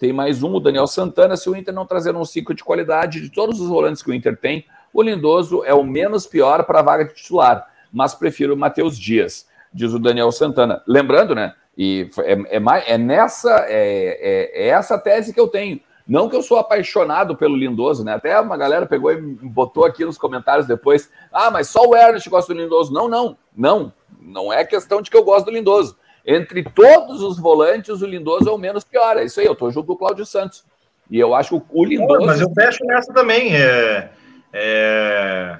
Tem 0.00 0.12
mais 0.12 0.42
um, 0.42 0.52
o 0.52 0.58
Daniel 0.58 0.88
Santana. 0.88 1.36
Se 1.36 1.48
o 1.48 1.54
Inter 1.54 1.72
não 1.72 1.86
trazer 1.86 2.16
um 2.16 2.24
ciclo 2.24 2.56
de 2.56 2.64
qualidade 2.64 3.20
de 3.20 3.30
todos 3.30 3.60
os 3.60 3.68
volantes 3.68 4.02
que 4.02 4.10
o 4.10 4.14
Inter 4.14 4.36
tem, 4.36 4.64
o 4.92 5.02
Lindoso 5.02 5.64
é 5.64 5.74
o 5.74 5.84
menos 5.84 6.26
pior 6.26 6.64
para 6.64 6.80
a 6.80 6.82
vaga 6.82 7.04
de 7.04 7.14
titular, 7.14 7.66
mas 7.92 8.14
prefiro 8.14 8.54
o 8.54 8.56
Matheus 8.56 8.98
Dias, 8.98 9.46
diz 9.72 9.92
o 9.92 9.98
Daniel 9.98 10.32
Santana. 10.32 10.82
Lembrando, 10.86 11.34
né? 11.34 11.54
E 11.76 12.10
é, 12.24 12.32
é, 12.56 12.94
é 12.94 12.98
nessa 12.98 13.64
é, 13.68 14.18
é, 14.20 14.66
é, 14.66 14.68
essa 14.68 14.98
tese 14.98 15.32
que 15.32 15.38
eu 15.38 15.46
tenho. 15.46 15.80
Não 16.06 16.28
que 16.28 16.34
eu 16.34 16.42
sou 16.42 16.58
apaixonado 16.58 17.36
pelo 17.36 17.54
Lindoso, 17.54 18.02
né? 18.02 18.14
Até 18.14 18.40
uma 18.40 18.56
galera 18.56 18.86
pegou 18.86 19.12
e 19.12 19.20
botou 19.20 19.84
aqui 19.84 20.04
nos 20.04 20.16
comentários 20.16 20.66
depois. 20.66 21.10
Ah, 21.30 21.50
mas 21.50 21.68
só 21.68 21.86
o 21.86 21.94
Ernest 21.94 22.28
gosta 22.30 22.52
do 22.52 22.58
Lindoso. 22.58 22.92
Não, 22.92 23.06
não, 23.08 23.36
não. 23.54 23.92
Não 24.20 24.52
é 24.52 24.64
questão 24.64 25.02
de 25.02 25.10
que 25.10 25.16
eu 25.16 25.22
gosto 25.22 25.46
do 25.46 25.52
Lindoso. 25.52 25.96
Entre 26.26 26.64
todos 26.64 27.22
os 27.22 27.38
volantes, 27.38 28.02
o 28.02 28.06
Lindoso 28.06 28.48
é 28.48 28.52
o 28.52 28.58
menos 28.58 28.84
pior. 28.84 29.16
É 29.16 29.24
isso 29.24 29.38
aí, 29.38 29.46
eu 29.46 29.54
tô 29.54 29.70
junto 29.70 29.86
com 29.86 29.92
o 29.92 29.96
Cláudio 29.96 30.26
Santos. 30.26 30.64
E 31.10 31.18
eu 31.18 31.34
acho 31.34 31.60
que 31.60 31.66
o 31.70 31.84
Lindoso. 31.84 32.26
Mas 32.26 32.40
eu 32.40 32.50
fecho 32.52 32.84
nessa 32.86 33.12
também. 33.12 33.54
É... 33.54 34.10
É... 34.52 35.58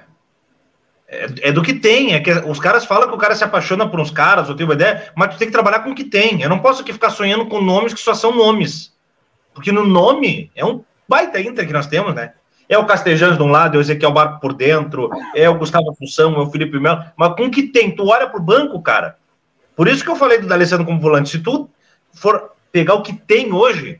É, 1.11 1.27
é, 1.41 1.51
do 1.51 1.63
que 1.63 1.73
tem, 1.73 2.13
é 2.13 2.19
que 2.19 2.31
os 2.31 2.59
caras 2.59 2.85
falam 2.85 3.09
que 3.09 3.15
o 3.15 3.17
cara 3.17 3.33
se 3.33 3.43
apaixona 3.43 3.89
por 3.89 3.99
uns 3.99 4.11
caras, 4.11 4.47
eu 4.47 4.55
tenho 4.55 4.69
uma 4.69 4.75
ideia, 4.75 5.11
mas 5.15 5.33
tu 5.33 5.39
tem 5.39 5.47
que 5.47 5.51
trabalhar 5.51 5.79
com 5.79 5.89
o 5.89 5.95
que 5.95 6.03
tem. 6.03 6.39
Eu 6.39 6.49
não 6.49 6.59
posso 6.59 6.83
aqui 6.83 6.93
ficar 6.93 7.09
sonhando 7.09 7.47
com 7.47 7.59
nomes 7.59 7.95
que 7.95 7.99
só 7.99 8.13
são 8.13 8.31
nomes. 8.31 8.93
Porque 9.51 9.71
no 9.71 9.87
nome 9.87 10.51
é 10.55 10.63
um 10.63 10.83
baita 11.07 11.41
Inter 11.41 11.65
que 11.65 11.73
nós 11.73 11.87
temos, 11.87 12.13
né? 12.13 12.33
É 12.69 12.77
o 12.77 12.85
Castejanos 12.85 13.37
de 13.37 13.43
um 13.43 13.47
lado, 13.47 13.75
é 13.75 13.77
o 13.79 13.81
Ezequiel 13.81 14.11
Barco 14.11 14.39
por 14.39 14.53
dentro, 14.53 15.09
é 15.35 15.49
o 15.49 15.57
Gustavo 15.57 15.95
Função, 15.95 16.35
é 16.35 16.37
o 16.37 16.51
Felipe 16.51 16.79
Melo, 16.79 17.03
mas 17.17 17.33
com 17.33 17.45
o 17.45 17.49
que 17.49 17.63
tem? 17.63 17.89
Tu 17.89 18.05
olha 18.07 18.29
pro 18.29 18.39
banco, 18.39 18.79
cara. 18.79 19.17
Por 19.75 19.87
isso 19.87 20.03
que 20.03 20.11
eu 20.11 20.15
falei 20.15 20.37
do 20.37 20.45
D'Alessandro 20.45 20.85
como 20.85 21.01
volante. 21.01 21.29
Se 21.29 21.39
tu 21.39 21.67
for 22.13 22.51
pegar 22.71 22.93
o 22.93 23.01
que 23.01 23.13
tem 23.13 23.51
hoje, 23.51 23.99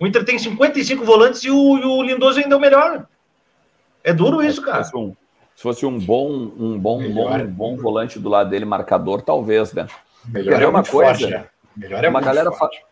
o 0.00 0.06
Inter 0.06 0.24
tem 0.24 0.36
55 0.36 1.04
volantes 1.04 1.44
e 1.44 1.50
o, 1.50 1.78
e 1.78 1.84
o 1.84 2.02
Lindoso 2.02 2.40
ainda 2.40 2.56
é 2.56 2.58
o 2.58 2.60
melhor. 2.60 3.06
É 4.02 4.12
duro 4.12 4.42
isso, 4.42 4.62
cara. 4.62 4.84
Se 4.84 4.90
fosse 4.90 5.04
um, 5.04 5.16
se 5.54 5.62
fosse 5.62 5.86
um 5.86 5.98
bom, 5.98 6.30
um 6.30 6.78
bom, 6.78 7.02
bom, 7.12 7.36
um 7.36 7.46
bom 7.46 7.76
volante 7.76 8.18
do 8.18 8.28
lado 8.28 8.50
dele, 8.50 8.64
marcador, 8.64 9.22
talvez, 9.22 9.72
né? 9.72 9.86
Melhor 10.26 10.62
é 10.62 10.66
uma 10.66 10.84
coisa. 10.84 11.10
Forte, 11.10 11.26
né? 11.26 11.46
Melhor 11.76 12.04
é 12.04 12.08
uma 12.08 12.20
galera 12.20 12.50
forte. 12.52 12.84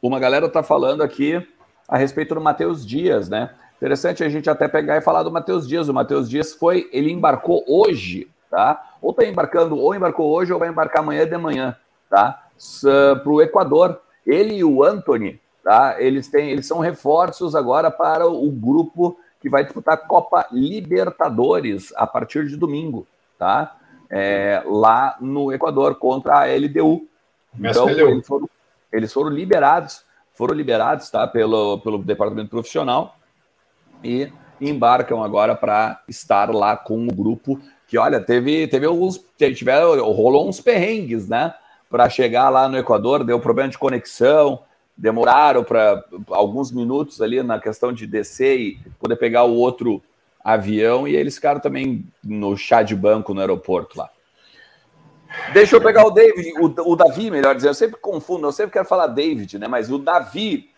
Uma 0.00 0.18
galera 0.18 0.48
tá 0.48 0.62
falando 0.62 1.02
aqui 1.02 1.46
a 1.88 1.96
respeito 1.96 2.34
do 2.34 2.40
Matheus 2.40 2.84
Dias, 2.84 3.28
né? 3.28 3.50
Interessante 3.76 4.24
a 4.24 4.28
gente 4.28 4.48
até 4.48 4.68
pegar 4.68 4.96
e 4.96 5.00
falar 5.02 5.22
do 5.22 5.30
Matheus 5.30 5.66
Dias. 5.68 5.88
O 5.88 5.94
Matheus 5.94 6.28
Dias 6.28 6.54
foi, 6.54 6.88
ele 6.92 7.10
embarcou 7.10 7.64
hoje, 7.66 8.28
tá? 8.50 8.96
Ou 9.02 9.12
tá 9.12 9.24
embarcando, 9.26 9.76
ou 9.76 9.94
embarcou 9.94 10.30
hoje, 10.30 10.52
ou 10.52 10.58
vai 10.58 10.68
embarcar 10.68 11.02
amanhã 11.02 11.26
de 11.26 11.36
manhã, 11.36 11.76
tá? 12.08 12.48
Para 13.22 13.30
o 13.30 13.42
Equador. 13.42 14.00
Ele 14.26 14.54
e 14.54 14.64
o 14.64 14.82
Anthony, 14.82 15.38
tá? 15.62 16.00
Eles 16.00 16.28
têm, 16.28 16.50
eles 16.50 16.66
são 16.66 16.78
reforços 16.78 17.54
agora 17.54 17.90
para 17.90 18.26
o 18.26 18.50
grupo 18.50 19.18
que 19.44 19.50
vai 19.50 19.62
disputar 19.62 19.92
a 19.92 19.98
Copa 19.98 20.46
Libertadores 20.50 21.92
a 21.96 22.06
partir 22.06 22.48
de 22.48 22.56
domingo, 22.56 23.06
tá? 23.38 23.76
É, 24.08 24.62
lá 24.64 25.18
no 25.20 25.52
Equador 25.52 25.96
contra 25.96 26.38
a 26.38 26.44
LDU. 26.46 27.06
Então, 27.54 27.90
eles 27.90 28.26
foram, 28.26 28.48
eles 28.90 29.12
foram 29.12 29.28
liberados, 29.28 30.02
foram 30.32 30.54
liberados, 30.54 31.10
tá? 31.10 31.26
Pelo, 31.26 31.78
pelo 31.80 31.98
departamento 31.98 32.48
profissional 32.48 33.16
e 34.02 34.32
embarcam 34.58 35.22
agora 35.22 35.54
para 35.54 36.00
estar 36.08 36.48
lá 36.50 36.74
com 36.74 37.06
o 37.06 37.14
grupo 37.14 37.60
que, 37.86 37.98
olha, 37.98 38.20
teve, 38.20 38.66
teve 38.66 38.86
alguns, 38.86 39.22
tiveram, 39.36 40.10
rolou 40.10 40.48
uns 40.48 40.58
perrengues, 40.58 41.28
né? 41.28 41.52
Para 41.90 42.08
chegar 42.08 42.48
lá 42.48 42.66
no 42.66 42.78
Equador, 42.78 43.22
deu 43.22 43.38
problema 43.38 43.68
de 43.68 43.76
conexão, 43.76 44.62
demoraram 44.96 45.64
para 45.64 46.04
alguns 46.30 46.70
minutos 46.70 47.20
ali 47.20 47.42
na 47.42 47.58
questão 47.58 47.92
de 47.92 48.06
descer 48.06 48.58
e 48.58 48.78
poder 48.98 49.16
pegar 49.16 49.44
o 49.44 49.54
outro 49.54 50.02
avião 50.44 51.08
e 51.08 51.16
eles 51.16 51.36
ficaram 51.36 51.60
também 51.60 52.06
no 52.22 52.56
chá 52.56 52.82
de 52.82 52.94
banco 52.94 53.34
no 53.34 53.40
aeroporto 53.40 53.98
lá. 53.98 54.10
Deixa 55.52 55.74
eu 55.74 55.80
pegar 55.80 56.06
o 56.06 56.10
David, 56.10 56.52
o, 56.60 56.92
o 56.92 56.94
Davi, 56.94 57.30
melhor 57.30 57.56
dizer, 57.56 57.68
eu 57.68 57.74
sempre 57.74 57.98
confundo, 57.98 58.46
eu 58.46 58.52
sempre 58.52 58.72
quero 58.72 58.84
falar 58.84 59.08
David, 59.08 59.58
né? 59.58 59.66
Mas 59.66 59.90
o 59.90 59.98
Davi, 59.98 60.70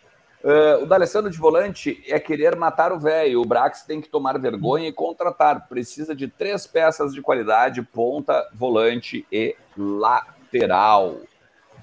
uh, 0.42 0.82
o 0.82 0.86
D'Alessandro 0.86 1.30
de 1.30 1.36
volante 1.36 2.02
é 2.06 2.18
querer 2.18 2.56
matar 2.56 2.90
o 2.90 2.98
velho. 2.98 3.42
O 3.42 3.44
Brax 3.44 3.82
tem 3.82 4.00
que 4.00 4.08
tomar 4.08 4.38
vergonha 4.38 4.88
e 4.88 4.92
contratar. 4.92 5.68
Precisa 5.68 6.14
de 6.14 6.26
três 6.26 6.66
peças 6.66 7.12
de 7.12 7.20
qualidade: 7.20 7.82
ponta, 7.82 8.48
volante 8.54 9.26
e 9.30 9.54
lateral, 9.76 11.18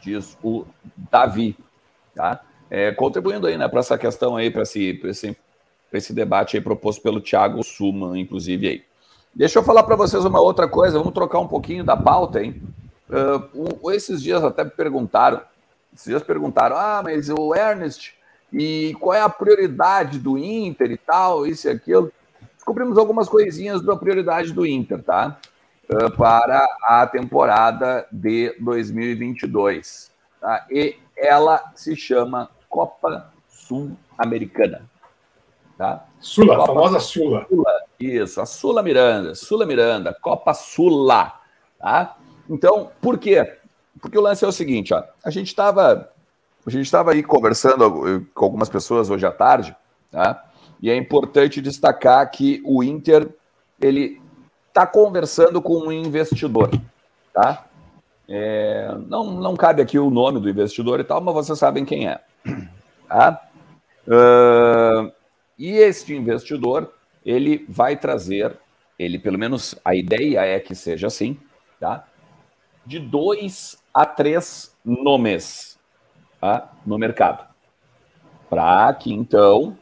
diz 0.02 0.36
o 0.42 0.66
Davi 1.12 1.56
tá? 2.16 2.42
É, 2.70 2.92
contribuindo 2.92 3.48
aí, 3.48 3.58
né, 3.58 3.68
para 3.68 3.80
essa 3.80 3.98
questão 3.98 4.36
aí, 4.36 4.50
para 4.50 4.64
esse, 4.64 5.00
esse, 5.04 5.38
esse 5.92 6.14
debate 6.14 6.58
aí 6.58 6.64
proposto 6.64 7.02
pelo 7.02 7.22
Thiago 7.22 7.64
Suman, 7.64 8.18
inclusive 8.18 8.68
aí. 8.68 8.84
Deixa 9.36 9.60
eu 9.60 9.64
falar 9.64 9.84
para 9.84 9.96
vocês 9.96 10.24
uma 10.26 10.40
outra 10.40 10.68
coisa, 10.68 10.98
vamos 10.98 11.14
trocar 11.14 11.40
um 11.40 11.48
pouquinho 11.48 11.84
da 11.84 11.98
pauta, 11.98 12.44
hein? 12.44 12.62
Uh, 13.10 13.92
esses 13.92 14.22
dias 14.22 14.44
até 14.44 14.64
me 14.64 14.72
perguntaram, 14.72 15.42
esses 15.94 16.06
dias 16.06 16.24
perguntaram, 16.24 16.76
ah, 16.76 17.02
mas 17.04 17.30
o 17.30 17.54
Ernest, 17.56 18.16
e 18.52 18.96
qual 19.00 19.16
é 19.16 19.22
a 19.22 19.30
prioridade 19.30 20.20
do 20.20 20.38
Inter 20.38 20.92
e 20.92 20.98
tal, 20.98 21.46
isso 21.46 21.68
e 21.68 21.72
aquilo. 21.72 22.12
Descobrimos 22.56 22.98
algumas 22.98 23.28
coisinhas 23.28 23.82
da 23.82 23.96
prioridade 23.96 24.54
do 24.54 24.66
Inter, 24.66 25.02
tá? 25.02 25.38
Uh, 25.90 26.16
para 26.16 26.66
a 26.88 27.06
temporada 27.08 28.08
de 28.12 28.56
2022. 28.60 30.12
Tá? 30.40 30.66
E 30.70 30.96
ela 31.16 31.72
se 31.76 31.96
chama 31.96 32.50
Copa 32.70 33.32
Sul-Americana. 33.48 34.90
Tá? 35.78 36.06
Sula, 36.20 36.56
Copa 36.56 36.68
famosa 36.68 37.00
Sula. 37.00 37.46
Sula. 37.48 37.72
Isso, 38.00 38.42
a 38.42 38.46
Sula 38.46 38.84
Miranda, 38.84 39.36
Sula 39.36 39.66
Miranda, 39.66 40.18
Copa 40.22 40.54
Sula. 40.54 41.34
Tá? 41.80 42.18
Então, 42.50 42.92
por 43.02 43.18
quê? 43.18 43.58
Porque 44.02 44.18
o 44.18 44.22
lance 44.22 44.44
é 44.44 44.48
o 44.48 44.52
seguinte, 44.52 44.94
ó, 44.94 45.04
a 45.24 45.30
gente 45.30 45.48
estava 45.48 46.10
a 46.66 46.70
gente 46.70 46.86
estava 46.86 47.12
aí 47.12 47.22
conversando 47.22 48.26
com 48.34 48.46
algumas 48.46 48.70
pessoas 48.70 49.10
hoje 49.10 49.26
à 49.26 49.32
tarde, 49.32 49.76
tá? 50.10 50.46
E 50.82 50.90
é 50.90 50.96
importante 50.96 51.62
destacar 51.62 52.30
que 52.32 52.62
o 52.66 52.82
Inter 52.82 53.30
ele 53.82 54.22
está 54.70 54.88
conversando 54.88 55.62
com 55.62 55.88
um 55.88 55.92
investidor, 55.92 56.72
tá? 57.34 57.66
É, 58.28 58.96
não, 59.08 59.32
não 59.32 59.56
cabe 59.56 59.82
aqui 59.82 60.00
o 60.00 60.10
nome 60.10 60.40
do 60.40 60.50
investidor 60.50 61.00
e 61.00 61.04
tal, 61.04 61.22
mas 61.22 61.34
vocês 61.34 61.60
sabem 61.60 61.86
quem 61.86 62.08
é. 62.08 62.22
Tá? 63.08 63.42
Uh, 64.08 65.12
e 65.58 65.72
este 65.72 66.16
investidor, 66.16 66.92
ele 67.26 67.66
vai 67.70 67.96
trazer, 67.96 68.58
ele 68.98 69.20
pelo 69.20 69.38
menos 69.38 69.76
a 69.86 69.94
ideia 69.94 70.40
é 70.40 70.60
que 70.60 70.74
seja 70.74 71.08
assim, 71.08 71.38
tá? 71.80 72.08
de 72.86 73.00
dois 73.00 73.78
a 73.94 74.06
três 74.06 74.76
nomes 74.84 75.80
tá? 76.40 76.72
no 76.86 76.98
mercado. 76.98 77.48
Para 78.50 78.94
que 78.94 79.14
então 79.14 79.78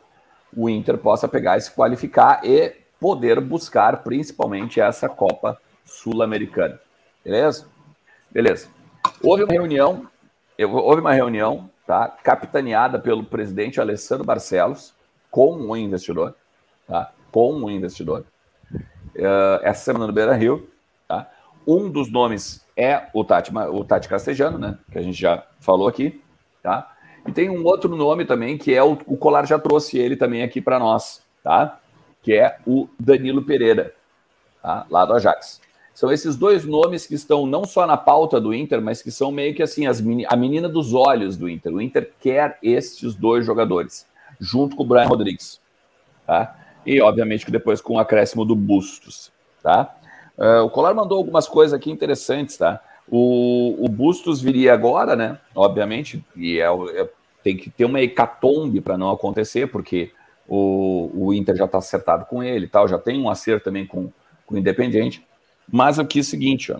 o 0.56 0.70
Inter 0.70 0.98
possa 0.98 1.28
pegar 1.28 1.58
e 1.58 1.62
se 1.62 1.72
qualificar 1.72 2.46
e 2.46 2.76
poder 3.00 3.40
buscar 3.42 4.04
principalmente 4.04 4.80
essa 4.80 5.10
Copa 5.10 5.60
Sul-Americana. 5.86 6.80
Beleza? 7.24 7.68
Beleza. 8.32 8.70
Houve 9.22 9.44
uma 9.44 9.52
reunião, 9.52 10.08
houve 10.58 11.02
uma 11.02 11.14
reunião, 11.14 11.70
tá? 11.86 12.08
Capitaneada 12.24 12.98
pelo 12.98 13.24
presidente 13.24 13.82
Alessandro 13.82 14.26
Barcelos 14.26 14.94
com 15.30 15.56
um 15.56 15.76
investidor, 15.76 16.36
tá? 16.88 17.12
Com 17.32 17.54
um 17.54 17.70
investidor. 17.70 18.26
Uh, 18.74 19.60
essa 19.64 19.84
semana 19.84 20.08
no 20.08 20.14
Beira 20.14 20.34
Rio, 20.34 20.70
tá? 21.08 21.30
Um 21.68 21.90
dos 21.90 22.10
nomes 22.10 22.66
é 22.78 23.08
o 23.14 23.24
Tati, 23.24 23.52
o 23.54 23.84
Tati 23.84 24.08
Castejano, 24.08 24.58
né? 24.58 24.78
Que 24.92 24.98
a 24.98 25.02
gente 25.02 25.20
já 25.20 25.46
falou 25.60 25.88
aqui, 25.88 26.22
tá? 26.64 26.96
E 27.28 27.32
tem 27.32 27.50
um 27.50 27.64
outro 27.66 27.96
nome 27.96 28.26
também 28.26 28.58
que 28.58 28.74
é 28.74 28.82
o, 28.82 28.94
o 29.06 29.18
Colar 29.18 29.46
já 29.46 29.60
trouxe 29.60 29.98
ele 29.98 30.16
também 30.16 30.42
aqui 30.42 30.62
para 30.62 30.80
nós, 30.80 31.22
tá? 31.44 31.80
Que 32.24 32.34
é 32.34 32.58
o 32.66 32.88
Danilo 32.98 33.44
Pereira, 33.44 33.94
tá? 34.62 34.86
Lá 34.90 35.06
do 35.06 35.14
Ajax. 35.14 35.62
São 35.94 36.12
esses 36.12 36.36
dois 36.36 36.66
nomes 36.66 37.06
que 37.06 37.16
estão 37.16 37.46
não 37.46 37.66
só 37.66 37.86
na 37.86 37.98
pauta 37.98 38.40
do 38.40 38.54
Inter, 38.54 38.82
mas 38.82 39.02
que 39.02 39.12
são 39.12 39.32
meio 39.32 39.54
que 39.54 39.62
assim 39.62 39.86
as 39.86 40.02
a 40.28 40.36
menina 40.36 40.70
dos 40.70 40.94
olhos 40.94 41.38
do 41.38 41.50
Inter. 41.50 41.74
O 41.74 41.82
Inter 41.82 42.12
quer 42.20 42.58
estes 42.64 43.14
dois 43.14 43.46
jogadores, 43.46 44.06
junto 44.40 44.76
com 44.76 44.84
o 44.84 44.86
Brian 44.86 45.08
Rodrigues. 45.08 45.60
Tá? 46.26 46.56
E, 46.86 47.02
obviamente, 47.02 47.46
que 47.46 47.52
depois 47.52 47.82
com 47.82 47.96
o 47.96 48.00
acréscimo 48.00 48.46
do 48.46 48.56
Bustos. 48.56 49.32
Tá? 49.62 49.94
Uh, 50.38 50.64
o 50.66 50.70
Colar 50.70 50.96
mandou 50.96 51.18
algumas 51.18 51.48
coisas 51.48 51.74
aqui 51.74 51.92
interessantes. 51.92 52.58
Tá? 52.58 52.80
O, 53.10 53.76
o 53.84 53.90
Bustos 53.90 54.42
viria 54.42 54.74
agora, 54.74 55.16
né? 55.16 55.38
Obviamente, 55.54 56.24
e 56.36 56.60
é, 56.60 56.66
é 56.66 57.10
tem 57.44 57.58
que 57.58 57.70
ter 57.70 57.86
uma 57.86 58.00
hecatombe 58.00 58.82
para 58.82 58.98
não 58.98 59.10
acontecer, 59.10 59.68
porque 59.68 60.12
o, 60.48 61.10
o 61.14 61.34
Inter 61.34 61.56
já 61.56 61.66
está 61.66 61.80
acertado 61.80 62.26
com 62.26 62.44
ele 62.44 62.68
tal, 62.68 62.88
já 62.88 62.98
tem 62.98 63.20
um 63.20 63.30
acerto 63.30 63.66
também 63.66 63.86
com, 63.86 64.12
com 64.46 64.56
o 64.56 64.58
Independiente. 64.58 65.26
Mas 65.72 65.98
aqui 65.98 66.20
é 66.20 66.22
o 66.22 66.26
seguinte, 66.26 66.72
ó, 66.72 66.80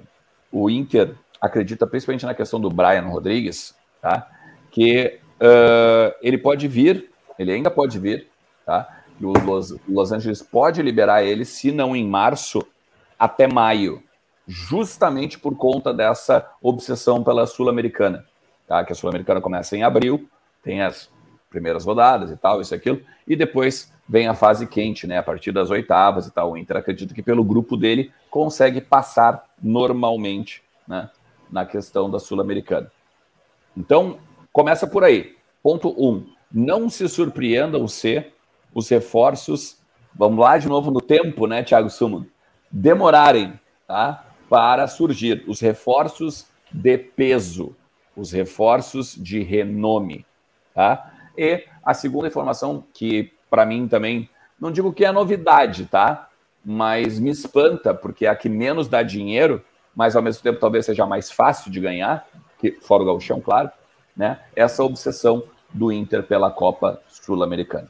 o 0.52 0.70
Inter 0.70 1.16
acredita 1.40 1.88
principalmente 1.88 2.26
na 2.26 2.34
questão 2.34 2.60
do 2.60 2.70
Brian 2.70 3.08
Rodrigues, 3.08 3.74
tá? 4.02 4.28
Que 4.70 5.20
uh, 5.40 6.14
ele 6.22 6.38
pode 6.38 6.68
vir, 6.68 7.10
ele 7.40 7.52
ainda 7.52 7.72
pode 7.72 7.98
vir, 7.98 8.28
tá? 8.66 9.04
O 9.22 9.34
Los, 9.40 9.76
Los 9.88 10.12
Angeles 10.12 10.42
pode 10.42 10.82
liberar 10.82 11.24
ele, 11.24 11.46
se 11.46 11.72
não 11.72 11.96
em 11.96 12.06
março, 12.06 12.66
até 13.18 13.48
maio, 13.48 14.04
justamente 14.48 15.40
por 15.40 15.56
conta 15.56 15.94
dessa 15.94 16.48
obsessão 16.62 17.24
pela 17.24 17.48
Sul-Americana, 17.48 18.26
tá? 18.68 18.84
Que 18.84 18.92
a 18.92 18.96
Sul-Americana 18.96 19.40
começa 19.40 19.78
em 19.78 19.84
abril, 19.84 20.28
tem 20.64 20.82
as 20.82 21.10
primeiras 21.52 21.86
rodadas 21.86 22.32
e 22.32 22.38
tal, 22.38 22.62
isso 22.62 22.74
e 22.74 22.78
aquilo, 22.78 23.02
e 23.28 23.36
depois 23.36 23.94
vem 24.08 24.28
a 24.28 24.34
fase 24.34 24.66
quente, 24.66 25.06
né? 25.06 25.18
A 25.20 25.24
partir 25.24 25.52
das 25.52 25.70
oitavas 25.70 26.26
e 26.26 26.32
tal. 26.32 26.52
O 26.52 26.58
Inter 26.58 26.78
acredita 26.78 27.14
que 27.14 27.22
pelo 27.22 27.44
grupo 27.44 27.78
dele 27.78 28.12
consegue 28.30 28.82
passar 28.82 29.44
normalmente, 29.62 30.64
né? 30.88 31.10
Na 31.52 31.66
questão 31.66 32.10
da 32.10 32.18
Sul-Americana. 32.18 32.92
Então, 33.78 34.18
começa 34.52 34.88
por 34.88 35.04
aí. 35.04 35.36
Ponto 35.62 35.90
um. 35.90 36.26
Não 36.52 36.90
se 36.90 37.08
surpreendam 37.08 37.88
se 37.88 38.26
os 38.74 38.90
reforços, 38.90 39.78
vamos 40.16 40.40
lá 40.40 40.58
de 40.58 40.68
novo 40.68 40.92
no 40.92 41.02
tempo, 41.02 41.46
né, 41.46 41.62
Thiago 41.64 41.90
Sumo, 41.90 42.26
demorarem, 42.70 43.60
tá? 43.88 44.26
Para 44.50 44.88
surgir 44.88 45.44
os 45.48 45.60
reforços 45.60 46.48
de 46.72 46.98
peso, 46.98 47.76
os 48.16 48.32
reforços 48.32 49.16
de 49.16 49.42
renome, 49.42 50.26
tá? 50.74 51.11
E 51.38 51.66
a 51.84 51.94
segunda 51.94 52.28
informação 52.28 52.84
que 52.94 53.32
para 53.52 53.66
mim 53.66 53.86
também, 53.86 54.30
não 54.58 54.72
digo 54.72 54.94
que 54.94 55.04
é 55.04 55.12
novidade, 55.12 55.86
tá? 55.86 56.30
Mas 56.64 57.20
me 57.20 57.30
espanta, 57.30 57.94
porque 57.94 58.26
é 58.26 58.30
a 58.30 58.36
que 58.36 58.48
menos 58.48 58.88
dá 58.88 59.04
dinheiro, 59.04 59.62
mas 59.94 60.16
ao 60.16 60.22
mesmo 60.22 60.42
tempo 60.42 60.58
talvez 60.58 60.86
seja 60.86 61.06
mais 61.06 61.30
fácil 61.30 61.70
de 61.70 61.82
ganhar, 61.82 62.26
que, 62.58 62.72
fora 62.82 63.04
o 63.04 63.06
gauchão, 63.06 63.42
claro, 63.42 63.70
né? 64.16 64.40
Essa 64.56 64.84
obsessão 64.86 65.44
do 65.74 65.92
Inter 65.92 66.24
pela 66.24 66.50
Copa 66.50 67.02
Sul-Americana. 67.08 67.90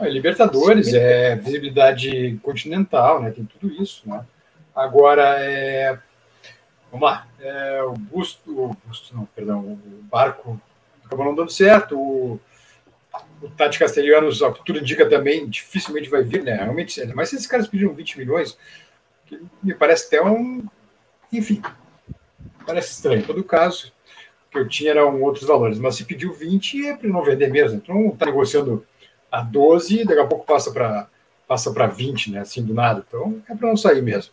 Libertadores 0.00 0.92
é 0.92 1.36
visibilidade 1.36 2.38
continental, 2.42 3.22
né? 3.22 3.30
Tem 3.30 3.44
tudo 3.44 3.72
isso, 3.80 4.02
né? 4.06 4.22
Agora, 4.74 5.36
é... 5.38 5.98
vamos 6.90 7.08
lá, 7.08 7.26
é... 7.40 7.82
o 7.84 7.92
Busto, 7.92 8.50
o 8.50 8.76
Busto, 8.84 9.16
não, 9.16 9.24
perdão, 9.26 9.60
o 9.60 9.78
Barco 10.10 10.60
acabou 11.14 11.26
não 11.26 11.34
dando 11.34 11.50
certo, 11.50 11.98
o 11.98 12.40
o 13.44 13.50
Tati 13.50 13.78
Castelhanos, 13.78 14.42
a 14.42 14.50
tudo 14.50 14.78
indica 14.78 15.08
também, 15.08 15.48
dificilmente 15.48 16.08
vai 16.08 16.22
vir, 16.22 16.42
né? 16.42 16.54
Realmente, 16.54 17.04
mas 17.14 17.28
se 17.28 17.36
esses 17.36 17.46
caras 17.46 17.68
pediram 17.68 17.94
20 17.94 18.18
milhões, 18.18 18.56
que 19.26 19.40
me 19.62 19.74
parece 19.74 20.06
até 20.06 20.22
um. 20.22 20.66
Enfim, 21.32 21.62
parece 22.66 22.92
estranho. 22.92 23.20
Em 23.20 23.24
todo 23.24 23.44
caso, 23.44 23.92
o 24.48 24.52
que 24.52 24.58
eu 24.58 24.68
tinha 24.68 24.92
eram 24.92 25.20
outros 25.22 25.46
valores, 25.46 25.78
mas 25.78 25.96
se 25.96 26.04
pediu 26.04 26.32
20 26.32 26.86
é 26.86 26.96
para 26.96 27.08
não 27.08 27.22
vender 27.22 27.50
mesmo. 27.50 27.76
Então, 27.76 28.08
está 28.08 28.26
negociando 28.26 28.84
a 29.30 29.42
12, 29.42 30.04
daqui 30.04 30.20
a 30.20 30.26
pouco 30.26 30.46
passa 30.46 30.72
para 30.72 31.08
passa 31.46 31.70
para 31.70 31.86
20, 31.86 32.32
né? 32.32 32.40
Assim 32.40 32.64
do 32.64 32.72
nada. 32.72 33.04
Então, 33.06 33.42
é 33.48 33.54
para 33.54 33.68
não 33.68 33.76
sair 33.76 34.00
mesmo. 34.00 34.32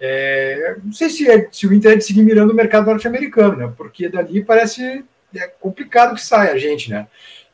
É, 0.00 0.76
não 0.82 0.92
sei 0.92 1.10
se, 1.10 1.30
é, 1.30 1.48
se 1.52 1.66
o 1.66 1.72
Inter 1.72 1.92
é 1.92 1.96
de 1.96 2.04
seguir 2.04 2.22
mirando 2.22 2.50
o 2.50 2.56
mercado 2.56 2.86
norte-americano, 2.86 3.56
né? 3.56 3.72
Porque 3.76 4.08
dali 4.08 4.42
parece 4.42 5.04
é 5.34 5.46
complicado 5.46 6.14
que 6.14 6.22
saia 6.22 6.52
a 6.52 6.58
gente, 6.58 6.90
né? 6.90 7.06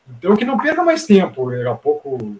Então, 0.09 0.35
que 0.35 0.45
não 0.45 0.57
perca 0.57 0.83
mais 0.83 1.05
tempo, 1.05 1.49
daqui 1.51 1.67
a 1.67 1.75
pouco, 1.75 2.37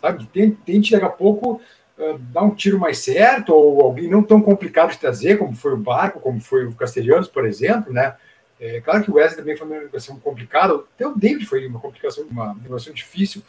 sabe? 0.00 0.26
Tente, 0.64 0.92
daqui 0.92 1.04
a 1.04 1.10
pouco, 1.10 1.60
uh, 1.98 2.18
dar 2.18 2.42
um 2.42 2.54
tiro 2.54 2.78
mais 2.78 2.98
certo, 2.98 3.54
ou 3.54 3.82
alguém 3.82 4.08
não 4.08 4.22
tão 4.22 4.40
complicado 4.40 4.90
de 4.90 4.98
trazer, 4.98 5.38
como 5.38 5.54
foi 5.54 5.74
o 5.74 5.76
Barco, 5.76 6.20
como 6.20 6.40
foi 6.40 6.66
o 6.66 6.74
Castelhanos, 6.74 7.28
por 7.28 7.46
exemplo, 7.46 7.92
né? 7.92 8.16
É, 8.58 8.80
claro 8.80 9.02
que 9.02 9.10
o 9.10 9.14
Wesley 9.14 9.38
também 9.38 9.56
foi 9.56 9.66
uma 9.66 9.76
negociação 9.76 10.18
complicada, 10.20 10.74
até 10.74 11.06
o 11.06 11.16
David 11.16 11.44
foi 11.46 11.66
uma 11.66 11.80
complicação, 11.80 12.24
uma 12.30 12.54
negociação 12.54 12.94
difícil, 12.94 13.42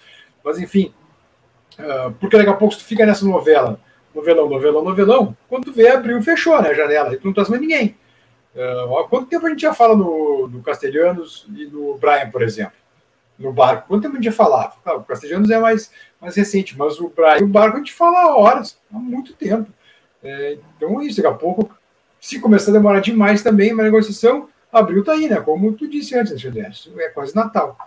mas 0.43 0.57
enfim, 0.59 0.91
uh, 1.77 2.11
porque 2.19 2.35
daqui 2.35 2.49
a 2.49 2.55
pouco 2.55 2.75
tu 2.75 2.83
fica 2.83 3.05
nessa 3.05 3.23
novela, 3.23 3.79
novelão, 4.13 4.49
novelão, 4.49 4.83
novelão, 4.83 5.37
quando 5.47 5.65
tu 5.65 5.73
vê, 5.73 5.89
abriu, 5.89 6.21
fechou 6.21 6.59
né, 6.61 6.69
a 6.69 6.73
janela, 6.73 7.13
e 7.13 7.17
tu 7.17 7.27
não 7.27 7.33
traz 7.33 7.47
mais 7.47 7.61
ninguém. 7.61 7.95
Uh, 8.55 8.97
há 8.97 9.07
quanto 9.07 9.29
tempo 9.29 9.45
a 9.45 9.49
gente 9.49 9.61
já 9.61 9.73
fala 9.73 9.95
no, 9.95 10.47
no 10.47 10.61
Castelhanos 10.61 11.47
e 11.55 11.65
no 11.65 11.97
Brian, 11.97 12.29
por 12.29 12.41
exemplo? 12.41 12.73
No 13.37 13.51
barco. 13.51 13.87
Quanto 13.87 14.03
tempo 14.03 14.13
a 14.13 14.17
gente 14.17 14.25
já 14.25 14.31
falava? 14.31 14.75
Ah, 14.85 14.93
o 14.93 15.03
Castelhanos 15.03 15.49
é 15.49 15.59
mais, 15.59 15.91
mais 16.21 16.35
recente, 16.35 16.77
mas 16.77 16.99
o 16.99 17.09
Brian 17.09 17.39
e 17.39 17.43
o 17.43 17.47
barco 17.47 17.77
a 17.77 17.79
gente 17.79 17.93
fala 17.93 18.19
há 18.21 18.37
horas, 18.37 18.77
há 18.93 18.97
muito 18.97 19.33
tempo. 19.33 19.71
É, 20.23 20.57
então, 20.77 21.01
isso, 21.01 21.21
daqui 21.21 21.33
a 21.33 21.37
pouco, 21.37 21.75
se 22.21 22.39
começar 22.39 22.71
a 22.71 22.75
demorar 22.75 22.99
demais 22.99 23.41
também 23.41 23.73
uma 23.73 23.83
negociação, 23.83 24.47
abril 24.71 25.03
tá 25.03 25.13
aí, 25.13 25.27
né? 25.27 25.39
Como 25.41 25.73
tu 25.73 25.87
disse 25.87 26.15
antes, 26.17 26.31
Alexandre, 26.31 27.03
é 27.03 27.09
quase 27.09 27.35
Natal. 27.35 27.77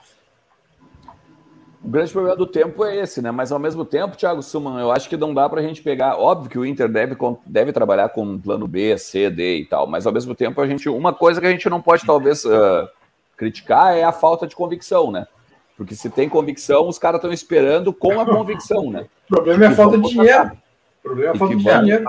O 1.87 1.89
grande 1.89 2.11
problema 2.11 2.35
do 2.35 2.49
tempo 2.49 2.85
é 2.85 2.97
esse, 2.97 3.23
né? 3.23 3.31
Mas 3.31 3.53
ao 3.53 3.61
mesmo 3.61 3.85
tempo, 3.85 4.17
Thiago 4.17 4.43
Suman, 4.43 4.81
eu 4.81 4.91
acho 4.91 5.09
que 5.09 5.17
não 5.17 5.33
dá 5.33 5.49
para 5.49 5.61
a 5.61 5.63
gente 5.63 5.81
pegar. 5.81 6.17
Óbvio 6.17 6.51
que 6.51 6.59
o 6.59 6.67
Inter 6.67 6.89
deve, 6.89 7.17
deve 7.47 7.73
trabalhar 7.73 8.09
com 8.09 8.25
um 8.25 8.39
plano 8.41 8.67
B, 8.67 8.99
C, 8.99 9.31
D 9.31 9.59
e 9.59 9.65
tal, 9.67 9.87
mas 9.87 10.05
ao 10.05 10.13
mesmo 10.13 10.35
tempo 10.35 10.61
a 10.61 10.67
gente. 10.67 10.89
Uma 10.89 11.13
coisa 11.13 11.41
que 11.41 11.47
a 11.47 11.51
gente 11.51 11.71
não 11.71 11.81
pode 11.81 12.05
talvez 12.05 12.45
uh, 12.45 12.89
criticar 13.37 13.97
é 13.97 14.03
a 14.03 14.11
falta 14.11 14.49
de 14.49 14.57
convicção, 14.57 15.13
né? 15.13 15.29
Porque 15.77 15.95
se 15.95 16.11
tem 16.11 16.29
convicção, 16.29 16.89
os 16.89 16.99
caras 16.99 17.19
estão 17.19 17.33
esperando 17.33 17.93
com 17.93 18.21
a 18.21 18.27
convicção, 18.27 18.91
né? 18.91 19.07
O 19.31 19.35
problema 19.37 19.65
é 19.65 19.69
a 19.69 19.73
falta 19.73 19.99
de 19.99 20.09
dinheiro. 20.09 20.53
O 20.99 21.03
problema 21.03 21.33
é 21.33 21.35
a 21.35 21.39
falta 21.39 21.57
de 21.57 21.63
dinheiro. 21.63 22.05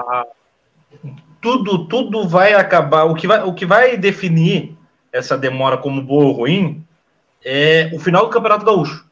Tudo, 1.39 1.87
tudo 1.87 2.27
vai 2.27 2.53
acabar. 2.53 3.03
O 3.03 3.13
que 3.13 3.27
vai, 3.27 3.43
o 3.43 3.53
que 3.53 3.65
vai 3.65 3.95
definir 3.95 4.75
essa 5.11 5.37
demora 5.37 5.77
como 5.77 6.01
boa 6.01 6.25
ou 6.25 6.31
ruim 6.31 6.83
é 7.45 7.91
o 7.93 7.99
final 7.99 8.25
do 8.25 8.31
Campeonato 8.31 8.65
Gaúcho. 8.65 9.06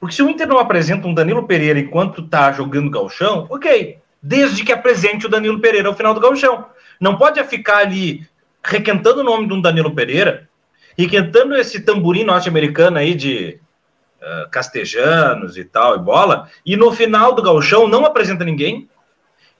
Porque 0.00 0.14
se 0.14 0.22
o 0.22 0.28
Inter 0.28 0.46
não 0.46 0.58
apresenta 0.58 1.06
um 1.06 1.14
Danilo 1.14 1.46
Pereira 1.46 1.78
enquanto 1.78 2.26
tá 2.26 2.52
jogando 2.52 2.90
galchão, 2.90 3.46
ok. 3.50 3.98
Desde 4.22 4.64
que 4.64 4.72
apresente 4.72 5.26
o 5.26 5.28
Danilo 5.28 5.60
Pereira 5.60 5.88
ao 5.88 5.94
final 5.94 6.14
do 6.14 6.20
galchão. 6.20 6.66
Não 7.00 7.16
pode 7.16 7.42
ficar 7.44 7.78
ali 7.78 8.26
requentando 8.62 9.20
o 9.20 9.24
nome 9.24 9.46
de 9.46 9.54
um 9.54 9.60
Danilo 9.60 9.94
Pereira, 9.94 10.48
requentando 10.96 11.56
esse 11.56 11.80
tamborim 11.80 12.24
norte-americano 12.24 12.98
aí 12.98 13.14
de 13.14 13.60
uh, 14.20 14.50
castejanos 14.50 15.56
e 15.56 15.64
tal, 15.64 15.96
e 15.96 15.98
bola, 15.98 16.48
e 16.66 16.76
no 16.76 16.92
final 16.92 17.34
do 17.34 17.42
galchão 17.42 17.86
não 17.86 18.04
apresenta 18.04 18.44
ninguém, 18.44 18.88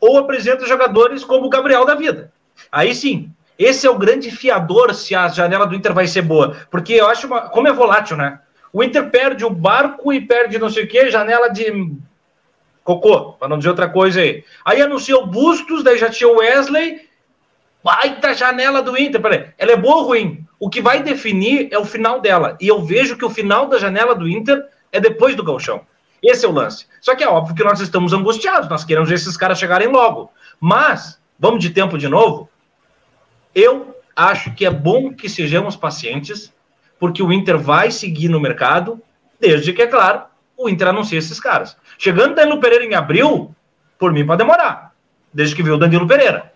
ou 0.00 0.18
apresenta 0.18 0.66
jogadores 0.66 1.24
como 1.24 1.46
o 1.46 1.50
Gabriel 1.50 1.84
da 1.84 1.94
vida. 1.94 2.32
Aí 2.70 2.94
sim, 2.94 3.32
esse 3.58 3.86
é 3.86 3.90
o 3.90 3.98
grande 3.98 4.30
fiador 4.30 4.94
se 4.94 5.14
a 5.14 5.28
janela 5.28 5.66
do 5.66 5.74
Inter 5.74 5.92
vai 5.92 6.06
ser 6.06 6.22
boa. 6.22 6.56
Porque 6.70 6.92
eu 6.92 7.08
acho, 7.08 7.26
uma, 7.26 7.42
como 7.48 7.66
é 7.66 7.72
volátil, 7.72 8.16
né? 8.16 8.40
O 8.72 8.82
Inter 8.82 9.10
perde 9.10 9.44
o 9.44 9.50
barco 9.50 10.12
e 10.12 10.20
perde 10.20 10.58
não 10.58 10.70
sei 10.70 10.84
o 10.84 10.88
quê, 10.88 11.10
janela 11.10 11.48
de 11.48 11.64
cocô, 12.84 13.32
para 13.32 13.48
não 13.48 13.58
dizer 13.58 13.70
outra 13.70 13.88
coisa 13.88 14.20
aí. 14.20 14.44
Aí 14.64 14.80
anunciou 14.80 15.26
Bustos, 15.26 15.82
daí 15.82 15.98
já 15.98 16.08
tinha 16.08 16.28
o 16.28 16.38
Wesley. 16.38 17.06
Baita 17.84 18.34
janela 18.34 18.82
do 18.82 18.98
Inter. 18.98 19.20
Peraí, 19.20 19.46
ela 19.56 19.72
é 19.72 19.76
boa 19.76 19.96
ou 19.96 20.04
ruim? 20.04 20.46
O 20.58 20.68
que 20.68 20.80
vai 20.80 21.02
definir 21.02 21.68
é 21.70 21.78
o 21.78 21.84
final 21.84 22.20
dela. 22.20 22.56
E 22.60 22.66
eu 22.66 22.82
vejo 22.82 23.16
que 23.16 23.24
o 23.24 23.30
final 23.30 23.68
da 23.68 23.78
janela 23.78 24.14
do 24.14 24.28
Inter 24.28 24.66
é 24.90 25.00
depois 25.00 25.36
do 25.36 25.44
galchão. 25.44 25.82
Esse 26.22 26.44
é 26.44 26.48
o 26.48 26.52
lance. 26.52 26.86
Só 27.00 27.14
que 27.14 27.22
é 27.22 27.28
óbvio 27.28 27.54
que 27.54 27.62
nós 27.62 27.80
estamos 27.80 28.12
angustiados, 28.12 28.68
nós 28.68 28.84
queremos 28.84 29.08
ver 29.08 29.14
esses 29.14 29.36
caras 29.36 29.58
chegarem 29.58 29.88
logo. 29.88 30.32
Mas, 30.58 31.20
vamos 31.38 31.60
de 31.60 31.70
tempo 31.70 31.96
de 31.96 32.08
novo? 32.08 32.48
Eu 33.54 33.94
acho 34.16 34.52
que 34.54 34.66
é 34.66 34.70
bom 34.70 35.12
que 35.12 35.28
sejamos 35.28 35.76
pacientes, 35.76 36.52
porque 36.98 37.22
o 37.22 37.32
Inter 37.32 37.58
vai 37.58 37.90
seguir 37.90 38.28
no 38.28 38.40
mercado, 38.40 39.00
desde 39.40 39.72
que, 39.72 39.82
é 39.82 39.86
claro, 39.86 40.22
o 40.56 40.68
Inter 40.68 40.88
anuncie 40.88 41.18
esses 41.18 41.38
caras. 41.38 41.76
Chegando 41.98 42.34
Danilo 42.34 42.60
Pereira 42.60 42.84
em 42.84 42.94
abril, 42.94 43.54
por 43.98 44.12
mim 44.12 44.26
pode 44.26 44.38
demorar, 44.38 44.92
desde 45.32 45.54
que 45.54 45.62
viu 45.62 45.74
o 45.74 45.78
Danilo 45.78 46.06
Pereira. 46.06 46.52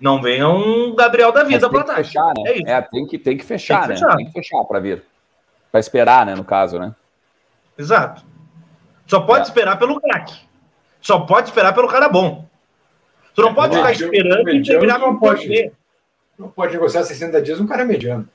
Não 0.00 0.20
venha 0.20 0.48
um 0.48 0.94
Gabriel 0.96 1.30
da 1.30 1.44
vida 1.44 1.70
para 1.70 1.84
trás. 1.84 2.08
Fechar, 2.08 2.32
né? 2.36 2.50
É, 2.50 2.72
é, 2.72 2.82
tem 2.82 3.06
que 3.06 3.18
tem 3.18 3.36
que 3.36 3.44
fechar, 3.44 3.86
tem 3.86 3.88
que 3.88 3.88
né? 3.88 3.96
Fechar. 3.96 4.16
Tem 4.16 4.26
que 4.26 4.32
fechar 4.32 4.64
para 4.64 4.80
vir. 4.80 5.04
Para 5.70 5.80
esperar, 5.80 6.26
né, 6.26 6.34
no 6.34 6.44
caso, 6.44 6.78
né? 6.78 6.94
Exato. 7.78 8.22
Só 9.06 9.20
pode 9.20 9.40
é. 9.40 9.42
esperar 9.44 9.78
pelo 9.78 10.00
craque. 10.00 10.34
Só 11.00 11.20
pode 11.20 11.48
esperar 11.48 11.72
pelo 11.72 11.88
cara 11.88 12.08
bom. 12.08 12.46
Tu 13.34 13.42
não 13.42 13.54
pode 13.54 13.76
ficar 13.76 13.92
esperando 13.92 14.50
e 14.50 14.62
terminar 14.62 15.00
com 15.00 15.16
pode, 15.16 15.72
não 16.38 16.48
pode 16.48 16.72
negociar 16.72 17.02
60 17.02 17.40
dias 17.40 17.60
um 17.60 17.66
cara 17.66 17.84
mediano. 17.84 18.28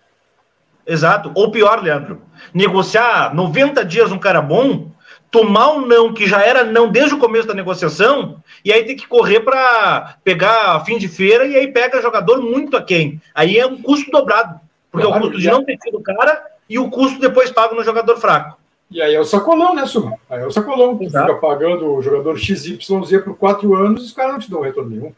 Exato. 0.88 1.32
Ou 1.36 1.52
pior, 1.52 1.84
Leandro, 1.84 2.22
negociar 2.54 3.36
90 3.36 3.84
dias 3.84 4.12
um 4.12 4.18
cara 4.18 4.42
bom, 4.42 4.90
tomar 5.30 5.74
um 5.74 5.86
não 5.86 6.14
que 6.14 6.26
já 6.26 6.42
era 6.42 6.64
não 6.64 6.90
desde 6.90 7.14
o 7.14 7.20
começo 7.20 7.46
da 7.48 7.54
negociação, 7.54 8.42
e 8.64 8.72
aí 8.72 8.86
tem 8.86 8.96
que 8.96 9.08
correr 9.08 9.42
para 9.42 10.16
pegar 10.24 10.84
fim 10.86 10.98
de 10.98 11.10
feira 11.10 11.46
e 11.46 11.56
aí 11.56 11.68
pega 11.68 12.02
jogador 12.02 12.42
muito 12.42 12.78
aquém. 12.78 13.22
Aí 13.36 13.58
é 13.58 13.68
um 13.68 13.82
custo 13.82 14.10
dobrado. 14.10 14.60
Porque 14.90 15.06
claro, 15.06 15.24
é 15.24 15.28
o 15.28 15.30
custo 15.30 15.42
de 15.42 15.50
não 15.50 15.64
ter 15.66 15.78
tido 15.78 15.98
o 15.98 16.04
cara 16.04 16.42
e 16.70 16.80
o 16.80 16.90
custo 16.90 17.20
depois 17.20 17.52
pago 17.52 17.76
no 17.76 17.84
jogador 17.84 18.18
fraco. 18.18 18.58
E 18.90 19.02
aí 19.02 19.14
é 19.14 19.20
o 19.20 19.26
sacolão, 19.26 19.76
né, 19.76 19.86
Suma? 19.86 20.18
Aí 20.30 20.42
é 20.42 20.46
o 20.46 20.52
sacolão. 20.52 20.98
Tu 20.98 21.06
fica 21.06 21.36
pagando 21.36 21.94
o 21.94 22.02
jogador 22.02 22.38
XYZ 22.38 22.80
por 23.24 23.36
quatro 23.36 23.76
anos 23.76 24.04
e 24.04 24.06
os 24.06 24.14
caras 24.14 24.34
não 24.34 24.40
te 24.40 24.50
dão 24.50 24.62
retorno 24.62 24.90
nenhum. 24.90 25.14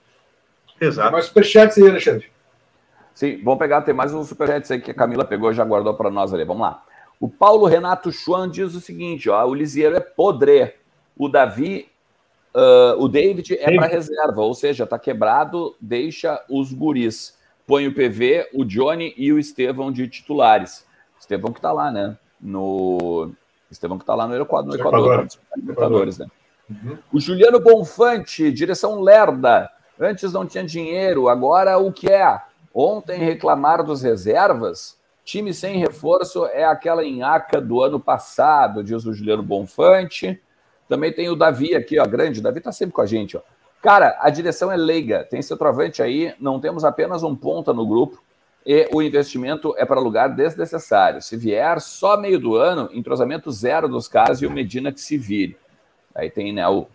Exato. 0.82 1.11
Mas 1.11 1.26
superchat 1.26 1.80
aí, 1.80 1.88
Alexandre. 1.88 2.26
Sim, 3.20 3.41
vamos 3.43 3.59
pegar, 3.59 3.82
tem 3.82 3.93
mais 3.93 4.13
um 4.13 4.24
superchat 4.24 4.72
aí 4.72 4.80
que 4.80 4.91
a 4.91 4.93
Camila 4.93 5.26
pegou 5.26 5.51
e 5.51 5.53
já 5.53 5.65
guardou 5.65 5.93
para 5.93 6.09
nós 6.09 6.34
ali. 6.34 6.45
Vamos 6.45 6.61
lá. 6.61 6.86
O 7.20 7.28
Paulo 7.28 7.65
Renato 7.65 8.13
Schwan 8.13 8.49
diz 8.49 8.74
o 8.76 8.80
seguinte: 8.80 9.30
ó, 9.30 9.45
o 9.45 9.53
Lisieiro 9.53 9.97
é 9.97 9.99
podre. 9.99 10.76
O 11.17 11.28
Davi, 11.28 11.89
uh, 12.55 12.97
o 12.97 13.09
David 13.09 13.57
é 13.59 13.76
para 13.76 13.88
reserva, 13.88 14.39
ou 14.41 14.53
seja, 14.53 14.88
tá 14.88 14.97
quebrado, 14.97 15.76
deixa 15.82 16.41
os 16.49 16.72
guris. 16.72 17.38
Põe 17.67 17.88
o 17.88 17.93
PV, 17.93 18.51
o 18.53 18.63
Johnny 18.63 19.13
e 19.17 19.34
o 19.34 19.38
Estevão 19.38 19.91
de 19.91 20.07
titulares. 20.07 20.86
Estevão 21.20 21.51
que 21.51 21.59
tá 21.59 21.74
lá, 21.74 21.91
né? 21.91 22.17
No. 22.39 23.34
Estevão 23.70 23.99
que 23.99 24.05
tá 24.05 24.15
lá 24.15 24.30
no 24.30 24.36
Equador, 24.41 24.74
no 24.74 24.80
Equador, 24.80 25.28
Libertadores, 25.57 26.20
né? 26.20 26.28
Uhum. 26.70 26.97
O 27.11 27.20
Juliano 27.20 27.59
Bonfante, 27.59 28.49
direção 28.49 29.01
Lerda. 29.01 29.70
Antes 29.99 30.32
não 30.32 30.45
tinha 30.45 30.63
dinheiro, 30.63 31.28
agora 31.28 31.78
o 31.78 31.91
que 31.91 32.09
é? 32.09 32.47
Ontem 32.74 33.20
reclamaram 33.20 33.84
dos 33.84 34.01
reservas. 34.01 34.97
Time 35.24 35.53
sem 35.53 35.78
reforço 35.78 36.45
é 36.47 36.65
aquela 36.65 37.03
enhaca 37.03 37.61
do 37.61 37.82
ano 37.82 37.99
passado, 37.99 38.84
diz 38.84 39.05
o 39.05 39.13
Juliano 39.13 39.43
Bonfante. 39.43 40.41
Também 40.88 41.13
tem 41.13 41.30
o 41.30 41.36
Davi 41.36 41.76
aqui, 41.76 41.99
ó, 41.99 42.05
grande. 42.05 42.39
O 42.39 42.43
Davi 42.43 42.61
tá 42.61 42.72
sempre 42.72 42.93
com 42.93 43.01
a 43.01 43.05
gente, 43.05 43.38
ó. 43.38 43.41
Cara, 43.82 44.17
a 44.20 44.30
direção 44.30 44.72
é 44.72 44.76
leiga. 44.76 45.24
Tem 45.24 45.41
centroavante 45.41 46.01
aí, 46.01 46.34
não 46.39 46.59
temos 46.59 46.84
apenas 46.84 47.24
um 47.24 47.36
ponta 47.36 47.74
no 47.74 47.88
grupo 47.88 48.22
e 48.65 48.89
o 48.93 49.01
investimento 49.01 49.74
é 49.78 49.86
para 49.86 49.99
lugar 49.99 50.30
desnecessário. 50.30 51.22
Se 51.22 51.38
vier 51.38 51.80
só 51.80 52.17
meio 52.17 52.39
do 52.39 52.55
ano, 52.55 52.89
entrosamento 52.93 53.51
zero 53.51 53.88
dos 53.88 54.07
caras 54.07 54.41
e 54.41 54.45
o 54.45 54.51
Medina 54.51 54.91
que 54.91 54.99
se 54.99 55.17
vire. 55.17 55.57
Aí 56.13 56.30
tem 56.30 56.51
né, 56.51 56.67
o, 56.67 56.88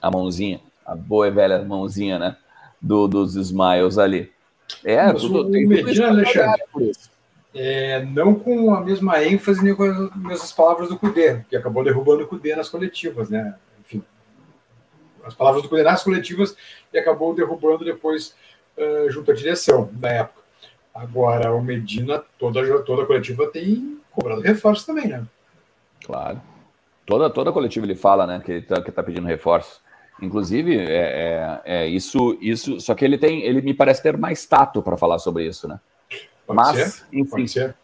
a 0.00 0.10
mãozinha, 0.10 0.60
a 0.86 0.94
boa 0.94 1.26
e 1.26 1.30
velha 1.30 1.62
mãozinha, 1.64 2.18
né? 2.18 2.36
Do, 2.80 3.08
dos 3.08 3.34
Smiles 3.34 3.98
ali. 3.98 4.32
É, 4.84 5.12
tudo, 5.12 5.50
tem 5.50 5.66
Medina, 5.66 6.08
Alexandre, 6.08 6.62
é, 7.54 8.04
não 8.04 8.34
com 8.34 8.74
a 8.74 8.80
mesma 8.80 9.22
ênfase 9.22 9.62
nem 9.62 9.74
com 9.74 9.82
as 9.82 10.16
mesmas 10.16 10.52
palavras 10.52 10.88
do 10.88 10.98
Cudê, 10.98 11.40
que 11.48 11.56
acabou 11.56 11.82
derrubando 11.82 12.24
o 12.24 12.26
Cudê 12.26 12.54
nas 12.54 12.68
coletivas, 12.68 13.28
né? 13.28 13.54
Enfim, 13.80 14.02
as 15.24 15.34
palavras 15.34 15.62
do 15.62 15.68
Cudê 15.68 15.82
nas 15.82 16.02
coletivas 16.02 16.56
e 16.92 16.98
acabou 16.98 17.34
derrubando 17.34 17.84
depois 17.84 18.34
uh, 18.76 19.10
junto 19.10 19.30
à 19.30 19.34
direção 19.34 19.90
da 19.92 20.10
época. 20.10 20.40
Agora, 20.94 21.52
o 21.52 21.62
Medina, 21.62 22.22
toda, 22.38 22.82
toda 22.82 23.02
a 23.02 23.06
coletiva 23.06 23.46
tem 23.46 23.98
cobrado 24.10 24.40
reforço 24.40 24.86
também, 24.86 25.08
né? 25.08 25.24
Claro. 26.04 26.40
Toda, 27.06 27.28
toda 27.30 27.52
coletiva 27.52 27.86
ele 27.86 27.96
fala, 27.96 28.26
né, 28.26 28.40
que 28.44 28.52
ele 28.52 28.62
tá, 28.62 28.80
que 28.82 28.92
tá 28.92 29.02
pedindo 29.02 29.26
reforço. 29.26 29.80
Inclusive, 30.22 30.78
é, 30.78 30.82
é, 30.84 31.60
é, 31.64 31.86
isso, 31.86 32.36
isso. 32.40 32.80
Só 32.80 32.94
que 32.94 33.04
ele 33.04 33.16
tem, 33.16 33.42
ele 33.42 33.62
me 33.62 33.74
parece 33.74 34.02
ter 34.02 34.16
mais 34.16 34.44
tato 34.44 34.82
para 34.82 34.96
falar 34.96 35.18
sobre 35.18 35.46
isso, 35.46 35.66
né? 35.66 35.78
Pode 36.46 36.56
Mas, 36.56 36.76
ser, 36.76 37.04
enfim. 37.12 37.30
Pode 37.30 37.48
ser. 37.48 37.74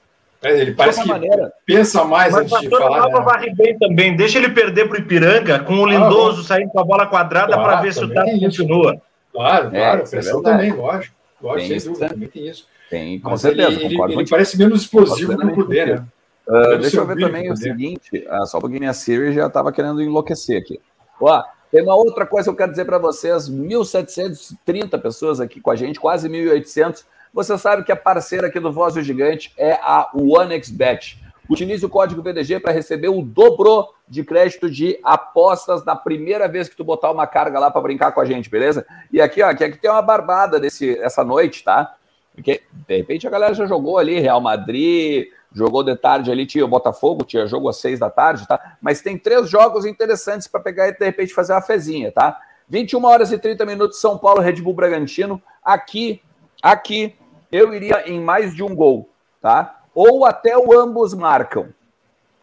É, 0.42 0.60
ele 0.60 0.74
parece 0.74 1.02
que 1.02 1.08
maneira, 1.08 1.52
pensa 1.64 2.04
mais 2.04 2.32
mas 2.32 2.52
antes 2.52 2.60
de 2.60 2.68
falar. 2.68 3.08
Né? 3.08 3.20
varre 3.20 3.54
bem 3.54 3.78
também. 3.78 4.14
Deixa 4.14 4.38
ele 4.38 4.50
perder 4.50 4.86
para 4.86 4.98
o 4.98 5.00
Ipiranga 5.00 5.60
com 5.60 5.78
o 5.78 5.86
Lindoso 5.86 6.42
ah, 6.42 6.44
saindo 6.44 6.70
com 6.70 6.80
a 6.80 6.84
bola 6.84 7.06
quadrada 7.06 7.54
claro, 7.54 7.62
para 7.62 7.80
ver 7.80 7.94
se 7.94 8.04
o 8.04 8.12
tato 8.12 8.38
continua. 8.38 9.00
Claro, 9.32 9.68
é, 9.68 9.78
claro. 9.78 10.00
É, 10.02 10.06
pressão 10.06 10.42
também, 10.42 10.72
lógico. 10.72 11.14
Lógico, 11.40 11.68
sem 11.68 11.90
dúvida, 11.90 12.06
né? 12.06 12.12
também 12.12 12.28
tem 12.28 12.48
isso. 12.48 12.68
Tem, 12.90 13.18
com 13.18 13.30
mas 13.30 13.40
certeza. 13.40 13.68
Ele, 13.68 13.84
ele, 13.84 14.12
ele 14.12 14.28
parece 14.28 14.58
menos 14.58 14.82
explosivo 14.82 15.36
que 15.36 15.46
o 15.46 15.54
Kudê, 15.54 15.86
né? 15.86 16.04
Uh, 16.46 16.78
deixa 16.78 16.98
eu 16.98 17.06
ver 17.06 17.18
também 17.18 17.50
o 17.50 17.56
seguinte, 17.56 18.24
uh, 18.30 18.46
só 18.46 18.60
porque 18.60 18.78
minha 18.78 18.92
Siri 18.92 19.32
já 19.32 19.48
estava 19.48 19.72
querendo 19.72 20.00
enlouquecer 20.00 20.60
aqui. 20.60 20.78
Ó, 21.20 21.42
tem 21.76 21.82
uma 21.82 21.94
outra 21.94 22.24
coisa 22.24 22.48
que 22.48 22.50
eu 22.50 22.56
quero 22.56 22.70
dizer 22.70 22.86
para 22.86 22.96
vocês: 22.96 23.50
1.730 23.50 24.98
pessoas 24.98 25.40
aqui 25.40 25.60
com 25.60 25.70
a 25.70 25.76
gente, 25.76 26.00
quase 26.00 26.26
1.800. 26.26 27.04
Você 27.34 27.58
sabe 27.58 27.84
que 27.84 27.92
a 27.92 27.96
parceira 27.96 28.46
aqui 28.46 28.58
do 28.58 28.72
Voz 28.72 28.94
do 28.94 29.02
Gigante 29.02 29.52
é 29.58 29.72
a 29.74 30.10
OneXBet. 30.14 31.22
Utilize 31.50 31.84
o 31.84 31.90
código 31.90 32.22
VDG 32.22 32.60
para 32.60 32.72
receber 32.72 33.10
o 33.10 33.20
dobro 33.20 33.88
de 34.08 34.24
crédito 34.24 34.70
de 34.70 34.98
apostas 35.04 35.84
na 35.84 35.94
primeira 35.94 36.48
vez 36.48 36.66
que 36.66 36.74
tu 36.74 36.82
botar 36.82 37.10
uma 37.10 37.26
carga 37.26 37.58
lá 37.58 37.70
para 37.70 37.82
brincar 37.82 38.10
com 38.12 38.22
a 38.22 38.24
gente, 38.24 38.48
beleza? 38.48 38.86
E 39.12 39.20
aqui, 39.20 39.42
ó, 39.42 39.50
aqui, 39.50 39.64
aqui 39.64 39.76
tem 39.76 39.90
uma 39.90 40.00
barbada 40.00 40.58
desse, 40.58 40.98
essa 40.98 41.22
noite, 41.22 41.62
tá? 41.62 41.94
Porque, 42.34 42.62
de 42.88 42.96
repente, 42.96 43.26
a 43.26 43.30
galera 43.30 43.52
já 43.52 43.66
jogou 43.66 43.98
ali 43.98 44.18
Real 44.18 44.40
Madrid, 44.40 45.26
jogou 45.56 45.82
de 45.82 45.96
tarde 45.96 46.30
ali, 46.30 46.44
tinha 46.44 46.62
o 46.62 46.68
Botafogo, 46.68 47.24
tinha 47.24 47.46
jogo 47.46 47.66
às 47.70 47.78
seis 47.78 47.98
da 47.98 48.10
tarde, 48.10 48.46
tá? 48.46 48.76
Mas 48.78 49.00
tem 49.00 49.16
três 49.16 49.48
jogos 49.48 49.86
interessantes 49.86 50.46
para 50.46 50.60
pegar 50.60 50.88
e, 50.88 50.92
de 50.92 51.02
repente, 51.02 51.32
fazer 51.32 51.54
uma 51.54 51.62
fezinha, 51.62 52.12
tá? 52.12 52.38
21 52.68 53.02
horas 53.02 53.32
e 53.32 53.38
30 53.38 53.64
minutos, 53.64 53.98
São 53.98 54.18
Paulo, 54.18 54.42
Red 54.42 54.60
Bull 54.60 54.74
Bragantino. 54.74 55.42
Aqui, 55.64 56.20
aqui, 56.62 57.16
eu 57.50 57.72
iria 57.72 58.06
em 58.06 58.20
mais 58.20 58.54
de 58.54 58.62
um 58.62 58.74
gol, 58.74 59.08
tá? 59.40 59.80
Ou 59.94 60.26
até 60.26 60.58
o 60.58 60.78
ambos 60.78 61.14
marcam, 61.14 61.68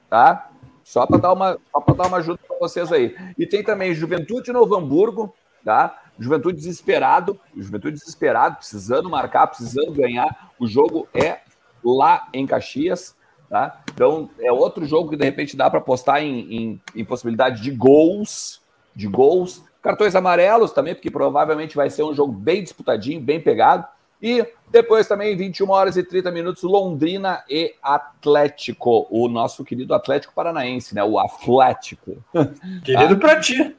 tá? 0.10 0.50
Só 0.84 1.06
para 1.06 1.18
dar 1.18 1.34
uma, 1.34 1.60
só 1.72 1.82
para 1.82 1.94
dar 1.94 2.08
uma 2.08 2.18
ajuda 2.18 2.40
para 2.48 2.58
vocês 2.58 2.92
aí. 2.92 3.16
E 3.38 3.46
tem 3.46 3.64
também 3.64 3.94
Juventude 3.94 4.52
Novo 4.52 4.76
Hamburgo, 4.76 5.32
tá? 5.64 6.02
Juventude 6.18 6.58
desesperado, 6.58 7.40
Juventude 7.56 7.96
desesperado, 7.96 8.56
precisando 8.56 9.08
marcar, 9.08 9.46
precisando 9.46 9.92
ganhar. 9.92 10.52
O 10.60 10.66
jogo 10.66 11.08
é 11.14 11.42
lá 11.84 12.28
em 12.34 12.46
Caxias, 12.46 13.16
tá? 13.50 13.82
Então 13.94 14.30
é 14.40 14.52
outro 14.52 14.86
jogo 14.86 15.12
que 15.12 15.18
de 15.18 15.26
repente 15.26 15.56
dá 15.56 15.70
para 15.70 15.80
apostar 15.80 16.22
em, 16.22 16.40
em, 16.54 16.82
em, 16.96 17.06
possibilidade 17.06 17.62
de 17.62 17.72
gols, 17.72 18.62
de 18.96 19.08
gols, 19.08 19.64
cartões 19.82 20.16
amarelos 20.16 20.72
também, 20.72 20.96
porque 20.96 21.12
provavelmente 21.12 21.76
vai 21.76 21.90
ser 21.90 22.04
um 22.04 22.14
jogo 22.14 22.32
bem 22.32 22.64
disputadinho, 22.64 23.22
bem 23.22 23.40
pegado. 23.40 23.86
E 24.22 24.48
depois 24.72 25.06
também, 25.06 25.36
21 25.36 25.70
horas 25.70 25.98
e 25.98 26.04
30 26.04 26.32
minutos, 26.32 26.64
Londrina 26.64 27.44
e 27.50 27.76
Atlético. 27.84 29.06
O 29.10 29.28
nosso 29.28 29.66
querido 29.66 29.94
Atlético 29.94 30.34
Paranaense, 30.34 30.96
né? 30.96 31.04
O 31.04 31.20
Atlético. 31.20 32.24
Querido 32.86 33.18
para 33.18 33.42
ti. 33.42 33.76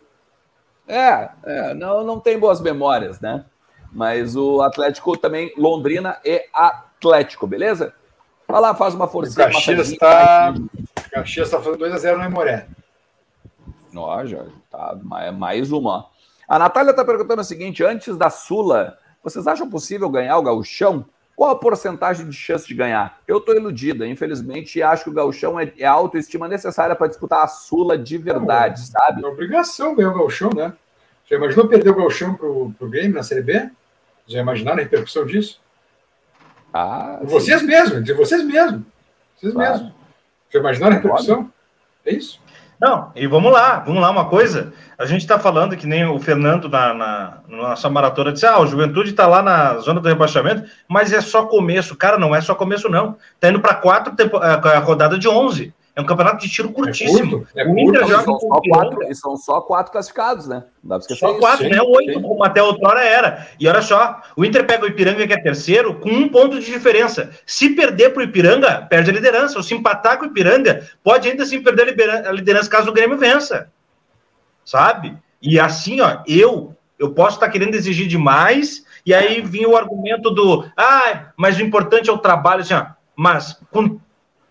É, 0.86 1.30
é, 1.44 1.74
não, 1.74 2.05
não 2.05 2.20
tem 2.20 2.38
boas 2.38 2.61
memórias, 2.61 3.20
né? 3.20 3.46
Mas 3.90 4.36
o 4.36 4.61
Atlético 4.61 5.16
também, 5.16 5.50
Londrina 5.57 6.18
e 6.24 6.44
Atlético, 6.52 6.93
beleza? 7.46 7.94
Vai 8.46 8.61
lá, 8.61 8.74
faz 8.74 8.94
uma 8.94 9.09
forcinha. 9.09 9.46
O 9.46 9.52
Caxias 9.52 9.90
está 9.90 10.55
Caxias 11.11 11.50
tá 11.50 11.61
fazendo 11.61 11.84
2x0 11.84 12.18
no 12.18 12.24
Emoré. 12.24 12.66
Ó, 13.96 14.24
já 14.26 14.44
tá 14.70 14.98
mais 15.32 15.70
uma. 15.70 16.07
A 16.48 16.59
Natália 16.59 16.90
está 16.90 17.05
perguntando 17.05 17.40
o 17.40 17.44
seguinte: 17.44 17.84
antes 17.84 18.16
da 18.16 18.28
Sula, 18.28 18.98
vocês 19.22 19.46
acham 19.46 19.70
possível 19.70 20.09
ganhar 20.09 20.36
o 20.36 20.42
gauchão? 20.42 21.07
Qual 21.36 21.50
a 21.50 21.57
porcentagem 21.57 22.28
de 22.28 22.36
chance 22.36 22.66
de 22.66 22.74
ganhar? 22.74 23.18
Eu 23.26 23.38
estou 23.38 23.57
iludida, 23.57 24.07
infelizmente, 24.07 24.78
e 24.78 24.82
acho 24.82 25.05
que 25.05 25.11
o 25.11 25.14
gauchão 25.14 25.59
é, 25.59 25.72
é 25.76 25.84
a 25.84 25.90
autoestima 25.90 26.46
necessária 26.46 26.94
para 26.94 27.09
disputar 27.09 27.42
a 27.42 27.48
Sula 27.48 27.98
de 27.98 28.16
verdade, 28.18 28.80
Não, 28.80 28.86
sabe? 28.86 29.24
É 29.24 29.26
obrigação 29.26 29.96
ganhar 29.96 30.11
o 30.11 30.18
gauchão, 30.18 30.50
né? 30.55 30.72
Já 31.26 31.36
imaginou 31.36 31.66
perder 31.66 31.90
o 31.90 31.96
gauchão 31.96 32.34
para 32.34 32.46
o 32.46 32.74
Grêmio 32.82 33.14
na 33.14 33.22
Série 33.22 33.42
B? 33.42 33.68
Já 34.26 34.40
imaginaram 34.40 34.78
a 34.78 34.82
repercussão 34.82 35.26
disso? 35.26 35.61
Ah, 36.76 37.20
vocês 37.22 37.62
mesmos, 37.62 38.02
de 38.02 38.12
vocês 38.12 38.42
mesmos. 38.44 38.82
Vocês 39.36 39.52
claro. 39.52 39.72
mesmos. 39.74 39.92
Já 40.52 40.58
imaginaram 40.58 40.92
a 40.94 40.96
repercussão? 40.96 41.52
É 42.04 42.12
isso? 42.12 42.40
Não, 42.80 43.12
e 43.14 43.28
vamos 43.28 43.52
lá, 43.52 43.78
vamos 43.78 44.02
lá, 44.02 44.10
uma 44.10 44.28
coisa. 44.28 44.72
A 44.98 45.06
gente 45.06 45.20
está 45.20 45.38
falando 45.38 45.76
que 45.76 45.86
nem 45.86 46.04
o 46.04 46.18
Fernando 46.18 46.68
na, 46.68 46.92
na, 46.92 47.38
na 47.46 47.56
nossa 47.56 47.88
maratona 47.88 48.32
disse: 48.32 48.44
ah, 48.44 48.58
o 48.58 48.66
Juventude 48.66 49.10
está 49.10 49.24
lá 49.24 49.40
na 49.40 49.78
zona 49.78 50.00
do 50.00 50.08
rebaixamento, 50.08 50.68
mas 50.88 51.12
é 51.12 51.20
só 51.20 51.46
começo. 51.46 51.94
Cara, 51.94 52.18
não 52.18 52.34
é 52.34 52.40
só 52.40 52.56
começo, 52.56 52.88
não. 52.88 53.16
Está 53.36 53.50
indo 53.50 53.60
para 53.60 53.76
quatro 53.76 54.16
tempo, 54.16 54.36
a, 54.38 54.54
a 54.54 54.78
rodada 54.80 55.16
de 55.16 55.28
11. 55.28 55.72
É 55.97 56.01
um 56.01 56.07
campeonato 56.07 56.45
de 56.45 56.51
tiro 56.51 56.72
curtíssimo. 56.72 57.47
É 57.55 57.64
curto, 57.64 57.95
é 57.95 58.01
curto, 58.01 58.09
joga 58.09 58.24
são, 58.24 58.40
só 58.40 58.61
quatro, 58.68 59.14
são 59.14 59.36
só 59.36 59.61
quatro 59.61 59.92
classificados, 59.92 60.49
né? 60.49 60.64
Não 60.82 60.99
dá 60.99 61.01
só 61.01 61.34
quatro, 61.34 61.68
né? 61.68 61.80
Oito, 61.80 62.20
como 62.20 62.42
até 62.42 62.61
outrora 62.61 63.05
era. 63.05 63.47
E 63.61 63.68
olha 63.68 63.80
só, 63.80 64.20
o 64.36 64.45
Inter 64.45 64.66
pega 64.66 64.84
o 64.84 64.88
Ipiranga, 64.88 65.24
que 65.24 65.32
é 65.32 65.40
terceiro, 65.40 65.95
com 66.01 66.09
um 66.09 66.28
ponto 66.28 66.59
de 66.59 66.66
diferença. 66.66 67.30
Se 67.47 67.70
perder 67.70 68.11
para 68.11 68.20
o 68.20 68.24
Ipiranga, 68.24 68.84
perde 68.90 69.11
a 69.11 69.14
liderança. 69.14 69.57
Ou 69.57 69.62
se 69.62 69.72
empatar 69.72 70.18
com 70.18 70.24
o 70.24 70.28
Ipiranga, 70.28 70.84
pode 71.03 71.28
ainda 71.28 71.45
assim 71.45 71.62
perder 71.62 71.95
a 72.26 72.32
liderança 72.32 72.68
caso 72.68 72.90
o 72.90 72.92
Grêmio 72.92 73.16
vença. 73.16 73.70
Sabe? 74.64 75.16
E 75.40 75.61
assim, 75.61 76.01
ó, 76.01 76.22
eu, 76.26 76.74
eu 76.99 77.12
posso 77.12 77.36
estar 77.36 77.47
tá 77.47 77.53
querendo 77.53 77.74
exigir 77.76 78.09
demais, 78.09 78.84
e 79.07 79.14
aí 79.14 79.42
vinha 79.42 79.68
o 79.68 79.76
argumento 79.76 80.30
do, 80.30 80.66
ah, 80.76 81.28
mas 81.36 81.57
o 81.59 81.62
importante 81.62 82.11
é 82.11 82.12
o 82.12 82.18
trabalho, 82.18 82.62
assim, 82.62 82.74
ó, 82.74 82.86
mas 83.14 83.61
com 83.70 84.01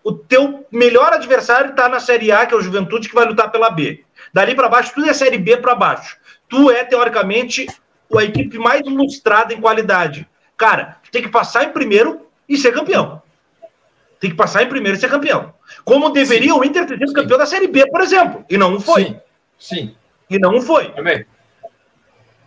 o 0.04 0.12
teu 0.12 0.66
melhor 0.70 1.14
adversário 1.14 1.70
está 1.70 1.88
na 1.88 1.98
Série 1.98 2.30
A, 2.30 2.44
que 2.44 2.52
é 2.52 2.56
o 2.56 2.60
Juventude, 2.60 3.08
que 3.08 3.14
vai 3.14 3.24
lutar 3.24 3.50
pela 3.50 3.70
B. 3.70 4.04
Dali 4.34 4.54
para 4.54 4.68
baixo, 4.68 4.92
tudo 4.94 5.08
é 5.08 5.14
Série 5.14 5.38
B 5.38 5.56
para 5.56 5.74
baixo. 5.74 6.18
Tu 6.46 6.70
é, 6.70 6.84
teoricamente, 6.84 7.66
a 8.14 8.22
equipe 8.22 8.58
mais 8.58 8.82
ilustrada 8.82 9.54
em 9.54 9.60
qualidade. 9.60 10.28
Cara, 10.58 10.98
tem 11.10 11.22
que 11.22 11.30
passar 11.30 11.64
em 11.64 11.70
primeiro 11.70 12.28
e 12.46 12.58
ser 12.58 12.72
campeão. 12.72 13.22
Tem 14.20 14.30
que 14.30 14.36
passar 14.36 14.62
em 14.62 14.68
primeiro 14.68 14.96
e 14.96 15.00
ser 15.00 15.08
campeão. 15.08 15.54
Como 15.84 16.10
deveria 16.10 16.52
Sim. 16.52 16.58
o 16.58 16.64
Inter 16.64 16.86
ter 16.86 16.98
sido 16.98 17.14
campeão 17.14 17.38
da 17.38 17.46
Série 17.46 17.66
B, 17.66 17.90
por 17.90 18.02
exemplo. 18.02 18.44
E 18.48 18.58
não 18.58 18.78
foi. 18.78 19.04
Sim. 19.04 19.20
Sim. 19.58 19.96
E 20.28 20.38
não 20.38 20.60
foi. 20.60 20.90
Também. 20.92 21.24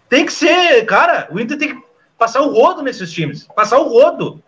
Tem 0.07 0.25
que 0.25 0.31
ser, 0.31 0.85
cara, 0.85 1.27
o 1.31 1.39
Inter 1.39 1.57
tem 1.57 1.75
que 1.75 1.83
passar 2.17 2.41
o 2.41 2.53
rodo 2.53 2.83
nesses 2.83 3.11
times. 3.11 3.47
Passar 3.55 3.79
o 3.79 3.89
rodo. 3.89 4.43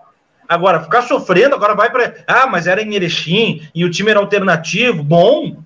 Agora, 0.49 0.81
ficar 0.81 1.03
sofrendo, 1.03 1.53
agora 1.53 1.75
vai 1.75 1.91
para. 1.91 2.23
Ah, 2.25 2.47
mas 2.47 2.65
era 2.65 2.81
em 2.81 2.95
Erechim 2.95 3.69
e 3.73 3.85
o 3.85 3.91
time 3.91 4.09
era 4.09 4.19
alternativo. 4.19 5.03
Bom. 5.03 5.57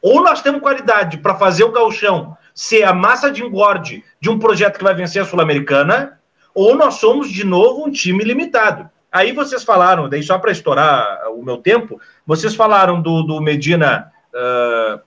Ou 0.00 0.22
nós 0.22 0.40
temos 0.40 0.60
qualidade 0.60 1.18
para 1.18 1.34
fazer 1.34 1.64
o 1.64 1.72
galchão 1.72 2.36
ser 2.54 2.82
a 2.82 2.92
massa 2.92 3.30
de 3.30 3.42
engorde 3.42 4.04
de 4.20 4.28
um 4.28 4.38
projeto 4.38 4.78
que 4.78 4.84
vai 4.84 4.92
vencer 4.92 5.22
a 5.22 5.24
Sul-Americana, 5.24 6.18
ou 6.52 6.76
nós 6.76 6.94
somos 6.94 7.30
de 7.30 7.44
novo 7.44 7.86
um 7.86 7.90
time 7.90 8.24
limitado. 8.24 8.88
Aí 9.12 9.32
vocês 9.32 9.62
falaram, 9.62 10.08
daí 10.08 10.24
só 10.24 10.38
para 10.38 10.50
estourar 10.50 11.30
o 11.30 11.44
meu 11.44 11.58
tempo, 11.58 12.00
vocês 12.26 12.56
falaram 12.56 13.00
do, 13.00 13.22
do 13.22 13.40
Medina 13.40 14.12
uh, 14.34 15.00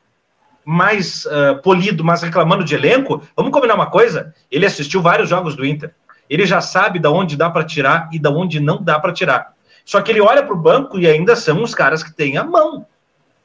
mais 0.64 1.26
uh, 1.26 1.62
polido, 1.62 2.06
mas 2.06 2.22
reclamando 2.22 2.64
de 2.64 2.74
elenco. 2.74 3.22
Vamos 3.36 3.52
combinar 3.52 3.76
uma 3.76 3.89
coisa? 3.89 4.34
Ele 4.50 4.66
assistiu 4.66 5.02
vários 5.02 5.30
jogos 5.30 5.54
do 5.54 5.66
Inter. 5.66 5.94
Ele 6.32 6.46
já 6.46 6.62
sabe 6.62 6.98
da 6.98 7.12
onde 7.12 7.36
dá 7.36 7.50
para 7.50 7.66
tirar 7.66 8.08
e 8.10 8.18
da 8.18 8.30
onde 8.30 8.62
não 8.62 8.82
dá 8.82 8.98
para 8.98 9.12
tirar. 9.12 9.54
Só 9.84 10.02
que 10.02 10.10
ele 10.10 10.22
olha 10.22 10.42
para 10.42 10.54
o 10.54 10.58
banco 10.58 10.98
e 10.98 11.06
ainda 11.06 11.36
são 11.36 11.62
os 11.62 11.76
caras 11.76 12.02
que 12.02 12.14
têm 12.14 12.38
a 12.38 12.44
mão. 12.46 12.86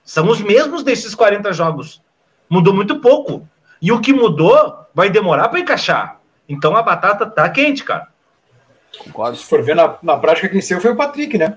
São 0.05 0.29
os 0.29 0.41
mesmos 0.41 0.85
desses 0.85 1.13
40 1.13 1.53
jogos. 1.53 2.01
Mudou 2.49 2.73
muito 2.73 3.01
pouco. 3.01 3.47
E 3.83 3.91
o 3.91 4.01
que 4.01 4.13
mudou 4.13 4.87
vai 4.95 5.11
demorar 5.11 5.49
para 5.49 5.59
encaixar. 5.59 6.21
Então 6.49 6.77
a 6.77 6.83
batata 6.83 7.27
tá 7.27 7.51
quente, 7.51 7.83
cara. 7.83 8.07
Se 9.35 9.45
for 9.45 9.65
ver 9.65 9.75
na, 9.75 9.97
na 10.01 10.17
prática, 10.17 10.49
quem 10.49 10.61
saiu 10.61 10.81
foi 10.81 10.93
o 10.93 10.97
Patrick, 10.97 11.37
né? 11.37 11.57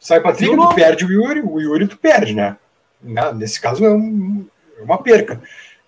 Sai 0.00 0.20
o 0.20 0.22
Patrick, 0.22 0.56
tu 0.56 0.74
perde 0.74 1.04
o 1.04 1.12
Yuri, 1.12 1.42
o 1.42 1.60
Yuri 1.60 1.86
tu 1.86 1.98
perde, 1.98 2.34
né? 2.34 2.56
Nesse 3.34 3.60
caso 3.60 3.84
é, 3.84 3.90
um, 3.90 4.46
é 4.78 4.82
uma 4.82 4.96
perca. 4.96 5.42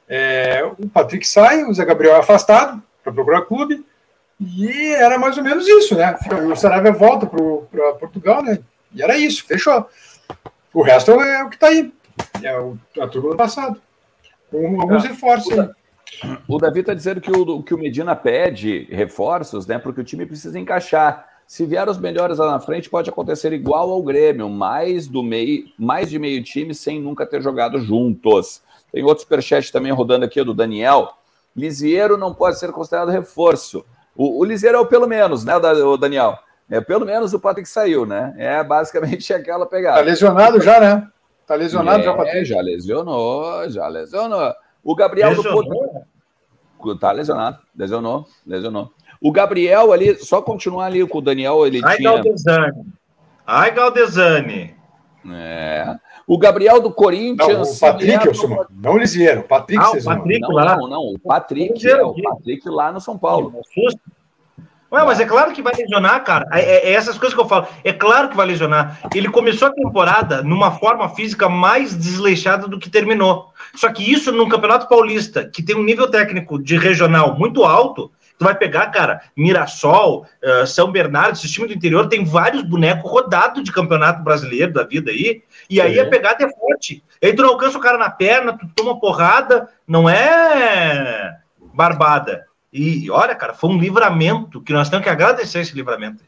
É, 0.07 0.63
o 0.79 0.87
Patrick 0.91 1.27
sai, 1.27 1.65
o 1.65 1.73
Zé 1.73 1.87
Gabriel 1.87 2.17
é 2.17 2.19
afastado 2.19 2.83
para 3.03 3.15
procurar 3.15 3.47
clube. 3.47 3.86
E 4.41 4.93
era 4.95 5.19
mais 5.19 5.39
ou 5.39 5.45
menos 5.45 5.67
isso, 5.67 5.95
né? 5.95 6.17
O 6.51 6.55
Saravia 6.55 6.93
volta 6.93 7.27
para 7.27 7.95
Portugal, 7.95 8.43
né? 8.43 8.59
E 8.95 9.03
era 9.03 9.17
isso, 9.17 9.45
fechou. 9.45 9.87
O 10.73 10.83
resto 10.83 11.13
é 11.13 11.43
o 11.43 11.49
que 11.49 11.57
está 11.57 11.69
aí. 11.69 11.93
É 12.43 12.59
o, 12.59 12.77
a 13.01 13.07
turma 13.07 13.31
do 13.31 13.37
passado. 13.37 13.81
Com 14.51 14.81
alguns 14.81 15.05
ah, 15.05 15.09
reforços 15.09 15.59
aí. 15.59 15.69
O 16.47 16.59
Davi 16.59 16.81
está 16.81 16.95
dizendo 16.95 17.21
que 17.21 17.31
o, 17.31 17.63
que 17.63 17.75
o 17.75 17.79
Medina 17.79 18.15
pede 18.15 18.87
reforços, 18.91 19.67
né? 19.67 19.79
Porque 19.79 20.01
o 20.01 20.05
time 20.05 20.27
precisa 20.27 20.59
encaixar. 20.59 21.27
Se 21.47 21.65
vier 21.65 21.89
os 21.89 21.99
melhores 21.99 22.39
lá 22.39 22.51
na 22.51 22.61
frente, 22.61 22.91
pode 22.91 23.09
acontecer 23.09 23.53
igual 23.53 23.91
ao 23.91 24.03
Grêmio, 24.03 24.49
mais 24.49 25.07
do 25.07 25.23
meio, 25.23 25.65
mais 25.79 26.11
de 26.11 26.19
meio 26.19 26.43
time 26.43 26.75
sem 26.75 27.01
nunca 27.01 27.25
ter 27.25 27.41
jogado 27.41 27.81
juntos. 27.81 28.63
Tem 28.93 29.05
outro 29.05 29.23
superchat 29.23 29.73
também 29.73 29.93
rodando 29.93 30.25
aqui 30.25 30.43
do 30.43 30.55
Daniel. 30.55 31.15
Lisieiro 31.55 32.17
não 32.17 32.35
pode 32.35 32.59
ser 32.59 32.73
considerado 32.73 33.11
reforço. 33.11 33.85
O, 34.17 34.41
o 34.41 34.45
Liseiro 34.45 34.79
é 34.79 34.81
o 34.81 34.87
pelo 34.87 35.07
menos, 35.07 35.45
né, 35.45 35.57
o 35.57 35.97
Daniel? 35.97 36.39
É 36.69 36.81
pelo 36.81 37.07
menos 37.07 37.33
o 37.33 37.39
Patrick 37.39 37.69
saiu, 37.69 38.05
né? 38.05 38.35
É 38.37 38.63
basicamente 38.65 39.33
aquela 39.35 39.67
pegada. 39.67 39.99
Tá 39.99 40.03
lesionado 40.03 40.61
já, 40.61 40.81
né? 40.81 41.09
Tá 41.47 41.55
lesionado 41.55 42.01
é, 42.01 42.05
já, 42.05 42.15
Patrick? 42.15 42.45
Já 42.45 42.61
lesionou, 42.61 43.71
já 43.71 43.87
lesionou. 43.87 44.53
O 44.83 44.95
Gabriel 44.95 45.31
lesionou. 45.31 45.63
do 45.63 45.69
Porto. 45.69 46.99
Tá 46.99 47.13
lesionado, 47.13 47.59
lesionou, 47.75 48.27
lesionou. 48.47 48.93
O 49.21 49.33
Gabriel 49.33 49.93
ali, 49.93 50.15
só 50.17 50.43
continuar 50.43 50.87
ali 50.87 51.07
com 51.07 51.19
o 51.19 51.23
Daniel, 51.23 51.67
ele 51.67 51.81
Ai, 51.85 51.97
tinha... 51.97 52.13
Galdesani. 52.13 52.87
Ai, 53.47 53.71
Galdesani. 53.73 54.77
É. 55.33 55.97
O 56.27 56.37
Gabriel 56.39 56.81
do 56.81 56.91
Corinthians. 56.91 57.49
Não, 57.49 57.63
o 57.63 57.79
Patrick, 57.79 58.27
eu 58.27 58.35
sou, 58.35 58.67
não 58.71 58.95
o 58.95 58.99
Lisieiro. 58.99 59.45
Patrick, 59.45 59.83
ah, 59.83 59.93
o 59.93 60.03
Patrick 60.03 60.41
não, 60.41 60.51
lá. 60.51 60.77
Não, 60.77 60.89
não, 60.89 61.03
o 61.03 61.19
Patrick, 61.19 61.89
é 61.89 62.03
o 62.03 62.15
Patrick 62.21 62.69
lá 62.69 62.91
no 62.91 63.01
São 63.01 63.17
Paulo. 63.17 63.53
Ué, 64.93 65.05
mas 65.05 65.19
é 65.19 65.25
claro 65.25 65.53
que 65.53 65.63
vai 65.63 65.75
lesionar, 65.75 66.23
cara. 66.25 66.49
É, 66.53 66.61
é, 66.61 66.91
é, 66.91 66.93
essas 66.93 67.19
coisas 67.19 67.35
que 67.35 67.41
eu 67.41 67.49
falo. 67.49 67.67
É 67.85 67.93
claro 67.93 68.29
que 68.29 68.37
vai 68.37 68.47
lesionar. 68.47 69.01
Ele 69.15 69.29
começou 69.29 69.69
a 69.69 69.73
temporada 69.73 70.43
numa 70.43 70.71
forma 70.71 71.09
física 71.09 71.49
mais 71.49 71.95
desleixada 71.95 72.69
do 72.69 72.79
que 72.79 72.91
terminou. 72.91 73.53
Só 73.75 73.93
que 73.93 74.11
isso 74.11 74.33
num 74.33 74.49
campeonato 74.49 74.89
paulista, 74.89 75.45
que 75.45 75.63
tem 75.63 75.77
um 75.77 75.85
nível 75.85 76.09
técnico 76.09 76.61
de 76.61 76.77
regional 76.77 77.37
muito 77.37 77.65
alto, 77.65 78.11
tu 78.39 78.45
vai 78.45 78.55
pegar, 78.55 78.91
cara, 78.91 79.23
Mirassol, 79.37 80.27
uh, 80.43 80.67
São 80.67 80.91
Bernardo, 80.91 81.35
esse 81.35 81.51
time 81.51 81.67
do 81.67 81.75
interior, 81.75 82.09
tem 82.09 82.25
vários 82.25 82.63
bonecos 82.63 83.11
rodados 83.11 83.63
de 83.63 83.73
campeonato 83.73 84.23
brasileiro 84.23 84.73
da 84.73 84.85
vida 84.85 85.11
aí, 85.11 85.43
e 85.69 85.81
aí 85.81 85.99
a 85.99 86.09
pegada 86.09 86.45
é 86.45 86.49
forte. 86.49 87.03
Aí 87.23 87.35
tu 87.35 87.43
não 87.43 87.51
alcança 87.51 87.79
o 87.79 87.81
cara 87.81 87.99
na 87.99 88.11
perna, 88.11 88.57
tu 88.57 88.69
toma 88.75 89.01
porrada, 89.01 89.69
não 89.87 90.09
é 90.09 91.39
barbada. 91.75 92.47
E 92.73 93.11
olha, 93.11 93.35
cara, 93.35 93.55
foi 93.55 93.71
um 93.71 93.79
livramento 93.79 94.61
que 94.61 94.73
nós 94.73 94.89
temos 94.89 95.05
que 95.05 95.11
agradecer 95.11 95.61
esse 95.61 95.75
livramento. 95.75 96.23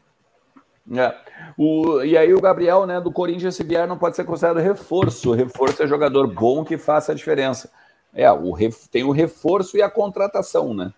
É. 0.91 1.13
O, 1.57 2.01
e 2.01 2.17
aí 2.17 2.33
o 2.33 2.41
Gabriel, 2.41 2.85
né, 2.85 2.99
do 2.99 3.11
Corinthians, 3.11 3.55
se 3.55 3.63
vier, 3.63 3.87
não 3.87 3.97
pode 3.97 4.15
ser 4.15 4.23
considerado 4.23 4.57
reforço. 4.57 5.33
Reforço 5.33 5.83
é 5.83 5.87
jogador 5.87 6.27
bom 6.27 6.63
que 6.63 6.77
faça 6.77 7.11
a 7.11 7.15
diferença. 7.15 7.69
É, 8.13 8.31
o, 8.31 8.55
tem 8.89 9.03
o 9.03 9.11
reforço 9.11 9.77
e 9.77 9.81
a 9.81 9.89
contratação, 9.89 10.73
né? 10.73 10.91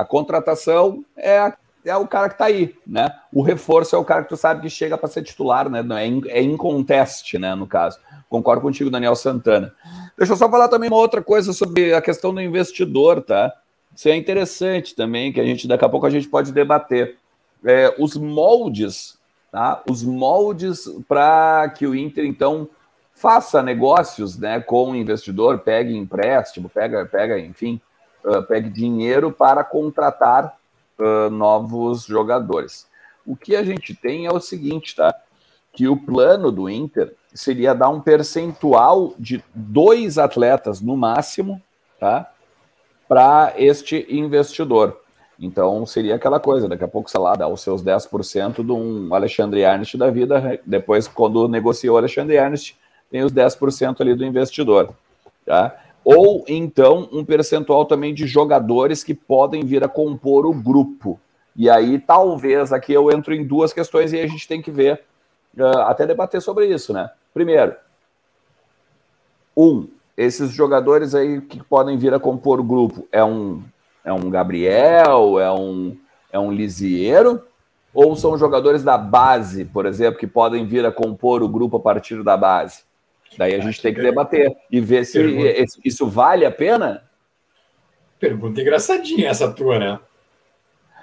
A 0.00 0.04
contratação 0.04 1.04
é, 1.14 1.52
é 1.84 1.94
o 1.94 2.08
cara 2.08 2.30
que 2.30 2.38
tá 2.38 2.46
aí, 2.46 2.74
né? 2.86 3.14
O 3.30 3.42
reforço 3.42 3.94
é 3.94 3.98
o 3.98 4.04
cara 4.04 4.22
que 4.22 4.30
tu 4.30 4.36
sabe 4.36 4.62
que 4.62 4.70
chega 4.70 4.96
para 4.96 5.10
ser 5.10 5.22
titular, 5.22 5.68
né? 5.68 5.84
É, 6.00 6.06
in, 6.06 6.22
é 6.28 6.42
inconteste, 6.42 7.38
né, 7.38 7.54
no 7.54 7.66
caso. 7.66 7.98
Concordo 8.30 8.62
contigo, 8.62 8.88
Daniel 8.88 9.14
Santana. 9.14 9.74
Deixa 10.16 10.32
eu 10.32 10.36
só 10.38 10.48
falar 10.50 10.68
também 10.68 10.88
uma 10.88 10.96
outra 10.96 11.22
coisa 11.22 11.52
sobre 11.52 11.92
a 11.92 12.00
questão 12.00 12.32
do 12.32 12.40
investidor, 12.40 13.20
tá? 13.20 13.52
Isso 13.94 14.08
é 14.08 14.16
interessante 14.16 14.94
também, 14.94 15.34
que 15.34 15.40
a 15.40 15.44
gente 15.44 15.68
daqui 15.68 15.84
a 15.84 15.88
pouco 15.88 16.06
a 16.06 16.10
gente 16.10 16.28
pode 16.28 16.50
debater. 16.50 17.18
É, 17.62 17.94
os 17.98 18.16
moldes, 18.16 19.18
tá? 19.52 19.82
Os 19.86 20.02
moldes 20.02 20.84
para 21.06 21.68
que 21.76 21.86
o 21.86 21.94
Inter, 21.94 22.24
então, 22.24 22.66
faça 23.14 23.62
negócios 23.62 24.38
né, 24.38 24.60
com 24.60 24.92
o 24.92 24.96
investidor, 24.96 25.58
pegue 25.58 25.94
empréstimo, 25.94 26.70
pega, 26.70 27.04
pega 27.04 27.38
enfim, 27.38 27.78
uh, 28.24 28.42
pegue 28.42 28.68
dinheiro 28.68 29.30
para 29.32 29.62
contratar 29.64 30.56
uh, 30.98 31.30
novos 31.30 32.04
jogadores. 32.04 32.88
O 33.26 33.36
que 33.36 33.54
a 33.54 33.62
gente 33.62 33.94
tem 33.94 34.26
é 34.26 34.32
o 34.32 34.40
seguinte, 34.40 34.96
tá? 34.96 35.14
Que 35.72 35.86
o 35.88 35.96
plano 35.96 36.50
do 36.50 36.68
Inter 36.68 37.14
seria 37.32 37.74
dar 37.74 37.88
um 37.88 38.00
percentual 38.00 39.14
de 39.18 39.42
dois 39.54 40.18
atletas 40.18 40.80
no 40.80 40.96
máximo, 40.96 41.62
tá? 41.98 42.30
para 43.10 43.54
este 43.56 44.06
investidor. 44.08 45.00
Então 45.36 45.84
seria 45.84 46.14
aquela 46.14 46.38
coisa, 46.38 46.68
daqui 46.68 46.84
a 46.84 46.88
pouco, 46.88 47.10
sei 47.10 47.18
lá, 47.18 47.34
dá 47.34 47.48
os 47.48 47.60
seus 47.60 47.82
10% 47.82 48.64
de 48.64 48.70
um 48.70 49.12
Alexandre 49.12 49.62
Ernst 49.62 49.96
da 49.96 50.08
vida, 50.10 50.60
depois, 50.64 51.08
quando 51.08 51.48
negociou 51.48 51.96
o 51.96 51.98
Alexandre 51.98 52.36
Ernst, 52.36 52.76
tem 53.10 53.24
os 53.24 53.32
10% 53.32 54.00
ali 54.00 54.14
do 54.14 54.24
investidor. 54.24 54.90
Tá? 55.44 55.76
Ou 56.16 56.44
então 56.48 57.08
um 57.12 57.24
percentual 57.24 57.84
também 57.84 58.12
de 58.12 58.26
jogadores 58.26 59.04
que 59.04 59.14
podem 59.14 59.64
vir 59.64 59.84
a 59.84 59.88
compor 59.88 60.44
o 60.44 60.52
grupo. 60.52 61.20
E 61.54 61.68
aí, 61.68 61.98
talvez, 61.98 62.72
aqui 62.72 62.92
eu 62.92 63.10
entro 63.10 63.34
em 63.34 63.46
duas 63.46 63.72
questões 63.72 64.12
e 64.12 64.18
a 64.18 64.26
gente 64.26 64.48
tem 64.48 64.62
que 64.62 64.70
ver, 64.70 65.02
uh, 65.56 65.80
até 65.82 66.06
debater 66.06 66.40
sobre 66.40 66.66
isso, 66.66 66.92
né? 66.92 67.10
Primeiro, 67.32 67.74
um, 69.56 69.86
esses 70.16 70.50
jogadores 70.50 71.14
aí 71.14 71.40
que 71.40 71.62
podem 71.62 71.96
vir 71.96 72.14
a 72.14 72.20
compor 72.20 72.60
o 72.60 72.64
grupo 72.64 73.06
é 73.12 73.22
um 73.24 73.62
é 74.02 74.12
um 74.12 74.30
Gabriel, 74.30 75.38
é 75.38 75.52
um 75.52 75.96
é 76.32 76.38
um 76.38 76.50
Lisieiro 76.50 77.42
ou 77.92 78.16
são 78.16 78.38
jogadores 78.38 78.82
da 78.82 78.96
base, 78.96 79.64
por 79.64 79.84
exemplo, 79.84 80.18
que 80.18 80.26
podem 80.26 80.64
vir 80.66 80.86
a 80.86 80.92
compor 80.92 81.42
o 81.42 81.48
grupo 81.48 81.76
a 81.76 81.80
partir 81.80 82.22
da 82.22 82.36
base? 82.36 82.82
Daí 83.36 83.54
a 83.54 83.60
gente 83.60 83.80
tem 83.80 83.94
que 83.94 84.02
debater 84.02 84.56
e 84.70 84.80
ver 84.80 85.04
se 85.04 85.18
Pergunta. 85.18 85.78
isso 85.84 86.06
vale 86.06 86.44
a 86.44 86.50
pena. 86.50 87.04
Pergunta 88.18 88.60
engraçadinha 88.60 89.30
essa 89.30 89.50
tua, 89.50 89.78
né? 89.78 89.98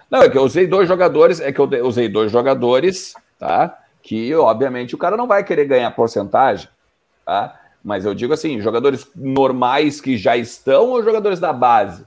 Não, 0.09 0.21
é 0.21 0.30
que 0.30 0.38
eu 0.38 0.43
usei 0.43 0.67
dois 0.67 0.88
jogadores, 0.88 1.39
é 1.39 1.51
que 1.51 1.59
eu 1.59 1.86
usei 1.86 2.07
dois 2.07 2.32
jogadores, 2.32 3.13
tá? 3.39 3.78
Que 4.01 4.34
obviamente 4.36 4.95
o 4.95 4.97
cara 4.97 5.17
não 5.17 5.28
vai 5.28 5.43
querer 5.43 5.65
ganhar 5.65 5.91
porcentagem, 5.91 6.69
tá? 7.25 7.59
Mas 7.84 8.05
eu 8.05 8.13
digo 8.13 8.34
assim, 8.34 8.61
jogadores 8.61 9.09
normais 9.15 9.99
que 9.99 10.17
já 10.17 10.38
estão 10.38 10.89
ou 10.91 11.03
jogadores 11.03 11.39
da 11.39 11.51
base? 11.51 12.05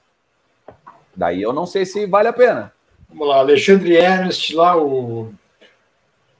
Daí 1.14 1.42
eu 1.42 1.52
não 1.52 1.66
sei 1.66 1.84
se 1.84 2.06
vale 2.06 2.28
a 2.28 2.32
pena. 2.32 2.72
Vamos 3.08 3.28
lá, 3.28 3.38
Alexandre 3.38 3.96
Ernst, 3.96 4.54
lá, 4.54 4.76
o, 4.76 5.32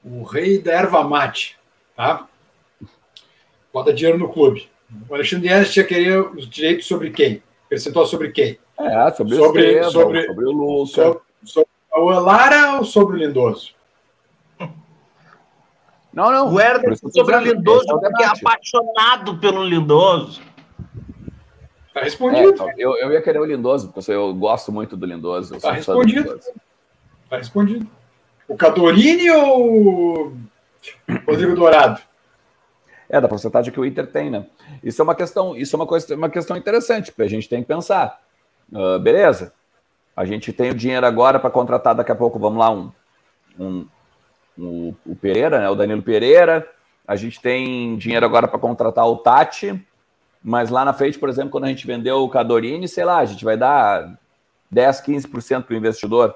o 0.03 0.23
rei 0.23 0.59
da 0.59 0.71
erva 0.71 1.03
mate, 1.03 1.57
tá? 1.95 2.27
Bota 3.73 3.93
dinheiro 3.93 4.17
no 4.17 4.29
clube. 4.29 4.69
O 5.09 5.15
Alexandre 5.15 5.49
Ernst 5.49 5.77
ia 5.77 5.83
querer 5.85 6.19
os 6.19 6.49
direitos 6.49 6.85
sobre 6.87 7.11
quem? 7.11 7.41
Percentual 7.69 8.05
sobre 8.05 8.31
quem? 8.31 8.59
É, 8.77 9.11
sobre, 9.11 9.35
sobre, 9.35 9.83
sobre, 9.83 10.25
sobre 10.27 10.45
o 10.45 10.51
Lucas. 10.51 10.91
Sobre, 10.91 11.21
sobre 11.43 11.69
o 11.93 12.09
Lara 12.19 12.77
ou 12.77 12.83
sobre 12.83 13.15
o 13.15 13.19
Lindoso? 13.19 13.73
Não, 16.13 16.29
não. 16.31 16.53
O 16.53 16.59
Herder 16.59 16.97
sobre 16.97 17.35
o 17.35 17.39
Lindoso 17.39 17.85
é 17.89 18.09
porque 18.09 18.23
é 18.23 18.27
apaixonado 18.27 19.37
pelo 19.37 19.63
Lindoso. 19.63 20.41
Tá 21.93 22.01
respondido. 22.01 22.69
É, 22.69 22.73
eu, 22.77 22.95
eu 22.97 23.11
ia 23.11 23.21
querer 23.21 23.39
o 23.39 23.45
Lindoso, 23.45 23.91
porque 23.93 24.11
eu 24.11 24.33
gosto 24.33 24.71
muito 24.71 24.97
do 24.97 25.05
Lindoso. 25.05 25.59
Tá 25.59 25.71
respondido. 25.71 26.31
Lindoso. 26.31 26.51
Tá 27.29 27.37
respondido. 27.37 27.87
O 28.47 28.57
Cadorini 28.57 29.29
ou 29.31 30.27
o 30.27 30.37
Rodrigo 31.25 31.55
Dourado? 31.55 32.01
É, 33.11 33.19
da 33.19 33.27
porcentagem 33.27 33.73
que 33.73 33.79
o 33.79 33.85
Inter 33.85 34.07
tem, 34.07 34.29
né? 34.29 34.45
Isso 34.81 35.01
é 35.01 35.03
uma 35.03 35.13
questão, 35.13 35.53
isso 35.53 35.75
é 35.75 35.77
uma, 35.77 35.85
coisa, 35.85 36.15
uma 36.15 36.29
questão 36.29 36.55
interessante, 36.55 37.11
porque 37.11 37.23
a 37.23 37.29
gente 37.29 37.49
tem 37.49 37.61
que 37.61 37.67
pensar. 37.67 38.21
Uh, 38.71 38.97
beleza. 38.99 39.51
A 40.15 40.23
gente 40.23 40.53
tem 40.53 40.71
o 40.71 40.73
dinheiro 40.73 41.05
agora 41.05 41.37
para 41.37 41.49
contratar 41.49 41.93
daqui 41.93 42.11
a 42.11 42.15
pouco, 42.15 42.39
vamos 42.39 42.59
lá, 42.59 42.71
um, 42.71 42.89
um 43.59 43.85
o, 44.57 44.95
o 45.05 45.15
Pereira, 45.15 45.59
né, 45.59 45.69
o 45.69 45.75
Danilo 45.75 46.01
Pereira. 46.01 46.65
A 47.05 47.17
gente 47.17 47.41
tem 47.41 47.97
dinheiro 47.97 48.25
agora 48.25 48.47
para 48.47 48.57
contratar 48.57 49.05
o 49.05 49.17
Tati, 49.17 49.85
mas 50.41 50.69
lá 50.69 50.85
na 50.85 50.93
frente, 50.93 51.19
por 51.19 51.27
exemplo, 51.27 51.51
quando 51.51 51.65
a 51.65 51.67
gente 51.67 51.85
vendeu 51.85 52.23
o 52.23 52.29
Cadorini, 52.29 52.87
sei 52.87 53.03
lá, 53.03 53.17
a 53.17 53.25
gente 53.25 53.43
vai 53.43 53.57
dar 53.57 54.17
10, 54.69 55.01
15% 55.01 55.63
para 55.63 55.73
o 55.73 55.77
investidor. 55.77 56.33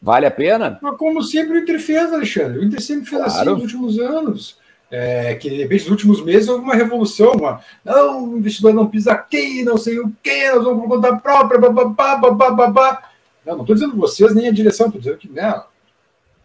Vale 0.00 0.26
a 0.26 0.30
pena? 0.30 0.78
Mas 0.80 0.96
como 0.96 1.22
sempre 1.22 1.56
o 1.56 1.58
Inter 1.58 1.80
fez, 1.80 2.12
Alexandre. 2.12 2.60
O 2.60 2.64
Inter 2.64 2.80
sempre 2.80 3.06
fez 3.06 3.20
assim 3.22 3.34
claro. 3.34 3.50
assim 3.50 3.62
nos 3.62 3.74
últimos 3.74 3.98
anos. 3.98 4.65
É, 4.90 5.34
que 5.34 5.50
de 5.50 5.56
repente 5.56 5.82
nos 5.82 5.90
últimos 5.90 6.24
meses 6.24 6.48
houve 6.48 6.62
uma 6.62 6.74
revolução, 6.74 7.32
uma, 7.32 7.60
não, 7.84 8.32
o 8.32 8.38
investidor 8.38 8.72
não 8.72 8.86
pisa 8.86 9.12
aqui, 9.12 9.64
não 9.64 9.76
sei 9.76 9.98
o 9.98 10.12
que, 10.22 10.48
nós 10.52 10.62
vamos 10.62 10.82
por 10.82 10.88
conta 10.88 11.16
própria, 11.16 11.58
babá, 11.58 12.16
babá, 12.16 12.50
babá. 12.50 13.02
Não, 13.44 13.54
não 13.54 13.60
estou 13.62 13.74
dizendo 13.74 13.96
vocês 13.96 14.32
nem 14.32 14.48
a 14.48 14.52
direção, 14.52 14.86
estou 14.86 15.00
dizendo 15.00 15.18
que 15.18 15.28
né, 15.28 15.42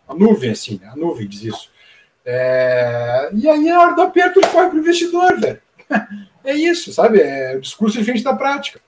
a 0.08 0.16
nuvem, 0.16 0.52
assim, 0.52 0.80
né? 0.82 0.90
a 0.92 0.96
nuvem 0.96 1.28
diz 1.28 1.44
isso. 1.44 1.70
É... 2.26 3.30
E 3.34 3.48
aí, 3.48 3.70
na 3.70 3.80
hora 3.80 3.96
do 3.96 4.02
aperto, 4.02 4.40
ele 4.40 4.48
corre 4.48 4.70
para 4.70 4.76
o 4.76 4.80
investidor, 4.80 5.40
velho. 5.40 5.62
É 6.44 6.56
isso, 6.56 6.92
sabe? 6.92 7.22
É 7.22 7.56
o 7.56 7.62
discurso 7.62 8.00
diferente 8.00 8.24
da 8.24 8.34
prática. 8.34 8.82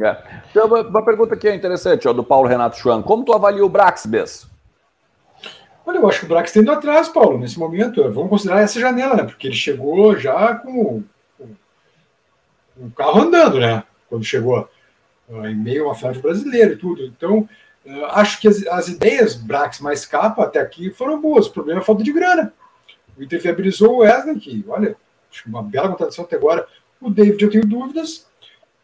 É. 0.00 0.16
Então, 0.50 0.66
uma, 0.66 1.04
pergunta 1.04 1.36
que 1.36 1.46
é 1.46 1.54
interessante, 1.54 2.08
ó, 2.08 2.14
do 2.14 2.24
Paulo 2.24 2.48
Renato 2.48 2.78
Schwan. 2.78 3.02
Como 3.02 3.24
tu 3.24 3.34
avalia 3.34 3.62
o 3.62 3.68
Brax, 3.68 4.06
Bess? 4.06 4.46
Olha, 5.88 5.96
eu 5.96 6.06
acho 6.06 6.20
que 6.20 6.26
o 6.26 6.28
Brax 6.28 6.50
está 6.50 6.60
indo 6.60 6.70
atrás, 6.70 7.08
Paulo, 7.08 7.38
nesse 7.38 7.58
momento. 7.58 8.02
Vamos 8.12 8.28
considerar 8.28 8.60
essa 8.60 8.78
janela, 8.78 9.16
né? 9.16 9.24
Porque 9.24 9.46
ele 9.46 9.56
chegou 9.56 10.14
já 10.18 10.54
com 10.56 11.02
o 12.76 12.90
carro 12.94 13.22
andando, 13.22 13.58
né? 13.58 13.82
Quando 14.06 14.22
chegou 14.22 14.68
em 15.30 15.56
meio 15.56 15.84
a 15.84 15.86
uma 15.86 15.94
final 15.94 16.12
de 16.12 16.20
brasileiro 16.20 16.74
e 16.74 16.76
tudo. 16.76 17.06
Então, 17.06 17.48
acho 18.10 18.38
que 18.38 18.46
as, 18.46 18.66
as, 18.66 18.88
ideias 18.88 19.34
Brax 19.34 19.80
mais 19.80 20.04
capa 20.04 20.44
até 20.44 20.60
aqui 20.60 20.90
foram 20.90 21.18
boas. 21.18 21.46
O 21.46 21.52
problema 21.52 21.80
é 21.80 21.82
a 21.82 21.86
falta 21.86 22.04
de 22.04 22.12
grana. 22.12 22.52
O 23.16 23.22
Inter 23.22 23.40
viabilizou 23.40 23.94
o 23.94 23.98
Wesley, 24.00 24.38
que, 24.38 24.62
olha, 24.68 24.94
uma 25.46 25.62
bela 25.62 25.88
contratação 25.88 26.26
até 26.26 26.36
agora. 26.36 26.68
O 27.00 27.08
David, 27.08 27.42
eu 27.42 27.50
tenho 27.50 27.64
dúvidas. 27.64 28.26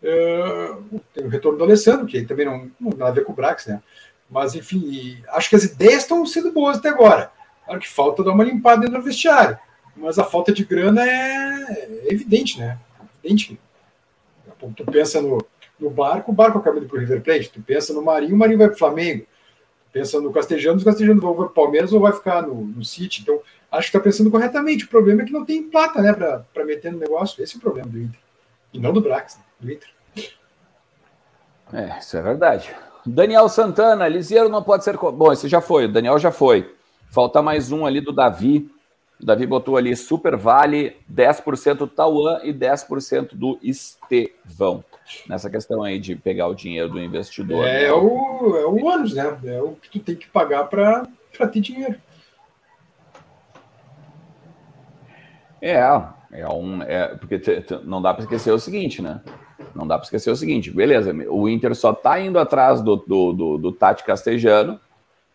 Uh, 0.02 1.00
tem 1.12 1.26
o 1.26 1.28
retorno 1.28 1.58
do 1.58 1.64
Alessandro, 1.64 2.06
que 2.06 2.24
também 2.24 2.46
não, 2.46 2.70
não 2.80 2.90
tem 2.90 2.98
nada 2.98 3.10
a 3.10 3.14
ver 3.14 3.24
com 3.24 3.32
o 3.32 3.36
Brax, 3.36 3.66
né? 3.66 3.82
Mas, 4.30 4.54
enfim, 4.54 5.22
acho 5.28 5.48
que 5.48 5.56
as 5.56 5.64
ideias 5.64 6.02
estão 6.02 6.24
sendo 6.26 6.52
boas 6.52 6.78
até 6.78 6.88
agora. 6.88 7.30
Claro 7.64 7.80
que 7.80 7.88
falta 7.88 8.22
dar 8.22 8.32
uma 8.32 8.44
limpada 8.44 8.82
dentro 8.82 8.98
do 8.98 9.04
vestiário. 9.04 9.58
Mas 9.96 10.18
a 10.18 10.24
falta 10.24 10.52
de 10.52 10.64
grana 10.64 11.02
é, 11.08 12.08
é 12.08 12.12
evidente, 12.12 12.58
né? 12.58 12.78
Evidente. 13.22 13.58
Tu 14.76 14.84
pensa 14.86 15.20
no, 15.20 15.44
no 15.78 15.90
barco, 15.90 16.32
o 16.32 16.34
barco 16.34 16.58
acaba 16.58 16.78
indo 16.78 16.86
para 16.86 16.96
o 16.96 17.00
River 17.00 17.22
Plate. 17.22 17.50
Tu 17.50 17.62
pensa 17.62 17.92
no 17.92 18.02
Marinho, 18.02 18.34
o 18.34 18.38
Marinho 18.38 18.58
vai 18.58 18.68
para 18.68 18.76
o 18.76 18.78
Flamengo. 18.78 19.24
Tu 19.24 19.92
pensa 19.92 20.20
no 20.20 20.32
Castejanos, 20.32 20.82
o 20.82 20.84
Castejanos 20.84 21.22
vai 21.22 21.34
para 21.34 21.44
o 21.44 21.50
Palmeiras 21.50 21.92
ou 21.92 22.00
vai 22.00 22.12
ficar 22.12 22.42
no, 22.42 22.54
no 22.54 22.84
City. 22.84 23.22
Então, 23.22 23.40
acho 23.70 23.90
que 23.90 23.96
está 23.96 24.00
pensando 24.00 24.30
corretamente. 24.30 24.84
O 24.84 24.88
problema 24.88 25.22
é 25.22 25.24
que 25.24 25.32
não 25.32 25.44
tem 25.44 25.62
plata 25.62 26.00
né, 26.00 26.12
para 26.12 26.64
meter 26.64 26.92
no 26.92 26.98
negócio. 26.98 27.42
Esse 27.42 27.54
é 27.54 27.58
o 27.58 27.60
problema 27.60 27.88
do 27.88 27.98
Inter. 27.98 28.20
E 28.72 28.78
não 28.78 28.92
do 28.92 29.00
Brax, 29.00 29.36
né, 29.36 29.42
do 29.60 29.72
Inter. 29.72 29.88
É, 31.72 31.98
isso 31.98 32.16
é 32.16 32.22
verdade. 32.22 32.74
Daniel 33.06 33.48
Santana, 33.48 34.08
Lisieiro 34.08 34.48
não 34.48 34.62
pode 34.62 34.84
ser. 34.84 34.96
Bom, 34.96 35.32
esse 35.32 35.48
já 35.48 35.60
foi, 35.60 35.84
o 35.84 35.92
Daniel 35.92 36.18
já 36.18 36.30
foi. 36.30 36.74
Falta 37.10 37.42
mais 37.42 37.70
um 37.70 37.84
ali 37.84 38.00
do 38.00 38.12
Davi. 38.12 38.70
O 39.20 39.24
Davi 39.24 39.46
botou 39.46 39.76
ali 39.76 39.94
Super 39.94 40.36
Vale, 40.36 40.96
10% 41.12 41.74
do 41.74 41.86
Tauan 41.86 42.40
e 42.42 42.52
10% 42.52 43.30
do 43.34 43.58
Estevão. 43.62 44.84
Nessa 45.28 45.50
questão 45.50 45.82
aí 45.82 45.98
de 45.98 46.16
pegar 46.16 46.48
o 46.48 46.54
dinheiro 46.54 46.88
do 46.88 47.00
investidor. 47.00 47.66
É, 47.66 47.84
né? 47.84 47.92
o, 47.92 48.56
é 48.56 48.66
o 48.66 48.84
ônus, 48.84 49.14
né? 49.14 49.38
É 49.44 49.62
o 49.62 49.72
que 49.72 49.90
tu 49.90 50.00
tem 50.00 50.16
que 50.16 50.26
pagar 50.26 50.64
para 50.64 51.06
ter 51.52 51.60
dinheiro. 51.60 52.00
É, 55.60 55.78
é 56.32 56.48
um. 56.48 56.82
É, 56.82 57.14
porque 57.14 57.40
não 57.84 58.02
dá 58.02 58.12
para 58.12 58.24
esquecer 58.24 58.50
o 58.50 58.58
seguinte, 58.58 59.00
né? 59.00 59.20
Não 59.74 59.86
dá 59.86 59.96
para 59.96 60.04
esquecer 60.04 60.30
o 60.30 60.36
seguinte, 60.36 60.70
beleza, 60.70 61.12
o 61.28 61.48
Inter 61.48 61.74
só 61.74 61.90
está 61.90 62.20
indo 62.20 62.38
atrás 62.38 62.80
do, 62.80 62.96
do, 62.96 63.32
do, 63.32 63.58
do 63.58 63.72
Tati 63.72 64.04
Castejano 64.04 64.78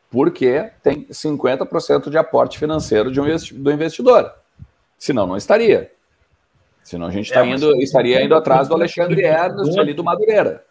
porque 0.10 0.72
tem 0.82 1.06
50% 1.06 2.10
de 2.10 2.18
aporte 2.18 2.58
financeiro 2.58 3.12
de 3.12 3.22
um 3.22 3.26
do 3.54 3.72
investidor. 3.72 4.34
Senão, 4.98 5.28
não 5.28 5.38
estaria. 5.38 5.92
Senão, 6.84 7.08
a 7.08 7.12
gente 7.12 7.28
está 7.28 7.46
é, 7.46 7.50
indo, 7.50 7.76
estaria 7.82 8.24
indo 8.24 8.34
atrás 8.34 8.68
do 8.68 8.74
Alexandre 8.74 9.22
Ernest 9.24 9.80
ali 9.80 9.94
do 9.94 10.04
Madureira. 10.04 10.64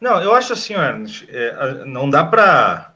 Não, 0.00 0.20
eu 0.20 0.34
acho 0.34 0.52
assim, 0.52 0.74
Ernest, 0.74 1.26
é, 1.30 1.84
não 1.86 2.10
dá 2.10 2.24
para 2.24 2.92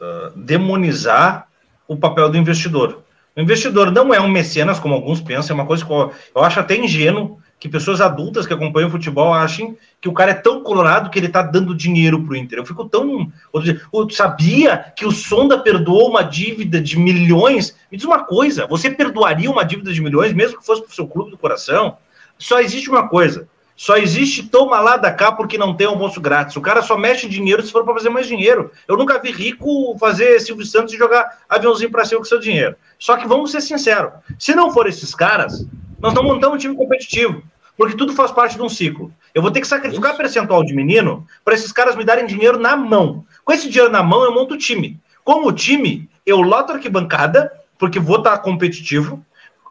uh, 0.00 0.38
demonizar 0.38 1.48
o 1.88 1.96
papel 1.96 2.30
do 2.30 2.38
investidor. 2.38 3.02
O 3.36 3.40
investidor 3.40 3.90
não 3.90 4.14
é 4.14 4.20
um 4.20 4.28
mecenas, 4.28 4.78
como 4.78 4.94
alguns 4.94 5.20
pensam, 5.20 5.56
é 5.56 5.60
uma 5.60 5.66
coisa 5.66 5.84
que 5.84 5.90
eu, 5.90 6.12
eu 6.34 6.44
acho 6.44 6.60
até 6.60 6.76
ingênuo 6.76 7.41
que 7.62 7.68
pessoas 7.68 8.00
adultas 8.00 8.44
que 8.44 8.52
acompanham 8.52 8.88
o 8.88 8.90
futebol 8.90 9.32
achem 9.32 9.78
que 10.00 10.08
o 10.08 10.12
cara 10.12 10.32
é 10.32 10.34
tão 10.34 10.64
colorado 10.64 11.08
que 11.08 11.16
ele 11.16 11.28
tá 11.28 11.42
dando 11.42 11.76
dinheiro 11.76 12.20
pro 12.20 12.34
Inter. 12.34 12.58
Eu 12.58 12.66
fico 12.66 12.88
tão. 12.88 13.30
Eu 13.54 14.10
sabia 14.10 14.92
que 14.96 15.06
o 15.06 15.12
Sonda 15.12 15.56
perdoou 15.56 16.10
uma 16.10 16.24
dívida 16.24 16.80
de 16.80 16.98
milhões. 16.98 17.76
Me 17.88 17.96
diz 17.96 18.04
uma 18.04 18.24
coisa: 18.24 18.66
você 18.66 18.90
perdoaria 18.90 19.48
uma 19.48 19.62
dívida 19.62 19.92
de 19.92 20.02
milhões, 20.02 20.32
mesmo 20.32 20.58
que 20.58 20.66
fosse 20.66 20.82
pro 20.82 20.92
seu 20.92 21.06
clube 21.06 21.30
do 21.30 21.38
coração? 21.38 21.98
Só 22.36 22.58
existe 22.58 22.90
uma 22.90 23.06
coisa. 23.06 23.46
Só 23.76 23.96
existe 23.96 24.48
toma 24.48 24.80
lá 24.80 24.96
da 24.96 25.12
cá 25.12 25.30
porque 25.30 25.56
não 25.56 25.72
tem 25.72 25.86
almoço 25.86 26.20
grátis. 26.20 26.56
O 26.56 26.60
cara 26.60 26.82
só 26.82 26.98
mexe 26.98 27.28
dinheiro 27.28 27.62
se 27.64 27.70
for 27.70 27.84
para 27.84 27.94
fazer 27.94 28.08
mais 28.08 28.26
dinheiro. 28.26 28.72
Eu 28.88 28.96
nunca 28.96 29.20
vi 29.20 29.30
rico 29.30 29.96
fazer 30.00 30.40
Silvio 30.40 30.66
Santos 30.66 30.92
e 30.92 30.98
jogar 30.98 31.38
aviãozinho 31.48 31.92
para 31.92 32.04
cima 32.04 32.18
com 32.18 32.24
seu 32.24 32.40
dinheiro. 32.40 32.74
Só 32.98 33.16
que 33.16 33.28
vamos 33.28 33.52
ser 33.52 33.60
sinceros: 33.60 34.14
se 34.36 34.52
não 34.52 34.72
for 34.72 34.88
esses 34.88 35.14
caras, 35.14 35.64
nós 36.02 36.12
não 36.12 36.24
montamos 36.24 36.56
um 36.56 36.58
time 36.58 36.76
competitivo 36.76 37.42
porque 37.76 37.96
tudo 37.96 38.12
faz 38.12 38.30
parte 38.30 38.56
de 38.56 38.62
um 38.62 38.68
ciclo. 38.68 39.12
Eu 39.34 39.40
vou 39.40 39.50
ter 39.50 39.60
que 39.60 39.66
sacrificar 39.66 40.16
percentual 40.16 40.62
de 40.62 40.74
menino 40.74 41.26
para 41.44 41.54
esses 41.54 41.72
caras 41.72 41.96
me 41.96 42.04
darem 42.04 42.26
dinheiro 42.26 42.58
na 42.58 42.76
mão. 42.76 43.24
Com 43.44 43.52
esse 43.52 43.68
dinheiro 43.68 43.90
na 43.90 44.02
mão, 44.02 44.22
eu 44.24 44.34
monto 44.34 44.54
o 44.54 44.58
time. 44.58 45.00
Como 45.24 45.48
o 45.48 45.52
time, 45.52 46.08
eu 46.26 46.40
loto 46.40 46.72
a 46.72 46.74
arquibancada, 46.76 47.50
porque 47.78 47.98
vou 47.98 48.18
estar 48.18 48.38
competitivo, 48.38 49.24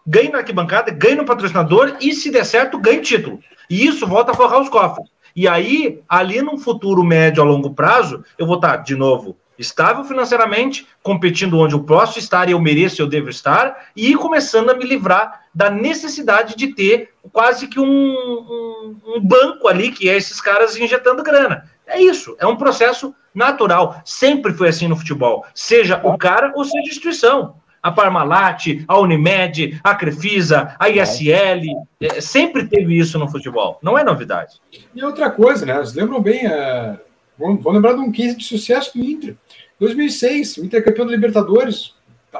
ganho 0.05 0.31
na 0.31 0.39
arquibancada, 0.39 0.91
ganho 0.91 1.17
no 1.17 1.25
patrocinador 1.25 1.97
e, 2.01 2.13
se 2.13 2.31
der 2.31 2.45
certo, 2.45 2.79
ganho 2.79 3.01
título. 3.01 3.39
E 3.69 3.85
isso 3.85 4.07
volta 4.07 4.31
a 4.31 4.35
forrar 4.35 4.61
os 4.61 4.69
cofres. 4.69 5.07
E 5.35 5.47
aí, 5.47 6.01
ali 6.09 6.41
num 6.41 6.57
futuro 6.57 7.03
médio 7.03 7.41
a 7.41 7.45
longo 7.45 7.73
prazo, 7.73 8.25
eu 8.37 8.45
vou 8.45 8.55
estar, 8.55 8.77
de 8.77 8.95
novo, 8.95 9.37
estável 9.57 10.03
financeiramente, 10.03 10.85
competindo 11.01 11.57
onde 11.57 11.75
eu 11.75 11.83
posso 11.83 12.19
estar 12.19 12.49
e 12.49 12.51
eu 12.51 12.59
mereço, 12.59 13.01
eu 13.01 13.07
devo 13.07 13.29
estar, 13.29 13.85
e 13.95 14.15
começando 14.15 14.71
a 14.71 14.73
me 14.73 14.83
livrar 14.83 15.40
da 15.53 15.69
necessidade 15.69 16.55
de 16.55 16.67
ter 16.73 17.09
quase 17.31 17.67
que 17.67 17.79
um, 17.79 17.85
um, 17.85 18.95
um 19.15 19.21
banco 19.21 19.67
ali, 19.67 19.91
que 19.91 20.09
é 20.09 20.15
esses 20.15 20.39
caras 20.39 20.77
injetando 20.77 21.23
grana. 21.23 21.69
É 21.85 22.01
isso, 22.01 22.35
é 22.39 22.47
um 22.47 22.55
processo 22.55 23.13
natural. 23.33 24.01
Sempre 24.05 24.53
foi 24.53 24.69
assim 24.69 24.87
no 24.87 24.95
futebol, 24.95 25.45
seja 25.53 25.99
o 26.03 26.17
cara 26.17 26.53
ou 26.55 26.63
seja 26.63 26.77
a 26.77 26.89
instituição. 26.89 27.55
A 27.83 27.91
Parmalat, 27.91 28.85
a 28.87 28.99
Unimed, 28.99 29.79
a 29.83 29.95
Crefisa, 29.95 30.75
a 30.77 30.87
ISL, 30.87 31.63
é, 31.99 32.21
sempre 32.21 32.67
teve 32.67 32.95
isso 32.95 33.17
no 33.17 33.27
futebol. 33.27 33.79
Não 33.81 33.97
é 33.97 34.03
novidade. 34.03 34.61
E 34.93 35.03
outra 35.03 35.31
coisa, 35.31 35.65
né? 35.65 35.73
Vocês 35.73 35.95
lembram 35.95 36.21
bem, 36.21 36.45
uh, 36.45 36.99
vão, 37.39 37.57
vão 37.57 37.73
lembrar 37.73 37.93
de 37.93 37.99
um 37.99 38.11
case 38.11 38.37
de 38.37 38.43
sucesso 38.43 38.95
do 38.95 39.03
Inter. 39.03 39.35
2006, 39.79 40.57
o 40.57 40.65
Inter 40.65 40.79
é 40.79 40.83
campeão 40.83 41.07
da 41.07 41.11
Libertadores, 41.11 41.95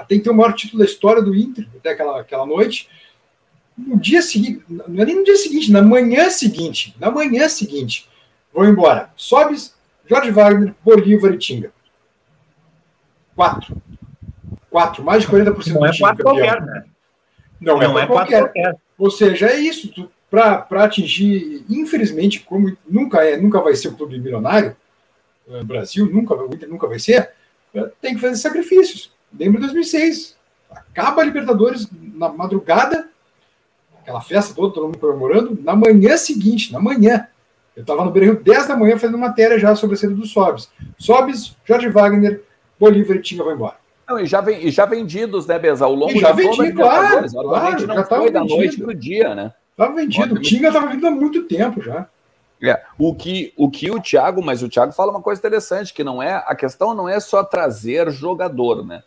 tem 0.07 0.17
que 0.17 0.23
ter 0.23 0.29
o 0.29 0.33
maior 0.33 0.53
título 0.53 0.79
da 0.79 0.85
história 0.85 1.21
do 1.21 1.35
Inter, 1.35 1.67
até 1.77 1.91
aquela, 1.91 2.21
aquela 2.21 2.45
noite. 2.45 2.89
No 3.77 3.99
dia 3.99 4.21
seguinte, 4.21 4.63
não 4.67 5.01
é 5.01 5.05
nem 5.05 5.15
no 5.15 5.23
dia 5.23 5.37
seguinte, 5.37 5.71
na 5.71 5.81
manhã 5.81 6.29
seguinte, 6.29 6.95
na 6.99 7.09
manhã 7.09 7.47
seguinte, 7.49 8.09
vão 8.53 8.65
embora. 8.65 9.11
Sobes, 9.15 9.75
Jorge 10.07 10.31
Wagner, 10.31 10.73
Bolívar 10.83 11.33
e 11.33 11.37
Tinga. 11.37 11.71
Quatro. 13.35 13.81
Quatro, 14.69 15.03
mais 15.03 15.23
de 15.23 15.29
40% 15.29 15.73
não 15.73 15.85
é 15.85 15.97
quatro 15.97 16.23
qualquer, 16.23 16.61
né? 16.61 16.85
Não, 17.59 17.77
não 17.77 17.99
é, 17.99 18.03
é 18.03 18.07
qualquer. 18.07 18.41
qualquer. 18.41 18.75
Ou 18.97 19.11
seja, 19.11 19.47
é 19.47 19.57
isso. 19.57 20.09
Para 20.29 20.65
atingir, 20.83 21.65
infelizmente, 21.69 22.39
como 22.39 22.75
nunca 22.87 23.23
é, 23.25 23.35
nunca 23.35 23.59
vai 23.59 23.75
ser 23.75 23.89
o 23.89 23.95
clube 23.95 24.17
milionário, 24.17 24.75
no 25.45 25.65
Brasil, 25.65 26.05
nunca, 26.05 26.33
o 26.33 26.53
Inter 26.53 26.69
nunca 26.69 26.87
vai 26.87 26.99
ser, 26.99 27.31
tem 28.01 28.15
que 28.15 28.21
fazer 28.21 28.37
sacrifícios. 28.37 29.11
Lembra 29.38 29.61
2006. 29.61 30.36
Acaba 30.69 31.21
a 31.21 31.25
Libertadores 31.25 31.88
na 32.13 32.29
madrugada, 32.29 33.09
aquela 34.01 34.21
festa 34.21 34.53
toda, 34.53 34.73
todo 34.73 34.86
mundo 34.86 34.97
comemorando, 34.97 35.57
na 35.61 35.75
manhã 35.75 36.17
seguinte, 36.17 36.71
na 36.71 36.79
manhã. 36.79 37.27
Eu 37.75 37.82
estava 37.82 38.03
no 38.03 38.11
Beira 38.11 38.34
10 38.36 38.67
da 38.67 38.75
manhã 38.75 38.97
fazendo 38.97 39.17
matéria 39.17 39.57
já 39.57 39.75
sobre 39.75 39.95
a 39.95 39.99
saída 39.99 40.15
dos 40.15 40.32
Sobes. 40.32 40.69
Sobes, 40.97 41.55
Jorge 41.65 41.89
Wagner, 41.89 42.43
Bolívar 42.79 43.17
e 43.17 43.21
Tinga 43.21 43.43
vão 43.43 43.53
embora. 43.53 43.75
Não, 44.07 44.19
e, 44.19 44.25
já 44.25 44.41
vem, 44.41 44.65
e 44.65 44.71
já 44.71 44.86
vendidos, 44.86 45.47
né, 45.47 45.57
Beza? 45.57 45.86
Ao 45.86 45.95
longo 45.95 46.11
e 46.11 46.19
já 46.19 46.34
vendi, 46.34 46.73
claro, 46.73 47.29
claro, 47.32 47.88
não 47.88 47.95
já 47.95 48.03
foi 48.03 48.32
da 48.32 48.41
vendido. 48.41 48.57
noite 48.57 48.82
pro 48.82 48.93
dia, 48.93 49.34
né? 49.34 49.53
Estava 49.71 49.95
vendido. 49.95 50.36
O 50.36 50.41
Tinga 50.41 50.67
estava 50.67 50.88
vindo 50.88 51.07
há 51.07 51.11
muito 51.11 51.43
tempo 51.43 51.82
já. 51.82 52.07
É, 52.61 52.79
o 52.99 53.15
que 53.15 53.53
o 53.57 53.71
que 53.71 53.89
o 53.89 53.99
Thiago, 53.99 54.43
mas 54.43 54.61
o 54.61 54.69
Thiago 54.69 54.91
fala 54.91 55.11
uma 55.11 55.21
coisa 55.21 55.39
interessante, 55.39 55.93
que 55.93 56.03
não 56.03 56.21
é 56.21 56.43
a 56.45 56.53
questão 56.53 56.93
não 56.93 57.09
é 57.09 57.19
só 57.19 57.43
trazer 57.43 58.11
jogador, 58.11 58.86
né? 58.86 59.01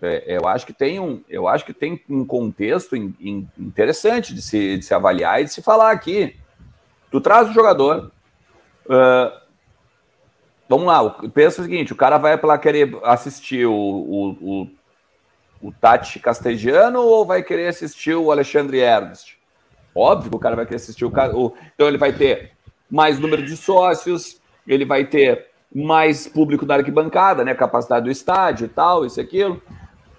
É, 0.00 0.36
eu 0.36 0.46
acho 0.46 0.64
que 0.64 0.72
tem 0.72 1.00
um, 1.00 1.22
eu 1.28 1.48
acho 1.48 1.64
que 1.64 1.72
tem 1.72 2.00
um 2.08 2.24
contexto 2.24 2.96
in, 2.96 3.14
in, 3.20 3.48
interessante 3.58 4.32
de 4.32 4.40
se, 4.40 4.78
de 4.78 4.84
se 4.84 4.94
avaliar 4.94 5.40
e 5.40 5.44
de 5.44 5.52
se 5.52 5.60
falar 5.60 5.90
aqui. 5.90 6.36
Tu 7.10 7.20
traz 7.20 7.48
o 7.48 7.52
jogador, 7.52 8.12
uh, 8.86 9.40
vamos 10.68 10.86
lá, 10.86 11.10
pensa 11.34 11.60
o 11.60 11.64
seguinte: 11.64 11.92
o 11.92 11.96
cara 11.96 12.16
vai 12.16 12.38
para 12.38 12.56
querer 12.58 12.96
assistir 13.02 13.66
o, 13.66 13.72
o, 13.72 14.28
o, 14.40 15.68
o 15.68 15.72
Tati 15.72 16.20
Castegiano 16.20 17.00
ou 17.00 17.26
vai 17.26 17.42
querer 17.42 17.66
assistir 17.66 18.14
o 18.14 18.30
Alexandre 18.30 18.78
Ernst? 18.78 19.36
Óbvio 19.94 20.30
que 20.30 20.36
o 20.36 20.40
cara 20.40 20.54
vai 20.54 20.64
querer 20.64 20.76
assistir 20.76 21.04
o, 21.04 21.08
o 21.08 21.54
então 21.74 21.88
ele 21.88 21.98
vai 21.98 22.12
ter 22.12 22.52
mais 22.88 23.18
número 23.18 23.44
de 23.44 23.56
sócios, 23.56 24.40
ele 24.66 24.84
vai 24.84 25.04
ter 25.04 25.48
mais 25.74 26.28
público 26.28 26.64
na 26.64 26.76
arquibancada, 26.76 27.44
né? 27.44 27.52
Capacidade 27.52 28.04
do 28.04 28.10
estádio 28.10 28.66
e 28.66 28.68
tal, 28.68 29.04
isso 29.04 29.18
e 29.18 29.22
aquilo. 29.22 29.60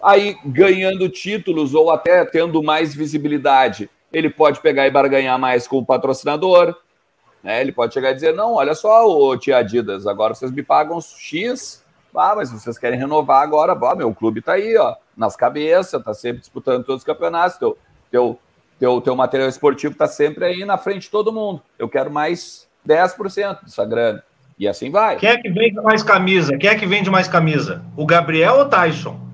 Aí, 0.01 0.37
ganhando 0.45 1.09
títulos 1.09 1.73
ou 1.73 1.91
até 1.91 2.23
tendo 2.25 2.63
mais 2.63 2.95
visibilidade, 2.95 3.89
ele 4.11 4.29
pode 4.29 4.61
pegar 4.61 4.87
e 4.87 4.91
barganhar 4.91 5.37
mais 5.37 5.67
com 5.67 5.77
o 5.77 5.85
patrocinador. 5.85 6.75
Né? 7.43 7.61
Ele 7.61 7.71
pode 7.71 7.93
chegar 7.93 8.11
e 8.11 8.15
dizer: 8.15 8.33
não, 8.33 8.55
olha 8.55 8.73
só, 8.73 9.07
ô, 9.07 9.37
tia 9.37 9.57
Adidas, 9.57 10.07
agora 10.07 10.33
vocês 10.33 10.51
me 10.51 10.63
pagam 10.63 10.99
X, 11.01 11.83
ah, 12.15 12.33
mas 12.35 12.51
vocês 12.51 12.77
querem 12.77 12.99
renovar 12.99 13.43
agora, 13.43 13.73
ah, 13.73 13.95
meu 13.95 14.13
clube 14.13 14.41
tá 14.41 14.53
aí, 14.53 14.75
ó, 14.77 14.95
nas 15.15 15.35
cabeças, 15.35 16.03
tá 16.03 16.13
sempre 16.13 16.39
disputando 16.39 16.83
todos 16.83 17.01
os 17.01 17.05
campeonatos, 17.05 17.57
teu, 17.57 17.77
teu, 18.09 18.39
teu, 18.79 19.01
teu 19.01 19.15
material 19.15 19.49
esportivo 19.49 19.93
está 19.93 20.07
sempre 20.07 20.45
aí 20.45 20.65
na 20.65 20.77
frente 20.77 21.03
de 21.03 21.09
todo 21.09 21.31
mundo. 21.31 21.61
Eu 21.77 21.87
quero 21.87 22.09
mais 22.09 22.67
10% 22.87 23.63
dessa 23.63 23.85
grana. 23.85 24.23
E 24.57 24.67
assim 24.67 24.91
vai. 24.91 25.15
Quem 25.15 25.29
é 25.29 25.37
que 25.37 25.49
vende 25.49 25.75
mais 25.75 26.03
camisa? 26.03 26.57
Quem 26.57 26.69
é 26.69 26.75
que 26.75 26.85
vende 26.85 27.09
mais 27.09 27.29
camisa? 27.29 27.81
O 27.95 28.05
Gabriel 28.05 28.55
ou 28.55 28.61
o 28.63 28.65
Tyson? 28.65 29.28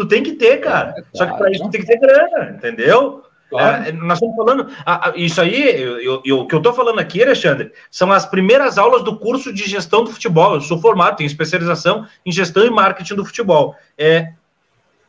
Tu 0.00 0.08
tem 0.08 0.22
que 0.22 0.32
ter, 0.32 0.56
cara. 0.62 0.94
É, 0.96 1.02
Só 1.12 1.26
que 1.26 1.36
para 1.36 1.50
isso 1.50 1.62
tu 1.64 1.70
tem 1.70 1.82
que 1.82 1.86
ter 1.86 2.00
grana, 2.00 2.52
entendeu? 2.56 3.22
Claro. 3.50 3.84
É, 3.84 3.92
nós 3.92 4.16
estamos 4.16 4.34
falando. 4.34 4.70
isso 5.14 5.38
aí, 5.42 6.08
o 6.08 6.46
que 6.46 6.54
eu 6.54 6.58
estou 6.58 6.72
falando 6.72 6.98
aqui, 6.98 7.22
Alexandre, 7.22 7.70
são 7.90 8.10
as 8.10 8.24
primeiras 8.24 8.78
aulas 8.78 9.04
do 9.04 9.18
curso 9.18 9.52
de 9.52 9.68
gestão 9.68 10.02
do 10.02 10.10
futebol. 10.10 10.54
Eu 10.54 10.62
sou 10.62 10.80
formado, 10.80 11.16
tenho 11.16 11.26
especialização 11.26 12.06
em 12.24 12.32
gestão 12.32 12.64
e 12.64 12.70
marketing 12.70 13.16
do 13.16 13.26
futebol. 13.26 13.76
É, 13.98 14.32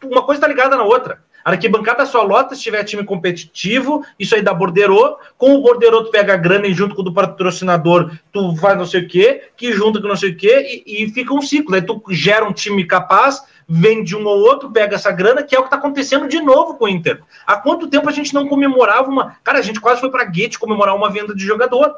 uma 0.03 0.23
coisa 0.23 0.39
está 0.39 0.47
ligada 0.47 0.75
na 0.75 0.83
outra. 0.83 1.23
A 1.43 1.51
arquibancada 1.51 2.05
só 2.05 2.23
lota 2.23 2.55
se 2.55 2.61
tiver 2.61 2.83
time 2.83 3.03
competitivo, 3.03 4.05
isso 4.19 4.35
aí 4.35 4.41
dá 4.41 4.53
borderô. 4.53 5.17
Com 5.37 5.55
o 5.55 5.61
borderô, 5.61 6.03
tu 6.03 6.11
pega 6.11 6.33
a 6.33 6.37
grana 6.37 6.67
e 6.67 6.73
junto 6.73 6.95
com 6.95 7.01
o 7.01 7.05
do 7.05 7.13
patrocinador, 7.13 8.11
tu 8.31 8.55
faz 8.57 8.77
não 8.77 8.85
sei 8.85 9.01
o 9.01 9.07
quê, 9.07 9.49
que 9.57 9.73
junta 9.73 10.01
com 10.01 10.07
não 10.07 10.15
sei 10.15 10.31
o 10.31 10.37
quê, 10.37 10.83
e, 10.85 11.03
e 11.03 11.09
fica 11.11 11.33
um 11.33 11.41
ciclo. 11.41 11.75
Aí 11.75 11.81
tu 11.81 12.01
gera 12.09 12.45
um 12.45 12.53
time 12.53 12.85
capaz, 12.85 13.41
vende 13.67 14.15
um 14.15 14.25
ou 14.25 14.39
outro, 14.39 14.71
pega 14.71 14.95
essa 14.95 15.11
grana, 15.11 15.43
que 15.43 15.55
é 15.55 15.59
o 15.59 15.63
que 15.63 15.67
está 15.67 15.77
acontecendo 15.77 16.27
de 16.27 16.41
novo 16.41 16.75
com 16.75 16.85
o 16.85 16.89
Inter. 16.89 17.21
Há 17.47 17.55
quanto 17.57 17.87
tempo 17.87 18.09
a 18.09 18.11
gente 18.11 18.33
não 18.33 18.47
comemorava 18.47 19.09
uma. 19.09 19.37
Cara, 19.43 19.59
a 19.59 19.61
gente 19.61 19.79
quase 19.79 19.99
foi 19.99 20.11
para 20.11 20.25
Guete 20.25 20.59
comemorar 20.59 20.95
uma 20.95 21.09
venda 21.09 21.33
de 21.33 21.43
jogador. 21.45 21.93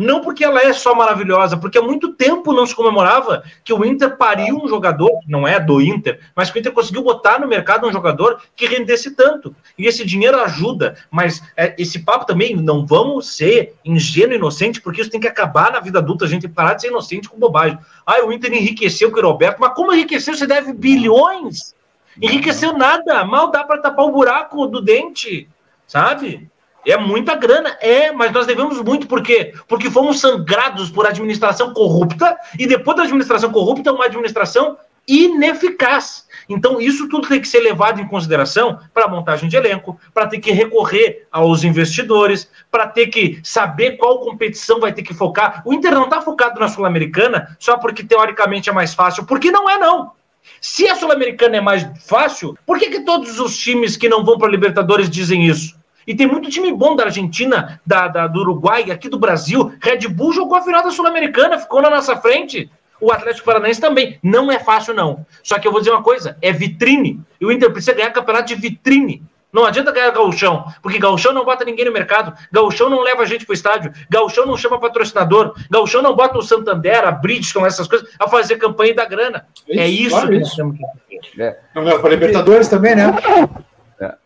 Não 0.00 0.22
porque 0.22 0.42
ela 0.42 0.62
é 0.62 0.72
só 0.72 0.94
maravilhosa, 0.94 1.58
porque 1.58 1.76
há 1.76 1.82
muito 1.82 2.14
tempo 2.14 2.54
não 2.54 2.64
se 2.64 2.74
comemorava 2.74 3.42
que 3.62 3.70
o 3.70 3.84
Inter 3.84 4.16
pariu 4.16 4.56
um 4.56 4.66
jogador, 4.66 5.10
não 5.28 5.46
é 5.46 5.60
do 5.60 5.78
Inter, 5.78 6.18
mas 6.34 6.50
que 6.50 6.56
o 6.56 6.58
Inter 6.58 6.72
conseguiu 6.72 7.02
botar 7.02 7.38
no 7.38 7.46
mercado 7.46 7.86
um 7.86 7.92
jogador 7.92 8.40
que 8.56 8.66
rendesse 8.66 9.10
tanto. 9.10 9.54
E 9.76 9.86
esse 9.86 10.02
dinheiro 10.02 10.40
ajuda, 10.40 10.96
mas 11.10 11.42
é, 11.54 11.74
esse 11.76 11.98
papo 11.98 12.24
também, 12.24 12.56
não 12.56 12.86
vamos 12.86 13.36
ser 13.36 13.74
ingênuo 13.84 14.32
e 14.32 14.36
inocente, 14.36 14.80
porque 14.80 15.02
isso 15.02 15.10
tem 15.10 15.20
que 15.20 15.28
acabar 15.28 15.70
na 15.70 15.80
vida 15.80 15.98
adulta, 15.98 16.24
a 16.24 16.28
gente 16.28 16.40
tem 16.40 16.50
que 16.50 16.56
parar 16.56 16.72
de 16.72 16.80
ser 16.80 16.88
inocente 16.88 17.28
com 17.28 17.38
bobagem. 17.38 17.78
Ah, 18.06 18.24
o 18.24 18.32
Inter 18.32 18.54
enriqueceu 18.54 19.12
com 19.12 19.20
o 19.20 19.22
Roberto, 19.22 19.58
mas 19.60 19.74
como 19.74 19.92
enriqueceu? 19.92 20.34
Você 20.34 20.46
deve 20.46 20.72
bilhões. 20.72 21.74
Enriqueceu 22.22 22.72
nada, 22.72 23.22
mal 23.22 23.50
dá 23.50 23.64
para 23.64 23.82
tapar 23.82 24.06
o 24.06 24.12
buraco 24.12 24.66
do 24.66 24.80
dente, 24.80 25.46
sabe? 25.86 26.49
É 26.86 26.96
muita 26.96 27.34
grana, 27.34 27.76
é, 27.80 28.10
mas 28.10 28.32
nós 28.32 28.46
devemos 28.46 28.80
muito, 28.80 29.06
por 29.06 29.22
quê? 29.22 29.52
Porque 29.68 29.90
fomos 29.90 30.20
sangrados 30.20 30.90
por 30.90 31.06
administração 31.06 31.74
corrupta 31.74 32.36
e 32.58 32.66
depois 32.66 32.96
da 32.96 33.02
administração 33.02 33.52
corrupta, 33.52 33.92
uma 33.92 34.06
administração 34.06 34.78
ineficaz. 35.06 36.26
Então, 36.48 36.80
isso 36.80 37.08
tudo 37.08 37.28
tem 37.28 37.40
que 37.40 37.48
ser 37.48 37.60
levado 37.60 38.00
em 38.00 38.08
consideração 38.08 38.78
para 38.92 39.04
a 39.04 39.08
montagem 39.08 39.48
de 39.48 39.56
elenco, 39.56 39.98
para 40.12 40.26
ter 40.26 40.40
que 40.40 40.50
recorrer 40.50 41.26
aos 41.30 41.64
investidores, 41.64 42.48
para 42.70 42.86
ter 42.86 43.08
que 43.08 43.40
saber 43.42 43.96
qual 43.96 44.20
competição 44.20 44.80
vai 44.80 44.92
ter 44.92 45.02
que 45.02 45.14
focar. 45.14 45.62
O 45.64 45.72
Inter 45.72 45.92
não 45.92 46.04
está 46.04 46.20
focado 46.20 46.58
na 46.58 46.68
Sul-Americana 46.68 47.56
só 47.58 47.76
porque 47.76 48.02
teoricamente 48.02 48.68
é 48.68 48.72
mais 48.72 48.94
fácil, 48.94 49.24
porque 49.26 49.50
não 49.50 49.68
é, 49.68 49.78
não. 49.78 50.12
Se 50.60 50.88
a 50.88 50.96
Sul-Americana 50.96 51.56
é 51.56 51.60
mais 51.60 51.86
fácil, 52.04 52.56
por 52.66 52.78
que, 52.78 52.90
que 52.90 53.00
todos 53.00 53.38
os 53.38 53.56
times 53.56 53.96
que 53.96 54.08
não 54.08 54.24
vão 54.24 54.38
para 54.38 54.48
a 54.48 54.50
Libertadores 54.50 55.08
dizem 55.08 55.46
isso? 55.46 55.79
E 56.06 56.14
tem 56.14 56.26
muito 56.26 56.50
time 56.50 56.72
bom 56.72 56.96
da 56.96 57.04
Argentina, 57.04 57.80
da, 57.86 58.08
da, 58.08 58.26
do 58.26 58.40
Uruguai, 58.40 58.90
aqui 58.90 59.08
do 59.08 59.18
Brasil. 59.18 59.72
Red 59.80 60.08
Bull 60.08 60.32
jogou 60.32 60.56
a 60.56 60.62
final 60.62 60.82
da 60.82 60.90
Sul-Americana, 60.90 61.58
ficou 61.58 61.82
na 61.82 61.90
nossa 61.90 62.16
frente. 62.16 62.70
O 63.00 63.10
Atlético 63.12 63.46
Paranaense 63.46 63.80
também. 63.80 64.18
Não 64.22 64.50
é 64.50 64.58
fácil, 64.58 64.92
não. 64.92 65.24
Só 65.42 65.58
que 65.58 65.66
eu 65.66 65.72
vou 65.72 65.80
dizer 65.80 65.90
uma 65.90 66.02
coisa: 66.02 66.36
é 66.42 66.52
vitrine. 66.52 67.20
E 67.40 67.46
o 67.46 67.52
Inter 67.52 67.70
precisa 67.70 67.94
ganhar 67.94 68.10
campeonato 68.10 68.48
de 68.48 68.54
vitrine. 68.54 69.22
Não 69.52 69.64
adianta 69.64 69.90
ganhar 69.90 70.10
gauchão, 70.10 70.64
porque 70.80 70.98
gauchão 70.98 71.32
não 71.32 71.44
bota 71.44 71.64
ninguém 71.64 71.84
no 71.84 71.92
mercado, 71.92 72.32
gauchão 72.52 72.88
não 72.88 73.00
leva 73.00 73.22
a 73.22 73.26
gente 73.26 73.44
pro 73.44 73.52
estádio, 73.52 73.92
gauchão 74.08 74.46
não 74.46 74.56
chama 74.56 74.78
patrocinador, 74.78 75.54
gauchão 75.68 76.02
não 76.02 76.14
bota 76.14 76.38
o 76.38 76.42
Santander, 76.42 77.04
a 77.04 77.10
Bridgestone, 77.10 77.66
essas 77.66 77.88
coisas, 77.88 78.08
a 78.18 78.28
fazer 78.28 78.56
campanha 78.56 78.94
da 78.94 79.04
grana. 79.04 79.46
Isso, 79.68 79.80
é 79.80 79.88
isso 79.88 80.10
claro, 80.10 80.28
que 80.28 80.38
nós 80.38 80.54
temos 80.54 80.78
que 80.78 81.42
é. 81.42 81.58
Para 81.74 82.10
Libertadores 82.10 82.68
também, 82.68 82.94
né? 82.94 83.12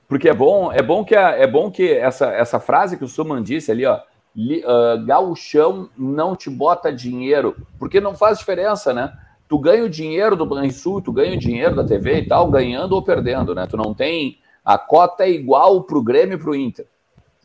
Porque 0.09 0.29
é 0.29 0.35
bom, 0.35 0.71
é 0.73 0.83
bom 0.83 1.05
que, 1.05 1.17
a, 1.17 1.31
é 1.31 1.47
bom 1.47 1.71
que 1.71 1.93
essa, 1.93 2.27
essa 2.27 2.61
frase 2.61 2.97
que 2.97 3.05
o 3.05 3.09
Suman 3.09 3.43
disse 3.43 3.71
ali, 3.71 3.87
ó, 3.87 4.01
uh, 4.37 5.05
gauchão 5.05 5.89
não 5.97 6.37
te 6.37 6.51
bota 6.51 6.93
dinheiro, 6.93 7.57
porque 7.79 8.01
não 8.01 8.15
faz 8.15 8.39
diferença, 8.39 8.93
né? 8.93 9.13
Tu 9.49 9.59
ganha 9.59 9.85
o 9.85 9.91
dinheiro 9.91 10.37
do 10.37 10.47
Banrisul, 10.47 11.01
tu 11.01 11.13
ganha 11.13 11.35
o 11.35 11.39
dinheiro 11.39 11.75
da 11.75 11.85
TV 11.85 12.21
e 12.21 12.27
tal, 12.27 12.51
ganhando 12.51 12.93
ou 12.93 13.03
perdendo, 13.03 13.55
né? 13.55 13.67
Tu 13.67 13.77
não 13.77 13.95
tem 13.95 14.39
a 14.65 14.79
cota 14.79 15.25
é 15.25 15.31
igual 15.31 15.83
para 15.83 15.99
o 15.99 16.03
Grêmio 16.03 16.37
e 16.37 16.39
para 16.39 16.51
o 16.51 16.57
Inter. 16.57 16.87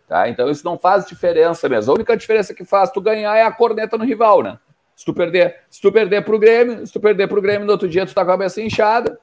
Tá? 0.08 0.30
Então 0.30 0.50
isso 0.50 0.66
não 0.66 0.78
faz 0.78 1.06
diferença 1.06 1.68
mesmo. 1.68 1.92
A 1.92 1.96
única 1.96 2.16
diferença 2.16 2.54
que 2.54 2.64
faz 2.64 2.90
tu 2.90 3.02
ganhar 3.02 3.36
é 3.36 3.44
a 3.44 3.52
corneta 3.52 3.98
no 3.98 4.06
rival, 4.06 4.42
né? 4.42 4.58
Se 4.96 5.06
tu 5.06 5.14
perder, 5.14 5.58
se 5.70 5.82
tu 5.82 5.92
perder 5.92 6.24
para 6.26 6.36
o 6.36 6.40
Grêmio, 6.40 6.86
se 6.86 6.92
tu 6.92 7.00
perder 7.00 7.28
para 7.28 7.38
o 7.38 7.42
Grêmio 7.42 7.66
no 7.66 7.72
outro 7.72 7.88
dia 7.88 8.06
tu 8.06 8.14
tá 8.14 8.24
com 8.24 8.32
a 8.32 8.34
cabeça 8.34 8.62
inchada, 8.62 9.20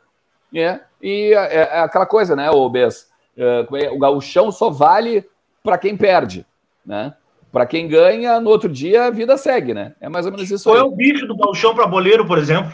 né? 0.52 0.80
E 1.02 1.34
é, 1.34 1.54
é 1.54 1.80
aquela 1.80 2.06
coisa, 2.06 2.36
né, 2.36 2.50
o 2.50 2.68
Bess? 2.68 3.10
É, 3.36 3.66
é, 3.84 3.90
o 3.90 3.98
gauchão 3.98 4.50
só 4.50 4.70
vale 4.70 5.24
para 5.62 5.76
quem 5.76 5.96
perde, 5.96 6.46
né? 6.84 7.14
Para 7.52 7.66
quem 7.66 7.88
ganha, 7.88 8.40
no 8.40 8.50
outro 8.50 8.68
dia 8.68 9.04
a 9.04 9.10
vida 9.10 9.36
segue, 9.36 9.74
né? 9.74 9.94
É 10.00 10.08
mais 10.08 10.26
ou 10.26 10.32
menos 10.32 10.50
isso. 10.50 10.68
Ou 10.68 10.76
é 10.76 10.82
o 10.82 10.90
bicho 10.90 11.26
do 11.26 11.36
gauchão 11.36 11.74
para 11.74 11.86
boleiro, 11.86 12.26
por 12.26 12.38
exemplo? 12.38 12.72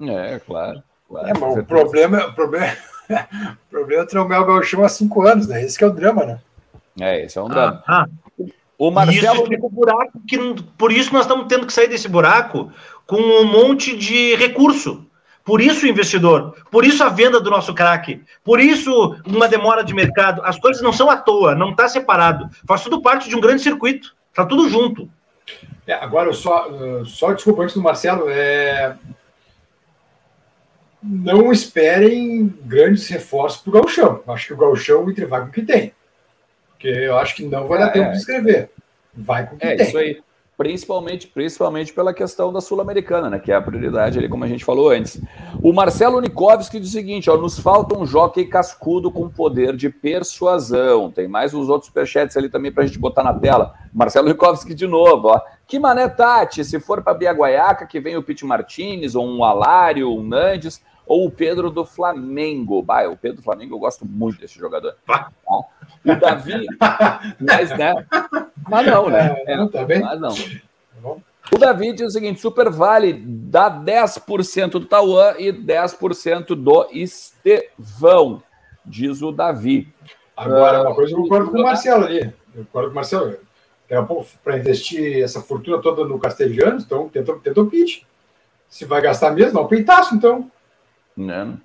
É, 0.00 0.40
claro. 0.40 0.82
claro 1.08 1.28
é, 1.28 1.32
mas 1.38 1.58
o 1.58 1.64
problema, 1.64 2.26
o 2.26 2.34
problema, 2.34 2.72
o 3.10 3.70
problema 3.70 4.02
é 4.02 4.06
trombar 4.06 4.42
o 4.42 4.46
gauchão 4.46 4.84
há 4.84 4.88
cinco 4.88 5.26
anos, 5.26 5.46
né? 5.46 5.62
Esse 5.62 5.82
é 5.82 5.86
o 5.86 5.90
drama, 5.90 6.24
né? 6.24 6.40
É, 7.00 7.24
esse 7.24 7.38
é 7.38 7.42
um 7.42 7.48
drama. 7.48 7.82
Ah, 7.86 8.04
ah. 8.04 8.46
O 8.78 8.90
Marcelo... 8.90 9.34
Isso 9.34 9.42
explica 9.42 9.66
o 9.66 9.70
buraco, 9.70 10.20
que, 10.26 10.38
por 10.78 10.90
isso 10.90 11.12
nós 11.12 11.22
estamos 11.22 11.46
tendo 11.46 11.66
que 11.66 11.72
sair 11.72 11.88
desse 11.88 12.08
buraco 12.08 12.72
com 13.06 13.16
um 13.16 13.44
monte 13.44 13.94
de 13.94 14.34
recurso. 14.36 15.06
Por 15.50 15.60
isso 15.60 15.84
o 15.84 15.88
investidor, 15.88 16.54
por 16.70 16.84
isso 16.84 17.02
a 17.02 17.08
venda 17.08 17.40
do 17.40 17.50
nosso 17.50 17.74
craque, 17.74 18.22
por 18.44 18.60
isso 18.60 19.20
uma 19.26 19.48
demora 19.48 19.82
de 19.82 19.92
mercado. 19.92 20.40
As 20.44 20.56
coisas 20.56 20.80
não 20.80 20.92
são 20.92 21.10
à 21.10 21.16
toa, 21.16 21.56
não 21.56 21.72
está 21.72 21.88
separado. 21.88 22.48
Faz 22.68 22.84
tudo 22.84 23.02
parte 23.02 23.28
de 23.28 23.34
um 23.34 23.40
grande 23.40 23.60
circuito. 23.60 24.14
Está 24.28 24.46
tudo 24.46 24.68
junto. 24.68 25.10
É, 25.88 25.94
agora, 25.94 26.32
só, 26.32 26.68
só 27.04 27.32
desculpa 27.32 27.64
antes 27.64 27.74
do 27.74 27.82
Marcelo, 27.82 28.26
é... 28.28 28.94
não 31.02 31.50
esperem 31.50 32.46
grandes 32.62 33.08
reforços 33.08 33.60
para 33.60 33.70
o 33.70 33.72
Galchão. 33.72 34.22
Acho 34.28 34.46
que 34.46 34.54
o 34.54 34.56
Galchão 34.56 35.04
o 35.04 35.10
Inter 35.10 35.26
vai 35.26 35.40
com 35.40 35.48
o 35.48 35.50
que 35.50 35.62
tem. 35.62 35.92
Porque 36.68 36.86
eu 36.86 37.18
acho 37.18 37.34
que 37.34 37.44
não 37.44 37.66
vai 37.66 37.80
dar 37.80 37.88
é, 37.88 37.90
tempo 37.90 38.12
de 38.12 38.18
escrever. 38.18 38.70
Vai 39.12 39.48
com 39.48 39.56
o 39.56 39.58
que 39.58 39.66
é, 39.66 39.74
tem. 39.74 39.88
Isso 39.88 39.98
aí 39.98 40.22
principalmente, 40.60 41.26
principalmente 41.26 41.90
pela 41.90 42.12
questão 42.12 42.52
da 42.52 42.60
Sul-Americana, 42.60 43.30
né, 43.30 43.38
que 43.38 43.50
é 43.50 43.54
a 43.54 43.62
prioridade 43.62 44.18
ali, 44.18 44.28
como 44.28 44.44
a 44.44 44.46
gente 44.46 44.62
falou 44.62 44.90
antes. 44.90 45.18
O 45.62 45.72
Marcelo 45.72 46.20
Nikovski 46.20 46.78
diz 46.78 46.90
o 46.90 46.92
seguinte, 46.92 47.30
ó, 47.30 47.38
nos 47.38 47.58
falta 47.58 47.96
um 47.96 48.04
jockey 48.04 48.44
cascudo 48.44 49.10
com 49.10 49.26
poder 49.30 49.74
de 49.74 49.88
persuasão. 49.88 51.10
Tem 51.10 51.26
mais 51.26 51.54
uns 51.54 51.70
outros 51.70 51.86
superchats 51.86 52.36
ali 52.36 52.50
também 52.50 52.70
para 52.70 52.84
a 52.84 52.86
gente 52.86 52.98
botar 52.98 53.24
na 53.24 53.32
tela. 53.32 53.72
Marcelo 53.90 54.28
Nikovski 54.28 54.74
de 54.74 54.86
novo, 54.86 55.28
ó. 55.28 55.40
Que 55.66 55.78
mané, 55.78 56.06
Tati, 56.10 56.62
se 56.62 56.78
for 56.78 57.02
para 57.02 57.14
Biaguaiaca, 57.14 57.86
que 57.86 57.98
vem 57.98 58.18
o 58.18 58.22
Pete 58.22 58.44
Martinez, 58.44 59.14
ou 59.14 59.26
um 59.26 59.42
Alário, 59.42 60.14
um 60.14 60.22
Nandes, 60.22 60.82
ou 61.10 61.26
o 61.26 61.30
Pedro 61.30 61.70
do 61.70 61.84
Flamengo. 61.84 62.80
Bah, 62.82 63.08
o 63.08 63.16
Pedro 63.16 63.38
do 63.38 63.42
Flamengo, 63.42 63.74
eu 63.74 63.80
gosto 63.80 64.06
muito 64.06 64.38
desse 64.38 64.56
jogador. 64.56 64.94
Tá? 65.04 65.28
O 65.44 66.14
Davi, 66.14 66.66
mas, 67.40 67.76
né? 67.76 67.92
Mas 68.68 68.86
não, 68.86 69.10
né? 69.10 69.36
É, 69.44 69.56
não, 69.56 69.68
tá 69.68 69.84
bem? 69.84 70.00
Mas 70.00 70.20
não. 70.20 71.20
O 71.52 71.58
Davi 71.58 71.92
diz 71.92 72.06
o 72.06 72.10
seguinte: 72.10 72.40
Super 72.40 72.70
Vale 72.70 73.12
dá 73.12 73.68
10% 73.68 74.70
do 74.70 74.86
Tauan 74.86 75.34
e 75.36 75.52
10% 75.52 76.54
do 76.54 76.86
Estevão, 76.92 78.40
diz 78.86 79.20
o 79.20 79.32
Davi. 79.32 79.92
Agora, 80.36 80.82
uma 80.82 80.94
coisa 80.94 81.12
eu 81.12 81.22
concordo 81.22 81.50
com 81.50 81.58
o 81.58 81.62
Marcelo 81.64 82.04
ali. 82.04 82.32
Eu 82.54 82.64
concordo 82.66 82.90
com 82.90 82.92
o 82.92 82.94
Marcelo. 82.94 83.36
Para 84.44 84.56
investir 84.56 85.24
essa 85.24 85.40
fortuna 85.40 85.82
toda 85.82 86.04
no 86.04 86.20
Castelhano, 86.20 86.78
então 86.78 87.08
tenta, 87.08 87.36
tenta 87.42 87.60
o 87.60 87.66
pitch. 87.66 88.04
Se 88.68 88.84
vai 88.84 89.00
gastar 89.00 89.32
mesmo, 89.32 89.54
dá 89.54 89.60
um 89.62 89.66
peitaço, 89.66 90.14
então. 90.14 90.48
Não. 91.20 91.60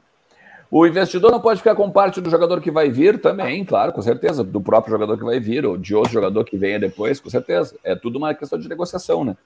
O 0.70 0.86
investidor 0.86 1.32
não 1.32 1.40
pode 1.40 1.60
ficar 1.60 1.76
com 1.76 1.90
parte 1.90 2.20
do 2.20 2.30
jogador 2.30 2.60
que 2.60 2.72
vai 2.72 2.90
vir 2.90 3.22
também, 3.22 3.64
claro, 3.64 3.94
com 3.94 4.02
certeza, 4.02 4.44
do 4.44 4.60
próprio 4.60 4.92
jogador 4.92 5.18
que 5.18 5.24
vai 5.24 5.40
vir, 5.40 5.66
ou 5.66 5.78
de 5.78 5.96
outro 5.96 6.12
jogador 6.12 6.44
que 6.44 6.58
venha 6.58 6.80
depois, 6.80 7.20
com 7.20 7.30
certeza. 7.30 7.78
É 7.84 7.96
tudo 7.96 8.18
uma 8.18 8.34
questão 8.34 8.60
de 8.60 8.68
negociação, 8.68 9.24
né? 9.24 9.38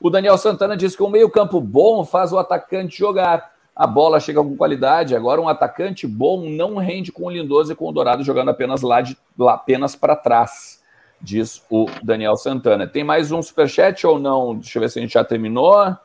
O 0.00 0.10
Daniel 0.10 0.36
Santana 0.36 0.76
diz 0.76 0.96
que 0.96 1.02
um 1.02 1.08
meio-campo 1.08 1.60
bom 1.60 2.04
faz 2.04 2.32
o 2.32 2.38
atacante 2.38 2.98
jogar. 2.98 3.52
A 3.76 3.86
bola 3.86 4.20
chega 4.20 4.42
com 4.42 4.56
qualidade. 4.56 5.14
Agora, 5.14 5.40
um 5.40 5.48
atacante 5.48 6.06
bom 6.06 6.48
não 6.48 6.76
rende 6.76 7.12
com 7.12 7.26
o 7.26 7.30
Lindoso 7.30 7.72
e 7.72 7.76
com 7.76 7.88
o 7.88 7.92
Dourado 7.92 8.24
jogando 8.24 8.50
apenas 8.50 8.82
lá, 8.82 9.00
de, 9.00 9.16
lá 9.38 9.54
apenas 9.54 9.94
para 9.94 10.16
trás, 10.16 10.82
diz 11.20 11.62
o 11.70 11.86
Daniel 12.02 12.36
Santana. 12.36 12.86
Tem 12.86 13.04
mais 13.04 13.30
um 13.30 13.40
superchat 13.40 14.06
ou 14.06 14.18
não? 14.18 14.56
Deixa 14.56 14.78
eu 14.78 14.80
ver 14.80 14.90
se 14.90 14.98
a 14.98 15.02
gente 15.02 15.14
já 15.14 15.24
terminou. 15.24 15.96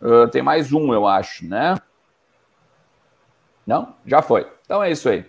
Uh, 0.00 0.28
tem 0.30 0.42
mais 0.42 0.72
um, 0.72 0.94
eu 0.94 1.06
acho, 1.06 1.46
né? 1.46 1.76
Não? 3.66 3.94
Já 4.06 4.22
foi. 4.22 4.46
Então 4.64 4.82
é 4.82 4.90
isso 4.90 5.08
aí. 5.08 5.24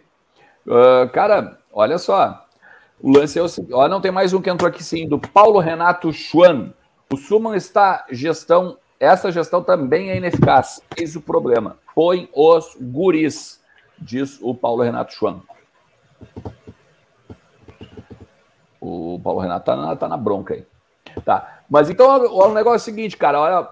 Uh, 0.66 1.10
cara, 1.12 1.60
olha 1.72 1.98
só. 1.98 2.46
O 3.02 3.12
lance 3.12 3.38
é 3.38 3.42
o 3.42 3.48
seguinte: 3.48 3.74
ó, 3.74 3.88
não 3.88 4.02
tem 4.02 4.12
mais 4.12 4.34
um 4.34 4.42
que 4.42 4.50
entrou 4.50 4.70
aqui 4.70 4.84
sim, 4.84 5.08
do 5.08 5.20
Paulo 5.20 5.60
Renato 5.60 6.14
Schwan. 6.14 6.72
O 7.12 7.18
Suman 7.18 7.56
está 7.56 8.06
gestão, 8.10 8.78
essa 9.00 9.32
gestão 9.32 9.62
também 9.64 10.12
é 10.12 10.18
ineficaz. 10.18 10.82
Eis 10.96 11.16
o 11.16 11.22
problema. 11.22 11.78
Põe 11.94 12.30
os 12.34 12.78
guris, 12.80 13.62
diz 14.00 14.40
o 14.42 14.54
Paulo 14.54 14.84
Renato 14.84 15.14
Schwan. 15.14 15.42
O 18.80 19.20
Paulo 19.24 19.40
Renato 19.40 19.66
tá 19.66 19.76
na, 19.76 19.96
tá 19.96 20.08
na 20.08 20.18
bronca 20.18 20.54
aí. 20.54 20.66
Tá. 21.26 21.62
Mas 21.70 21.90
então 21.90 22.26
o, 22.26 22.48
o 22.48 22.54
negócio 22.54 22.76
é 22.76 22.78
o 22.78 22.80
seguinte, 22.80 23.18
cara, 23.18 23.40
olha. 23.40 23.68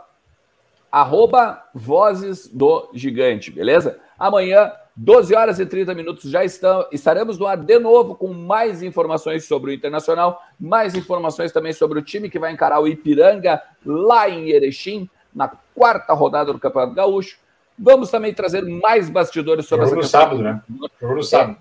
Arroba 0.92 1.64
Vozes 1.72 2.48
do 2.48 2.90
Gigante, 2.96 3.52
beleza? 3.52 4.00
Amanhã, 4.20 4.72
12 4.96 5.34
horas 5.34 5.60
e 5.60 5.66
30 5.66 5.96
minutos, 5.96 6.30
já 6.30 6.44
estão, 6.44 6.86
estaremos 6.92 7.40
no 7.40 7.48
ar 7.48 7.56
de 7.56 7.80
novo 7.80 8.16
com 8.16 8.34
mais 8.34 8.84
informações 8.84 9.46
sobre 9.46 9.72
o 9.72 9.74
Internacional, 9.74 10.42
mais 10.60 10.94
informações 10.94 11.54
também 11.54 11.72
sobre 11.72 12.00
o 12.00 12.02
time 12.02 12.30
que 12.30 12.38
vai 12.38 12.52
encarar 12.52 12.82
o 12.82 12.88
Ipiranga 12.88 13.62
lá 13.86 14.30
em 14.30 14.50
Erechim, 14.50 15.10
na 15.34 15.48
quarta 15.74 16.14
rodada 16.14 16.52
do 16.52 16.60
Campeonato 16.60 16.94
Gaúcho. 16.94 17.40
Vamos 17.78 18.12
também 18.12 18.34
trazer 18.34 18.62
mais 18.62 19.10
bastidores 19.10 19.66
sobre 19.66 19.86
jogo 19.86 20.02
essa 20.02 20.18
no 20.18 20.22
sábado, 20.22 20.44
né? 20.44 20.62
Jogo 21.00 21.16
no 21.16 21.24
sábado. 21.24 21.58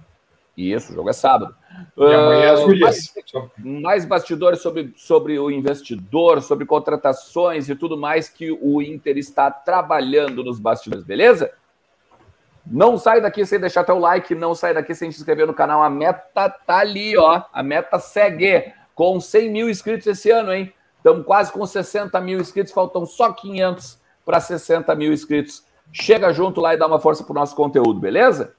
É, 0.59 0.61
isso, 0.61 0.91
o 0.91 0.95
jogo 0.97 1.11
é 1.11 1.13
sábado. 1.13 1.55
E 1.97 2.03
amanhã 2.03 2.53
as 2.55 2.61
uh, 2.61 2.79
mais, 2.81 3.13
mais 3.65 4.05
bastidores 4.05 4.61
sobre, 4.61 4.93
sobre 4.97 5.39
o 5.39 5.49
investidor, 5.49 6.43
sobre 6.43 6.67
contratações 6.67 7.69
e 7.69 7.77
tudo 7.77 7.97
mais 7.97 8.29
que 8.29 8.51
o 8.51 8.83
Inter 8.83 9.17
está 9.17 9.49
trabalhando 9.49 10.43
nos 10.43 10.59
bastidores, 10.59 11.05
beleza? 11.05 11.53
Não 12.71 12.99
sai 12.99 13.21
daqui 13.21 13.47
sem 13.47 13.59
deixar 13.59 13.85
teu 13.85 13.99
like, 13.99 14.35
não 14.35 14.55
sai 14.55 14.75
daqui 14.75 14.95
sem 14.95 15.11
se 15.11 15.19
inscrever 15.19 15.47
no 15.47 15.55
canal. 15.55 15.83
A 15.83 15.89
meta 15.89 16.49
tá 16.49 16.79
ali, 16.79 17.16
ó. 17.16 17.43
A 17.53 17.62
meta 17.62 17.99
segue 17.99 18.73
com 18.95 19.19
100 19.19 19.51
mil 19.51 19.71
inscritos 19.71 20.07
esse 20.07 20.31
ano, 20.31 20.53
hein? 20.53 20.73
Estamos 20.97 21.25
quase 21.25 21.53
com 21.53 21.64
60 21.64 22.21
mil 22.21 22.41
inscritos, 22.41 22.73
faltam 22.73 23.07
só 23.07 23.33
500 23.33 23.99
para 24.27 24.41
60 24.41 24.95
mil 24.95 25.12
inscritos. 25.12 25.64
Chega 25.93 26.33
junto 26.33 26.61
lá 26.61 26.75
e 26.75 26.77
dá 26.77 26.87
uma 26.87 27.01
força 27.01 27.25
pro 27.25 27.33
nosso 27.33 27.57
conteúdo, 27.57 27.99
beleza? 27.99 28.55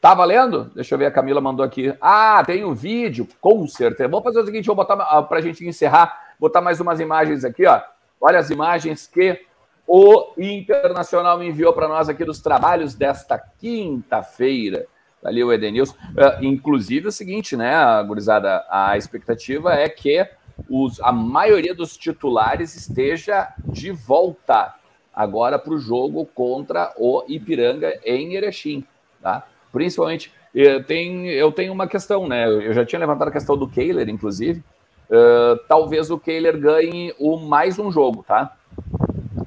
Tá 0.00 0.14
valendo? 0.14 0.70
Deixa 0.74 0.94
eu 0.94 0.98
ver, 0.98 1.06
a 1.06 1.10
Camila 1.10 1.40
mandou 1.40 1.64
aqui. 1.64 1.92
Ah, 2.00 2.42
tem 2.46 2.64
um 2.64 2.74
vídeo, 2.74 3.26
com 3.40 3.66
certeza. 3.66 4.08
Vamos 4.08 4.24
fazer 4.24 4.40
o 4.40 4.44
seguinte, 4.44 4.66
vou 4.66 4.76
botar 4.76 4.94
ah, 4.94 5.22
para 5.22 5.38
a 5.38 5.42
gente 5.42 5.66
encerrar, 5.66 6.34
botar 6.38 6.60
mais 6.60 6.78
umas 6.78 7.00
imagens 7.00 7.44
aqui, 7.44 7.66
ó. 7.66 7.80
Olha 8.20 8.38
as 8.38 8.50
imagens 8.50 9.06
que 9.06 9.40
o 9.88 10.34
Internacional 10.36 11.42
enviou 11.42 11.72
para 11.72 11.88
nós 11.88 12.10
aqui 12.10 12.22
dos 12.22 12.42
trabalhos 12.42 12.94
desta 12.94 13.38
quinta-feira. 13.38 14.86
Ali 15.24 15.42
o 15.42 15.50
Edenilson. 15.50 15.94
Uh, 15.94 16.44
inclusive 16.44 17.06
é 17.06 17.08
o 17.08 17.12
seguinte, 17.12 17.56
né, 17.56 17.74
gurizada? 18.06 18.66
A 18.68 18.98
expectativa 18.98 19.72
é 19.72 19.88
que 19.88 20.28
os, 20.68 21.00
a 21.00 21.10
maioria 21.10 21.74
dos 21.74 21.96
titulares 21.96 22.76
esteja 22.76 23.52
de 23.64 23.90
volta 23.90 24.74
agora 25.14 25.58
para 25.58 25.72
o 25.72 25.78
jogo 25.78 26.26
contra 26.26 26.92
o 26.98 27.24
Ipiranga 27.26 27.98
em 28.04 28.34
Erechim, 28.34 28.84
tá? 29.22 29.48
Principalmente, 29.72 30.30
eu 30.54 30.84
tenho, 30.84 31.30
eu 31.30 31.50
tenho 31.50 31.72
uma 31.72 31.88
questão, 31.88 32.28
né? 32.28 32.46
Eu 32.46 32.74
já 32.74 32.84
tinha 32.84 33.00
levantado 33.00 33.28
a 33.28 33.32
questão 33.32 33.56
do 33.56 33.66
Kehler, 33.66 34.08
inclusive. 34.10 34.62
Uh, 35.08 35.56
talvez 35.66 36.10
o 36.10 36.18
Kehler 36.18 36.58
ganhe 36.58 37.14
o 37.18 37.38
mais 37.38 37.78
um 37.78 37.90
jogo, 37.90 38.22
tá? 38.22 38.54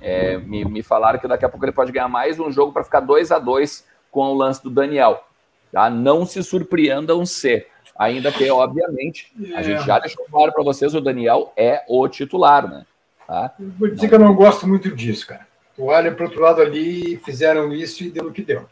É, 0.01 0.37
me, 0.37 0.65
me 0.65 0.81
falaram 0.81 1.19
que 1.19 1.27
daqui 1.27 1.45
a 1.45 1.49
pouco 1.49 1.63
ele 1.63 1.71
pode 1.71 1.91
ganhar 1.91 2.07
mais 2.07 2.39
um 2.39 2.51
jogo 2.51 2.73
para 2.73 2.83
ficar 2.83 3.01
2 3.01 3.31
a 3.31 3.37
2 3.37 3.85
com 4.09 4.27
o 4.27 4.33
lance 4.35 4.63
do 4.63 4.69
Daniel. 4.69 5.23
Tá? 5.71 5.89
Não 5.89 6.25
se 6.25 6.43
surpreendam 6.43 7.25
se. 7.25 7.65
Ainda 7.97 8.31
que, 8.31 8.49
obviamente, 8.49 9.31
a 9.53 9.59
é. 9.59 9.63
gente 9.63 9.85
já 9.85 9.99
deixou 9.99 10.25
claro 10.25 10.51
para 10.51 10.63
vocês, 10.63 10.95
o 10.95 11.01
Daniel 11.01 11.53
é 11.55 11.83
o 11.87 12.07
titular, 12.07 12.67
né? 12.67 12.85
Tá? 13.27 13.53
vou 13.59 13.89
dizer 13.89 14.03
não. 14.03 14.09
que 14.09 14.15
eu 14.15 14.19
não 14.19 14.35
gosto 14.35 14.67
muito 14.67 14.93
disso, 14.95 15.27
cara. 15.27 15.47
Tu 15.75 15.83
olha 15.85 16.11
para 16.11 16.25
outro 16.25 16.41
lado 16.41 16.61
ali, 16.61 17.17
fizeram 17.17 17.71
isso 17.71 18.03
e 18.03 18.09
deu 18.09 18.27
o 18.27 18.31
que 18.31 18.41
deu. 18.41 18.65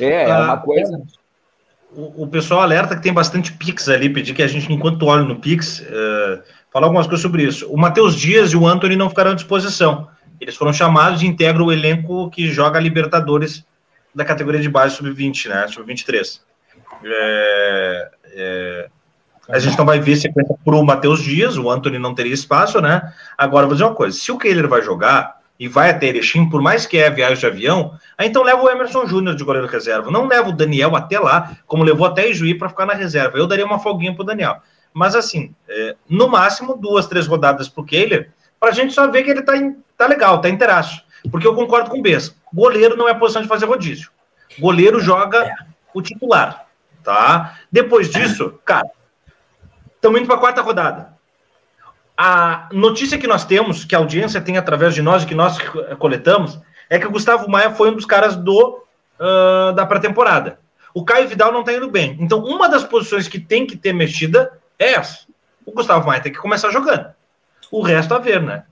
É, 0.00 0.22
é 0.22 0.26
uma 0.28 0.54
ah, 0.54 0.56
coisa. 0.56 1.02
O, 1.96 2.26
pessoal 2.26 2.60
alerta 2.60 2.96
que 2.96 3.02
tem 3.02 3.12
bastante 3.12 3.52
Pix 3.52 3.88
ali, 3.88 4.08
pedir 4.08 4.34
que 4.34 4.42
a 4.42 4.48
gente, 4.48 4.72
enquanto 4.72 5.06
olha 5.06 5.22
no 5.22 5.36
Pix, 5.36 5.80
uh, 5.80 6.42
falar 6.72 6.86
algumas 6.86 7.06
coisas 7.06 7.22
sobre 7.22 7.44
isso. 7.44 7.70
O 7.70 7.76
Matheus 7.76 8.16
Dias 8.16 8.50
e 8.50 8.56
o 8.56 8.66
Anthony 8.66 8.96
não 8.96 9.08
ficaram 9.08 9.30
à 9.30 9.34
disposição. 9.34 10.08
Eles 10.40 10.56
foram 10.56 10.72
chamados 10.72 11.22
e 11.22 11.26
integram 11.26 11.66
o 11.66 11.72
elenco 11.72 12.28
que 12.30 12.48
joga 12.48 12.80
Libertadores 12.80 13.64
da 14.12 14.24
categoria 14.24 14.60
de 14.60 14.68
base 14.68 14.96
sub-20, 14.96 15.48
né? 15.48 15.68
Sub-23. 15.68 16.40
É, 17.04 18.10
é, 18.32 18.88
a 19.48 19.58
gente 19.58 19.78
não 19.78 19.84
vai 19.84 20.00
ver 20.00 20.16
sequência 20.16 20.56
para 20.64 20.74
o 20.74 20.84
Matheus 20.84 21.22
Dias, 21.22 21.56
o 21.56 21.70
Anthony 21.70 21.98
não 21.98 22.14
teria 22.14 22.34
espaço, 22.34 22.80
né? 22.80 23.12
Agora, 23.38 23.66
vou 23.66 23.74
dizer 23.74 23.84
uma 23.84 23.94
coisa: 23.94 24.18
se 24.18 24.32
o 24.32 24.38
Kehler 24.38 24.68
vai 24.68 24.82
jogar 24.82 25.40
e 25.58 25.68
vai 25.68 25.90
até 25.90 26.06
Erechim, 26.06 26.48
por 26.48 26.60
mais 26.60 26.84
que 26.84 26.98
é 26.98 27.08
viagem 27.08 27.38
de 27.38 27.46
avião, 27.46 27.96
aí 28.18 28.28
então 28.28 28.42
leva 28.42 28.62
o 28.62 28.68
Emerson 28.68 29.06
Júnior 29.06 29.36
de 29.36 29.44
goleiro 29.44 29.68
reserva. 29.68 30.10
Não 30.10 30.26
leva 30.26 30.48
o 30.48 30.52
Daniel 30.52 30.96
até 30.96 31.18
lá, 31.18 31.56
como 31.66 31.84
levou 31.84 32.06
até 32.06 32.28
Ijuí 32.28 32.54
para 32.54 32.68
ficar 32.68 32.86
na 32.86 32.94
reserva. 32.94 33.38
Eu 33.38 33.46
daria 33.46 33.64
uma 33.64 33.78
folguinha 33.78 34.12
para 34.14 34.22
o 34.22 34.26
Daniel. 34.26 34.60
Mas 34.92 35.14
assim, 35.14 35.54
é, 35.68 35.96
no 36.08 36.28
máximo 36.28 36.76
duas, 36.76 37.06
três 37.06 37.26
rodadas 37.26 37.68
pro 37.68 37.84
Kehler, 37.84 38.32
para 38.58 38.70
a 38.70 38.72
gente 38.72 38.92
só 38.92 39.08
ver 39.08 39.22
que 39.22 39.30
ele 39.30 39.42
tá, 39.42 39.52
tá 39.96 40.06
legal, 40.06 40.40
tá 40.40 40.48
inteiraço. 40.48 41.04
Porque 41.30 41.46
eu 41.46 41.54
concordo 41.54 41.90
com 41.90 41.98
o 41.98 42.02
Bess. 42.02 42.34
Goleiro 42.52 42.96
não 42.96 43.08
é 43.08 43.14
posição 43.14 43.42
de 43.42 43.48
fazer 43.48 43.66
rodízio. 43.66 44.10
Goleiro 44.58 45.00
joga 45.00 45.48
o 45.92 46.02
titular, 46.02 46.66
tá? 47.02 47.58
Depois 47.70 48.10
disso, 48.10 48.58
cara, 48.64 48.88
estamos 49.94 50.20
indo 50.20 50.26
para 50.26 50.36
a 50.36 50.40
quarta 50.40 50.62
rodada. 50.62 51.13
A 52.16 52.68
notícia 52.72 53.18
que 53.18 53.26
nós 53.26 53.44
temos, 53.44 53.84
que 53.84 53.94
a 53.94 53.98
audiência 53.98 54.40
tem 54.40 54.56
através 54.56 54.94
de 54.94 55.02
nós 55.02 55.22
e 55.22 55.26
que 55.26 55.34
nós 55.34 55.58
coletamos, 55.98 56.60
é 56.88 56.98
que 56.98 57.06
o 57.06 57.10
Gustavo 57.10 57.48
Maia 57.48 57.70
foi 57.70 57.90
um 57.90 57.94
dos 57.94 58.04
caras 58.04 58.36
do 58.36 58.82
uh, 59.18 59.72
da 59.74 59.84
pré-temporada. 59.84 60.58
O 60.92 61.04
Caio 61.04 61.26
Vidal 61.26 61.52
não 61.52 61.60
está 61.60 61.72
indo 61.72 61.90
bem. 61.90 62.16
Então, 62.20 62.38
uma 62.44 62.68
das 62.68 62.84
posições 62.84 63.26
que 63.26 63.40
tem 63.40 63.66
que 63.66 63.76
ter 63.76 63.92
mexida 63.92 64.60
é 64.78 64.92
essa. 64.92 65.26
O 65.66 65.72
Gustavo 65.72 66.06
Maia 66.06 66.22
tem 66.22 66.32
que 66.32 66.38
começar 66.38 66.70
jogando. 66.70 67.12
O 67.70 67.82
resto 67.82 68.14
a 68.14 68.18
ver, 68.18 68.40
né? 68.40 68.64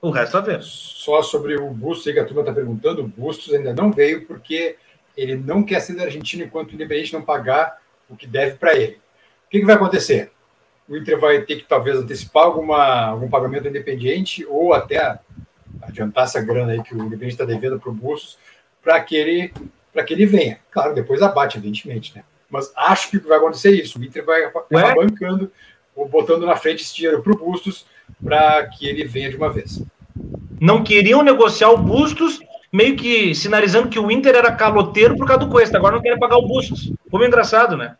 O 0.00 0.10
resto 0.10 0.36
a 0.36 0.40
ver. 0.40 0.60
Só 0.62 1.22
sobre 1.22 1.54
o 1.54 1.70
Bustos, 1.70 2.12
que 2.12 2.18
a 2.18 2.24
turma 2.24 2.40
está 2.40 2.52
perguntando, 2.52 3.02
o 3.02 3.06
Bustos 3.06 3.54
ainda 3.54 3.72
não 3.72 3.92
veio 3.92 4.26
porque 4.26 4.76
ele 5.16 5.36
não 5.36 5.62
quer 5.62 5.80
ser 5.80 5.94
da 5.94 6.04
Argentina 6.04 6.42
enquanto 6.44 6.72
o 6.72 6.74
Independente 6.74 7.12
não 7.12 7.22
pagar 7.22 7.78
o 8.08 8.16
que 8.16 8.26
deve 8.26 8.56
para 8.56 8.74
ele. 8.74 9.00
O 9.46 9.50
que, 9.50 9.60
que, 9.60 9.66
vai 9.66 9.76
acontecer? 9.76 10.32
O 10.88 10.96
Inter 10.96 11.18
vai 11.18 11.42
ter 11.42 11.56
que 11.56 11.64
talvez 11.64 11.96
antecipar 11.96 12.44
alguma, 12.44 13.06
algum 13.06 13.28
pagamento 13.28 13.68
independente 13.68 14.44
ou 14.46 14.72
até 14.72 15.18
adiantar 15.82 16.24
essa 16.24 16.40
grana 16.40 16.72
aí 16.72 16.82
que 16.82 16.94
o 16.94 16.98
Independente 16.98 17.32
está 17.32 17.44
devendo 17.44 17.78
para 17.78 17.90
o 17.90 17.94
Bustos 17.94 18.38
para 18.82 19.00
que 19.00 19.16
ele 19.16 19.52
para 19.92 20.02
que 20.04 20.14
ele 20.14 20.24
venha. 20.24 20.58
Claro, 20.70 20.94
depois 20.94 21.20
abate, 21.20 21.58
evidentemente, 21.58 22.16
né? 22.16 22.24
mas 22.52 22.70
acho 22.76 23.10
que 23.10 23.18
vai 23.18 23.38
acontecer 23.38 23.70
isso. 23.70 23.98
O 23.98 24.04
Inter 24.04 24.24
vai 24.24 24.44
acabar 24.44 24.94
bancando 24.94 25.50
ou 25.96 26.06
botando 26.06 26.44
na 26.44 26.54
frente 26.54 26.82
esse 26.82 26.94
dinheiro 26.94 27.22
para 27.22 27.32
o 27.32 27.38
Bustos 27.38 27.86
para 28.22 28.66
que 28.66 28.86
ele 28.86 29.04
venha 29.04 29.30
de 29.30 29.36
uma 29.36 29.50
vez. 29.50 29.82
Não 30.60 30.84
queriam 30.84 31.22
negociar 31.22 31.70
o 31.70 31.78
Bustos, 31.78 32.40
meio 32.70 32.94
que 32.94 33.34
sinalizando 33.34 33.88
que 33.88 33.98
o 33.98 34.10
Inter 34.10 34.36
era 34.36 34.52
caloteiro 34.52 35.16
por 35.16 35.26
causa 35.26 35.46
do 35.46 35.50
Cuesta. 35.50 35.78
Agora 35.78 35.96
não 35.96 36.02
querem 36.02 36.18
pagar 36.18 36.36
o 36.36 36.46
Bustos. 36.46 36.92
Como 37.10 37.24
engraçado, 37.24 37.74
né? 37.74 37.96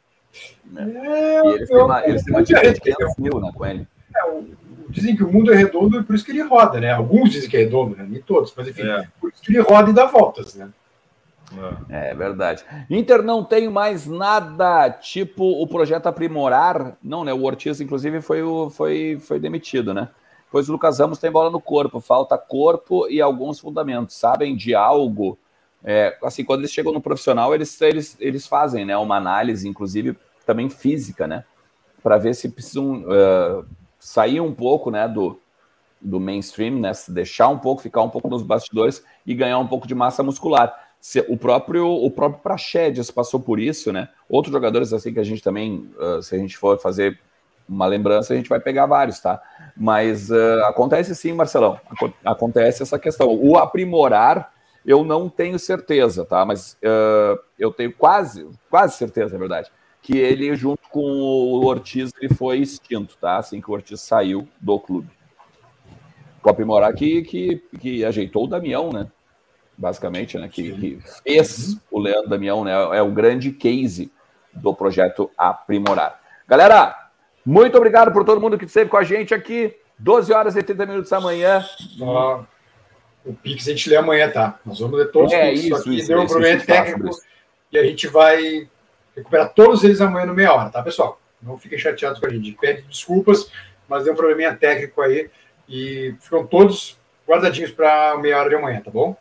É, 0.77 1.49
eles 1.49 1.69
têm 1.69 1.79
uma, 1.79 2.07
eles 2.07 2.25
têm 2.25 2.35
uma 2.35 2.43
diferença 2.43 2.75
de 2.75 2.81
500 2.81 3.17
mil 3.19 3.41
né, 3.41 3.51
com 3.55 3.67
ele. 3.67 3.87
É, 4.17 4.41
dizem 4.89 5.17
que 5.17 5.25
o 5.25 5.33
mundo 5.33 5.53
é 5.53 5.57
redondo 5.57 6.01
e 6.01 6.03
por 6.03 6.15
isso 6.15 6.25
que 6.25 6.31
ele 6.31 6.43
roda, 6.43 6.81
né? 6.81 6.93
Alguns 6.93 7.31
dizem 7.31 7.49
que 7.49 7.57
é 7.57 7.61
redondo, 7.61 7.97
né? 7.97 8.07
Nem 8.09 8.23
todos, 8.23 8.53
mas 8.57 8.69
enfim, 8.69 8.83
é. 8.83 9.09
por 9.21 9.31
isso 9.31 9.43
que 9.43 9.53
ele 9.53 9.61
roda 9.61 9.91
e 9.91 9.95
dá 9.95 10.07
voltas, 10.07 10.55
né? 10.55 10.71
É. 11.91 12.11
é 12.11 12.15
verdade. 12.15 12.65
Inter 12.89 13.23
não 13.23 13.45
tem 13.45 13.69
mais 13.69 14.07
nada 14.07 14.91
tipo 14.91 15.45
o 15.45 15.67
projeto 15.67 16.07
aprimorar. 16.07 16.97
Não, 17.03 17.25
né? 17.25 17.33
O 17.33 17.43
Ortiz, 17.43 17.81
inclusive, 17.81 18.21
foi, 18.21 18.43
o, 18.43 18.71
foi, 18.71 19.19
foi 19.21 19.39
demitido, 19.39 19.93
né? 19.93 20.09
Pois 20.51 20.69
o 20.69 20.73
Lucas 20.73 20.99
Ramos 20.99 21.19
tem 21.19 21.31
bola 21.31 21.51
no 21.51 21.61
corpo, 21.61 22.01
falta 22.01 22.37
corpo 22.37 23.09
e 23.09 23.21
alguns 23.21 23.59
fundamentos, 23.59 24.17
sabem 24.17 24.55
de 24.55 24.75
algo. 24.75 25.39
É, 25.85 26.17
assim, 26.23 26.45
quando 26.45 26.61
eles 26.61 26.73
chegam 26.73 26.93
no 26.93 27.01
profissional, 27.01 27.55
eles, 27.55 27.81
eles, 27.81 28.17
eles 28.21 28.47
fazem 28.47 28.85
né, 28.85 28.97
uma 28.97 29.17
análise, 29.17 29.69
inclusive 29.69 30.17
também 30.47 30.69
física, 30.69 31.27
né? 31.27 31.45
Para 32.03 32.19
ver 32.19 32.35
se 32.35 32.49
precisam 32.49 33.03
uh, 33.03 33.65
sair 33.99 34.41
um 34.41 34.55
pouco 34.55 34.91
né, 34.91 35.09
do, 35.09 35.41
do 36.01 36.19
mainstream, 36.21 36.79
né? 36.79 36.93
Deixar 37.09 37.49
um 37.49 37.59
pouco, 37.59 37.83
ficar 37.83 38.03
um 38.03 38.09
pouco 38.09 38.29
nos 38.29 38.43
bastidores 38.43 39.05
e 39.27 39.35
ganhar 39.35 39.59
um 39.59 39.67
pouco 39.67 39.87
de 39.87 39.95
massa 39.95 40.23
muscular 40.23 40.93
o 41.29 41.37
próprio 41.37 41.87
o 41.89 42.11
próprio 42.11 42.41
Praxedes 42.43 43.11
passou 43.11 43.41
por 43.41 43.59
isso, 43.59 43.93
né? 43.93 44.09
Outros 44.29 44.53
jogadores 44.53 44.93
assim 44.93 45.13
que 45.13 45.19
a 45.19 45.25
gente 45.25 45.43
também, 45.43 45.91
uh, 45.99 46.23
se 46.23 46.35
a 46.35 46.39
gente 46.39 46.57
for 46.57 46.79
fazer 46.79 47.19
uma 47.69 47.87
lembrança, 47.87 48.33
a 48.33 48.37
gente 48.37 48.49
vai 48.49 48.61
pegar 48.61 48.87
vários, 48.87 49.19
tá? 49.19 49.41
Mas 49.77 50.31
uh, 50.31 50.65
acontece 50.67 51.15
sim, 51.15 51.33
Marcelão. 51.33 51.81
Acontece 52.25 52.83
essa 52.83 52.99
questão. 52.99 53.29
O 53.35 53.59
aprimorar, 53.59 54.53
eu 54.85 55.05
não 55.05 55.29
tenho 55.29 55.59
certeza, 55.59 56.25
tá? 56.25 56.45
Mas 56.45 56.75
uh, 56.83 57.39
eu 57.59 57.73
tenho 57.73 57.93
quase, 57.93 58.49
quase 58.71 58.97
certeza, 58.97 59.37
é 59.37 59.39
verdade, 59.39 59.71
que 60.01 60.19
ele, 60.19 60.55
junto 60.57 60.89
com 60.91 61.01
o 61.01 61.65
Ortiz, 61.65 62.13
ele 62.21 62.35
foi 62.35 62.59
extinto, 62.59 63.17
tá? 63.21 63.37
Assim 63.37 63.61
que 63.61 63.71
o 63.71 63.75
Ortiz 63.75 64.01
saiu 64.01 64.49
do 64.61 64.79
clube. 64.79 65.11
O 66.45 66.51
aprimorar 66.51 66.93
que, 66.95 67.23
que, 67.23 67.63
que 67.79 68.05
ajeitou 68.05 68.45
o 68.45 68.49
Damião, 68.49 68.91
né? 68.91 69.09
basicamente, 69.77 70.39
né, 70.39 70.49
que, 70.49 70.73
que, 70.73 70.99
fez 71.25 71.77
o 71.91 71.99
Leandro 71.99 72.31
Damião, 72.31 72.65
né, 72.65 72.73
é 72.97 73.03
o 73.03 73.11
grande 73.11 73.51
case 73.51 74.13
do 74.53 74.75
projeto 74.75 75.31
Aprimorar. 75.37 76.21
Galera, 76.47 76.95
muito 77.45 77.77
obrigado 77.77 78.13
por 78.13 78.25
todo 78.25 78.41
mundo 78.41 78.59
que 78.59 78.65
esteve 78.65 78.89
com 78.89 78.97
a 78.97 79.03
gente 79.03 79.35
aqui. 79.35 79.75
12 79.99 80.33
horas 80.33 80.57
e 80.57 80.63
30 80.63 80.87
minutos 80.87 81.13
amanhã. 81.13 81.65
O 83.25 83.33
Pix 83.33 83.67
a 83.67 83.71
gente 83.71 83.89
lê 83.89 83.97
amanhã, 83.97 84.31
tá? 84.31 84.59
Nós 84.65 84.81
vamos 84.81 84.99
ler 84.99 85.11
todos 85.11 85.33
é, 85.33 85.53
os 85.53 85.61
Pix 85.61 85.65
isso, 85.65 85.77
aqui, 85.77 85.99
isso, 85.99 86.09
deu 86.09 86.21
um 86.21 86.27
problema 86.27 86.61
técnico 86.61 87.11
e 87.71 87.79
a 87.79 87.85
gente 87.85 88.07
vai 88.09 88.69
recuperar 89.17 89.53
todos 89.55 89.85
eles 89.85 90.01
amanhã 90.01 90.27
no 90.27 90.35
meia 90.35 90.53
hora, 90.53 90.71
tá, 90.71 90.83
pessoal? 90.83 91.21
Não 91.43 91.59
fiquem 91.59 91.79
chateados 91.79 92.21
com 92.21 92.27
a 92.27 92.31
gente. 92.31 92.53
Pede 92.53 92.83
desculpas, 92.83 93.51
mas 93.89 94.05
deu 94.05 94.13
um 94.13 94.17
probleminha 94.17 94.55
técnico 94.55 95.01
aí 95.01 95.29
e 95.69 96.15
ficam 96.21 96.47
todos 96.47 96.99
guardadinhos 97.27 97.71
para 97.71 98.17
meia 98.19 98.39
hora 98.39 98.49
de 98.49 98.55
amanhã, 98.57 98.81
tá 98.81 98.91
bom? 98.91 99.17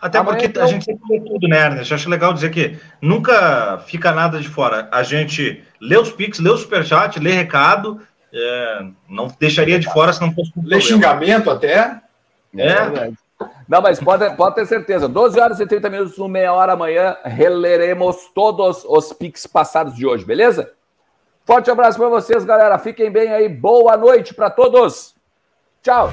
Até 0.00 0.18
Amanhã, 0.18 0.34
porque 0.34 0.46
então... 0.46 0.62
a 0.62 0.66
gente 0.66 0.84
sempre 0.84 1.02
lê 1.10 1.20
tudo, 1.20 1.48
né, 1.48 1.66
Ernest? 1.66 1.92
Acho 1.92 2.08
legal 2.08 2.32
dizer 2.32 2.50
que 2.50 2.78
nunca 3.02 3.78
fica 3.86 4.12
nada 4.12 4.38
de 4.38 4.48
fora. 4.48 4.88
A 4.92 5.02
gente 5.02 5.62
lê 5.80 5.96
os 5.96 6.12
Pix, 6.12 6.38
lê 6.38 6.50
o 6.50 6.56
Superchat, 6.56 7.18
lê 7.18 7.32
recado. 7.32 8.00
É, 8.32 8.86
não 9.08 9.26
deixaria 9.40 9.78
de 9.78 9.90
fora 9.92 10.12
se 10.12 10.20
não 10.20 10.32
fosse. 10.32 10.52
Um 10.56 10.64
lê 10.64 10.80
xingamento 10.80 11.50
até. 11.50 12.00
É. 12.58 13.06
é 13.06 13.12
não, 13.68 13.80
mas 13.80 14.00
pode, 14.00 14.28
pode 14.36 14.54
ter 14.56 14.66
certeza. 14.66 15.08
12 15.08 15.38
horas 15.38 15.60
e 15.60 15.66
30 15.66 15.90
minutos, 15.90 16.18
no 16.18 16.28
meia 16.28 16.52
hora 16.52 16.72
amanhã, 16.72 17.16
releremos 17.24 18.30
todos 18.34 18.84
os 18.84 19.12
Pix 19.12 19.46
passados 19.46 19.94
de 19.94 20.06
hoje, 20.06 20.24
beleza? 20.24 20.72
Forte 21.44 21.70
abraço 21.70 21.98
para 21.98 22.08
vocês, 22.08 22.44
galera. 22.44 22.78
Fiquem 22.78 23.10
bem 23.10 23.32
aí. 23.32 23.48
Boa 23.48 23.96
noite 23.96 24.34
para 24.34 24.50
todos. 24.50 25.14
Tchau. 25.82 26.10